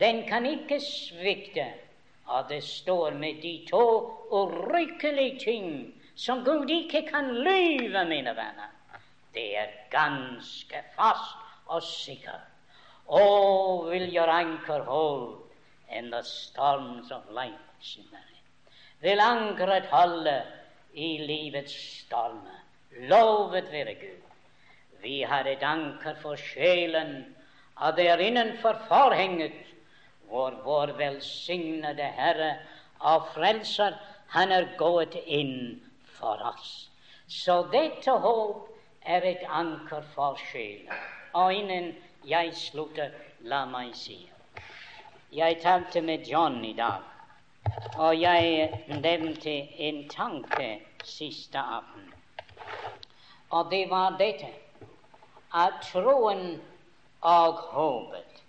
Den 0.00 0.26
kan 0.28 0.44
ikke 0.46 0.76
svikte. 0.80 1.64
Og 2.26 2.48
det 2.48 2.60
står 2.64 3.16
med 3.16 3.40
de 3.42 3.54
to 3.70 3.86
urykkelige 4.30 5.38
ting 5.38 5.70
som 6.14 6.44
Gud 6.44 6.68
ikke 6.70 7.06
kan 7.08 7.32
lyve, 7.34 8.04
mine 8.04 8.36
venner. 8.36 8.68
Det 9.34 9.56
er 9.58 9.72
ganske 9.90 10.84
fast 10.96 11.38
og 11.66 11.80
sikkert. 11.82 12.44
Å, 13.08 13.24
vil 13.88 14.04
your 14.12 14.28
anchor 14.28 14.84
hold 14.84 15.40
in 15.88 16.12
the 16.12 16.22
storms 16.22 17.10
of 17.10 17.24
life, 17.32 17.72
sier 17.80 18.31
vil 19.02 19.20
ankeret 19.20 19.86
holde 19.90 20.36
i 20.94 21.16
livets 21.18 21.74
stormer. 22.02 22.58
Lovet 23.10 23.72
være 23.72 23.94
Gud. 23.94 24.22
Vi 25.02 25.22
har 25.26 25.46
et 25.50 25.62
anker 25.62 26.14
for 26.22 26.36
sjelen, 26.36 27.34
og 27.76 27.96
det 27.96 28.08
er 28.08 28.22
innenfor 28.22 28.78
forhenget 28.88 29.58
hvor 30.28 30.54
vår 30.64 30.94
velsignede 30.96 32.06
Herre 32.16 32.54
og 33.00 33.26
Frelser, 33.34 33.98
han 34.28 34.52
er 34.52 34.68
gått 34.78 35.16
inn 35.26 35.82
for 36.06 36.40
oss. 36.54 36.88
Så 37.28 37.62
dette 37.72 38.14
håp 38.22 38.68
er 39.02 39.26
et 39.26 39.42
anker 39.48 40.06
for 40.14 40.38
sjelen. 40.52 40.94
Og 41.34 41.52
innen 41.54 41.92
jeg 42.28 42.54
slutter, 42.54 43.10
la 43.42 43.64
meg 43.66 43.96
si 43.96 44.20
Jeg 45.32 45.58
talte 45.62 46.00
med 46.04 46.28
John 46.28 46.64
i 46.64 46.74
dag, 46.76 47.11
og 47.96 48.20
jeg 48.20 48.70
nevnte 48.88 49.50
en 49.78 50.08
tanke 50.08 50.80
siste 51.04 51.58
aften. 51.58 52.12
Og 53.50 53.70
det 53.70 53.90
var 53.90 54.16
dette 54.18 54.48
at 55.54 55.72
troen 55.92 56.60
og 57.20 57.52
håpet, 57.52 58.42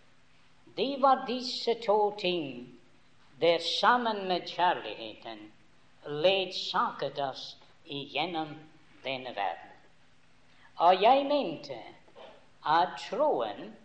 det 0.77 1.01
var 1.01 1.25
disse 1.27 1.73
to 1.85 2.15
ting 2.19 2.79
der 3.41 3.59
sammen 3.79 4.27
med 4.27 4.47
kjærligheten 4.47 5.51
ledsaget 6.05 7.19
oss 7.19 7.57
igjennom 7.85 8.55
denne 9.03 9.35
verden. 9.35 9.69
Og 10.75 11.01
jeg 11.01 11.25
mente 11.25 11.77
at 12.65 12.97
troen 13.09 13.75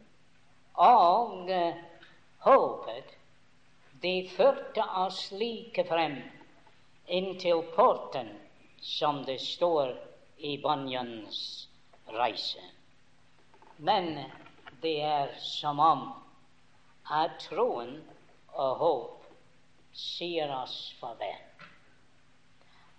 og 0.75 1.51
håpet 2.39 3.18
det 4.01 4.31
førte 4.37 4.85
oss 5.03 5.31
like 5.33 5.85
frem 5.89 6.17
inntil 7.07 7.63
porten, 7.75 8.29
som 8.81 9.25
det 9.25 9.41
står 9.41 9.97
i 10.37 10.59
Banjans 10.63 11.69
reise. 12.07 12.63
Men 13.77 14.25
det 14.81 15.01
er 15.03 15.35
som 15.43 15.81
om 15.81 16.05
at 17.11 17.41
troen 17.49 17.97
og 18.53 18.83
håp 18.83 19.29
sier 19.99 20.53
oss 20.63 20.79
farvel 21.01 21.49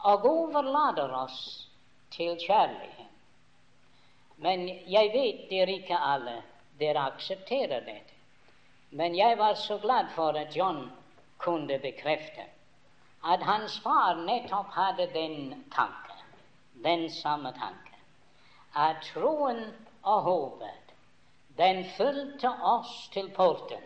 og 0.10 0.26
overlater 0.26 1.12
oss 1.16 1.68
til 2.16 2.38
kjærlighet. 2.40 3.08
Men 4.40 4.68
jeg 4.88 5.12
vet 5.12 5.42
dere 5.50 5.76
ikke 5.82 5.98
alle 6.00 6.38
dere 6.80 7.10
aksepterer 7.12 7.84
dette. 7.84 8.19
Men 8.90 9.16
jeg 9.16 9.38
var 9.38 9.54
så 9.54 9.78
glad 9.78 10.10
for 10.16 10.38
at 10.38 10.56
John 10.58 10.92
kunne 11.38 11.80
bekrefte 11.80 12.46
at 13.24 13.44
hans 13.44 13.80
far 13.84 14.16
nettopp 14.26 14.72
hadde 14.74 15.08
den 15.14 15.64
tanke, 15.72 16.16
den 16.84 17.10
samme 17.12 17.52
tanke, 17.52 17.98
at 18.76 19.04
troen 19.14 19.60
og 20.04 20.22
håpet, 20.22 20.94
den 21.58 21.84
fulgte 21.98 22.50
oss 22.64 23.10
til 23.14 23.30
porten 23.36 23.84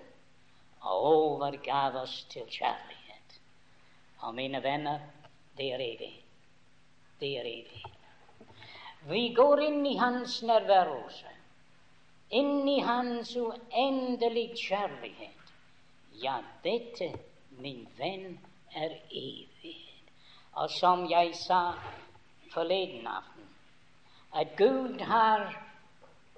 og 0.82 1.08
overgav 1.10 1.96
oss 2.04 2.24
til 2.30 2.46
kjærlighet. 2.46 3.40
Og 4.20 4.36
mine 4.36 4.64
venner, 4.64 5.00
det 5.58 5.72
er 5.74 5.82
evig. 5.82 6.14
Det 7.20 7.32
er 7.40 7.50
evig. 7.50 7.84
Vi 9.10 9.24
går 9.36 9.66
inn 9.66 9.86
i 9.86 9.98
Hans 9.98 10.42
nærværelse, 10.44 11.33
inn 12.40 12.68
i 12.70 12.80
Hans 12.82 13.36
uendelige 13.38 14.58
kjærlighet. 14.58 15.54
Ja, 16.24 16.40
dette, 16.64 17.12
min 17.62 17.88
venn, 17.98 18.40
er 18.76 18.96
evighet. 19.12 20.14
Og 20.54 20.70
som 20.70 21.06
jeg 21.10 21.36
sa 21.36 21.74
forleden 22.54 23.08
aften, 23.08 23.50
at 24.34 24.56
Gud 24.58 25.00
har 25.00 25.50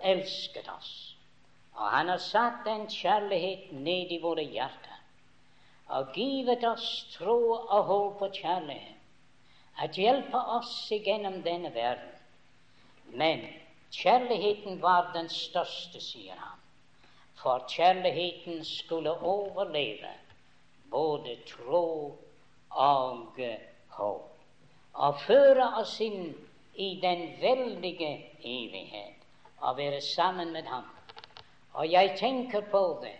elsket 0.04 0.68
oss. 0.78 1.16
Og 1.76 1.88
han 1.92 2.08
har 2.08 2.24
satt 2.24 2.64
den 2.66 2.88
kjærlighet 2.92 3.72
ned 3.72 4.12
i 4.12 4.22
våre 4.24 4.44
hjerter 4.44 4.96
og 5.88 6.16
givet 6.16 6.64
oss 6.66 7.06
tro 7.14 7.38
og 7.52 7.84
håp 7.86 8.22
og 8.26 8.32
kjærlighet, 8.34 8.96
at 9.84 9.98
hjelpe 10.00 10.40
oss 10.58 10.72
igjennom 10.92 11.42
denne 11.46 11.70
verden. 11.76 12.14
Men 13.14 13.44
kjærligheten 13.98 14.82
var 14.82 15.12
den 15.14 15.30
største, 15.30 16.02
sier 16.02 16.36
han. 16.38 16.60
For 17.36 17.66
kjærligheten 17.70 18.64
skulle 18.66 19.12
overleve 19.12 20.14
både 20.92 21.38
tro 21.48 22.18
og 22.70 23.40
håp. 23.88 24.32
Og 24.94 25.20
føre 25.28 25.68
oss 25.80 26.00
inn 26.02 26.34
i 26.76 27.00
den 27.02 27.28
veldige 27.42 28.12
evighet 28.40 29.26
og 29.60 29.78
være 29.78 30.02
sammen 30.02 30.54
med 30.54 30.64
ham. 30.64 30.88
Og 31.74 31.92
jeg 31.92 32.16
tenker 32.20 32.62
på 32.72 33.00
det, 33.04 33.18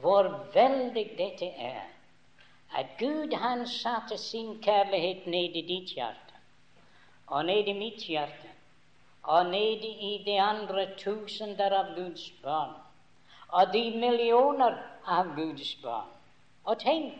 hvor 0.00 0.28
veldig 0.54 1.06
dette 1.18 1.48
er. 1.48 1.86
At 2.76 2.86
Gud 2.98 3.32
han 3.32 3.66
satte 3.66 4.18
sin 4.18 4.58
kjærlighet 4.62 5.26
ned 5.26 5.56
i 5.56 5.64
ditt 5.72 5.94
hjerte 5.96 6.36
og 7.26 7.44
ned 7.44 7.68
i 7.68 7.72
mitt 7.76 8.04
hjerte 8.04 8.47
og 9.28 9.50
nede 9.52 9.88
i 10.10 10.12
de 10.26 10.36
andre 10.40 10.86
tusener 10.96 11.74
av 11.76 11.94
Guds 11.96 12.30
barn, 12.42 12.76
og 13.48 13.72
de 13.72 13.82
millioner 14.00 14.78
av 15.06 15.34
Guds 15.36 15.74
barn. 15.82 16.08
Og 16.64 16.80
tenk, 16.80 17.16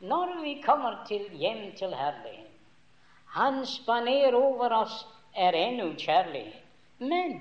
når 0.00 0.34
vi 0.42 0.58
kommer 0.64 1.00
til 1.08 1.24
hjem 1.40 1.70
til 1.78 1.94
herlighet 1.96 2.46
Hans 3.36 3.72
baner 3.86 4.32
over 4.32 4.72
oss 4.72 4.96
er 5.36 5.56
ennå 5.56 5.90
kjærlighet. 6.00 6.62
Men 6.98 7.34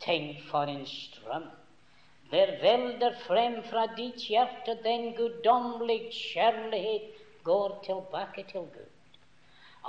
tenk 0.00 0.40
for 0.48 0.70
en 0.72 0.86
strøm. 0.88 1.50
Der 2.30 2.54
velder 2.62 3.18
frem 3.26 3.58
fra 3.68 3.84
ditt 3.98 4.24
hjerte 4.30 4.78
den 4.84 5.10
guddommelige 5.18 6.08
kjærlighet 6.12 7.20
går 7.44 7.76
tilbake 7.84 8.46
til 8.48 8.64
Gud. 8.72 8.88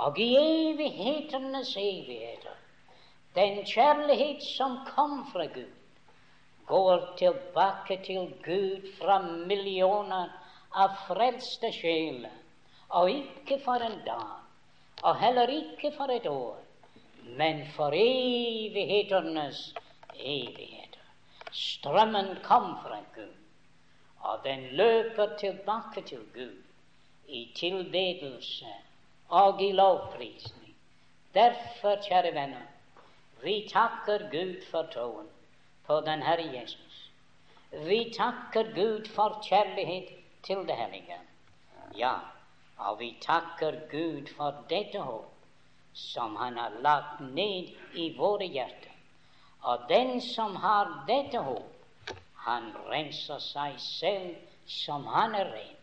Og 0.04 0.20
i 0.20 0.28
evighetenes 0.36 1.72
evigheter 1.80 2.60
den 3.38 3.62
kjærlighet 3.66 4.42
som 4.42 4.80
kom 4.86 5.20
fra 5.32 5.46
Gud, 5.54 5.74
går 6.66 7.04
tilbake 7.18 8.00
til 8.04 8.32
Gud 8.44 8.88
fra 8.98 9.18
millioner 9.22 10.32
av 10.74 10.96
frelste 11.06 11.70
sjeler, 11.72 12.34
og 12.88 13.10
ikke 13.12 13.60
for 13.64 13.84
en 13.84 14.00
dag, 14.06 14.40
og 15.02 15.20
heller 15.22 15.52
ikke 15.54 15.92
for 15.96 16.10
et 16.12 16.26
år, 16.26 16.58
men 17.38 17.62
for 17.76 17.94
evighetenes 17.94 19.60
evigheter. 20.18 21.04
Strømmen 21.52 22.34
kom 22.44 22.74
fra 22.82 22.98
Gud, 23.14 23.36
og 24.20 24.42
den 24.44 24.66
løper 24.80 25.36
tilbake 25.40 26.02
til 26.10 26.24
Gud 26.34 26.56
i 27.28 27.44
tilbedelse 27.56 28.74
og 29.28 29.62
i 29.62 29.70
lovprisning. 29.72 30.74
Derfor, 31.34 31.96
kjære 32.08 32.34
venner, 32.34 32.66
vi 33.42 33.68
takker 33.72 34.28
Gud 34.30 34.62
for 34.70 34.82
troen 34.92 35.28
på 35.86 36.00
den 36.00 36.22
Herre 36.22 36.46
Jesus. 36.52 37.10
Vi 37.70 38.12
takker 38.16 38.72
Gud 38.74 39.08
for 39.14 39.40
kjærlighet 39.48 40.08
til 40.42 40.66
det 40.66 40.76
hellige. 40.76 41.18
Ja, 41.96 42.14
og 42.78 43.00
vi 43.00 43.16
takker 43.22 43.80
Gud 43.90 44.26
for 44.36 44.64
dette 44.70 44.98
håp 44.98 45.34
som 45.94 46.36
Han 46.36 46.56
har 46.56 46.70
lagt 46.80 47.20
ned 47.20 47.68
i 47.94 48.14
våre 48.18 48.46
hjerter. 48.46 48.94
Og 49.62 49.88
den 49.88 50.20
som 50.20 50.56
har 50.56 51.04
dette 51.08 51.38
håp, 51.38 52.12
han 52.34 52.70
renser 52.90 53.38
seg 53.38 53.80
selv 53.82 54.36
som 54.66 55.06
han 55.06 55.34
er 55.34 55.50
ren. 55.54 55.74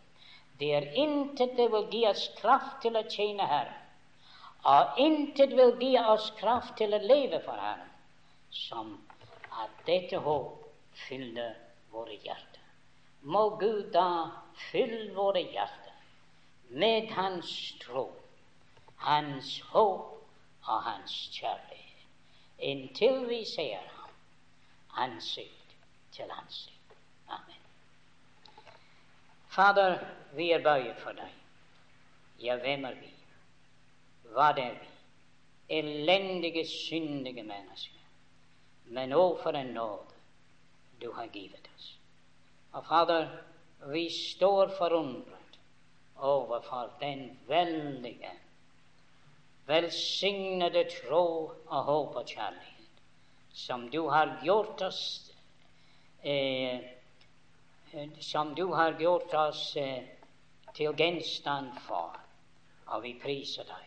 Det 0.60 0.76
er 0.76 0.92
intet 0.96 1.58
det 1.58 1.72
vil 1.72 1.90
gi 1.92 2.06
oss 2.08 2.30
kraft 2.40 2.80
til 2.82 2.96
å 2.96 3.04
tjene 3.10 3.44
Herren 3.44 3.85
og 4.66 5.00
intet 5.02 5.54
vil 5.58 5.76
gi 5.80 5.92
oss 6.02 6.32
kraft 6.40 6.78
til 6.80 6.96
å 6.98 7.02
leve 7.04 7.42
for 7.46 7.62
Ham, 7.62 7.84
som 8.50 8.96
at 9.62 9.86
dette 9.88 10.18
håp 10.26 10.66
fyller 11.06 11.54
våre 11.94 12.18
hjerter. 12.18 12.64
Må 13.22 13.48
Gud 13.62 13.92
da 13.94 14.08
fylle 14.70 15.14
våre 15.14 15.44
hjerter 15.44 15.94
med 16.82 17.12
Hans 17.14 17.52
tro, 17.84 18.08
Hans 19.06 19.60
håp 19.74 20.12
og 20.66 20.82
Hans 20.90 21.16
kjærlighet, 21.36 22.08
inntil 22.58 23.26
vi 23.30 23.44
ser 23.46 23.86
Ham 23.96 23.96
ansikt 25.06 25.76
til 26.12 26.32
ansikt. 26.32 26.96
Amen. 27.28 27.62
Fader, 29.50 30.00
vi 30.34 30.52
er 30.52 30.64
bøyet 30.64 31.00
for 31.04 31.18
deg. 31.18 31.42
Ja, 32.40 32.58
hvem 32.60 32.86
er 32.86 32.98
vi? 33.00 33.15
Hva 34.34 34.50
er 34.54 34.78
vi? 34.80 34.92
Elendige, 35.80 36.66
syndige 36.70 37.44
mennesker. 37.44 38.02
Men 38.96 39.14
å, 39.18 39.36
for 39.42 39.58
en 39.58 39.74
nåde 39.74 40.14
du 41.02 41.10
har 41.14 41.30
givet 41.34 41.70
oss. 41.76 41.88
Og 42.78 42.86
Fader, 42.86 43.30
vi 43.92 44.06
står 44.10 44.74
forundret 44.78 45.60
overfor 46.16 46.94
den 47.02 47.28
veldige, 47.48 48.32
velsignede 49.66 50.86
tro 50.94 51.26
og 51.50 51.80
håp 51.90 52.20
og 52.22 52.30
kjærlighet 52.30 53.02
som 53.56 53.88
du 53.90 54.04
har 54.12 54.36
gjort 54.44 54.82
oss 54.82 55.02
eh, 56.22 56.80
som 58.20 58.56
du 58.56 58.66
har 58.74 59.00
gjort 59.00 59.34
oss 59.34 59.76
eh, 59.78 60.04
til 60.76 60.96
gjenstand 60.98 61.78
for, 61.88 62.18
og 62.92 63.04
vi 63.04 63.14
priser 63.22 63.68
deg. 63.70 63.85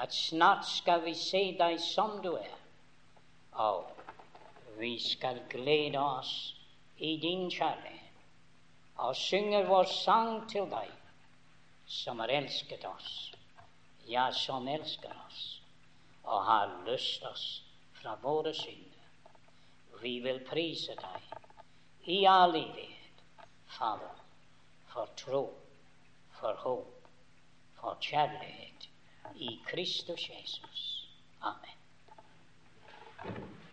At 0.00 0.14
snart 0.14 0.64
skal 0.64 1.02
vi 1.04 1.12
se 1.14 1.42
deg 1.58 1.80
som 1.84 2.20
du 2.24 2.30
er, 2.38 2.54
og 3.52 3.90
vi 4.78 4.94
skal 4.98 5.42
glede 5.52 6.00
oss 6.00 6.30
i 6.96 7.18
din 7.20 7.50
kjærlighet 7.52 8.22
og 9.00 9.16
synge 9.16 9.60
vår 9.68 9.90
sang 9.92 10.46
til 10.48 10.70
deg, 10.72 10.88
som 11.84 12.20
har 12.24 12.32
elsket 12.32 12.84
oss, 12.88 13.10
ja, 14.08 14.30
som 14.32 14.68
elsker 14.68 15.12
oss 15.26 15.44
og 16.24 16.44
har 16.48 16.72
løst 16.86 17.24
oss 17.28 17.46
fra 18.00 18.16
våre 18.24 18.54
synder. 18.56 19.04
Vi 20.00 20.16
vil 20.24 20.40
prise 20.48 20.96
deg 20.96 22.08
i 22.16 22.22
all 22.28 22.56
evighet, 22.56 23.24
Fader, 23.76 24.16
for 24.88 25.12
tro, 25.16 25.44
for 26.40 26.64
håp, 26.64 27.08
for 27.80 28.00
kjærlighet 28.00 28.69
i 29.36 29.62
Kristus 29.66 30.28
Jesus. 30.28 31.06
Amen. 31.42 31.76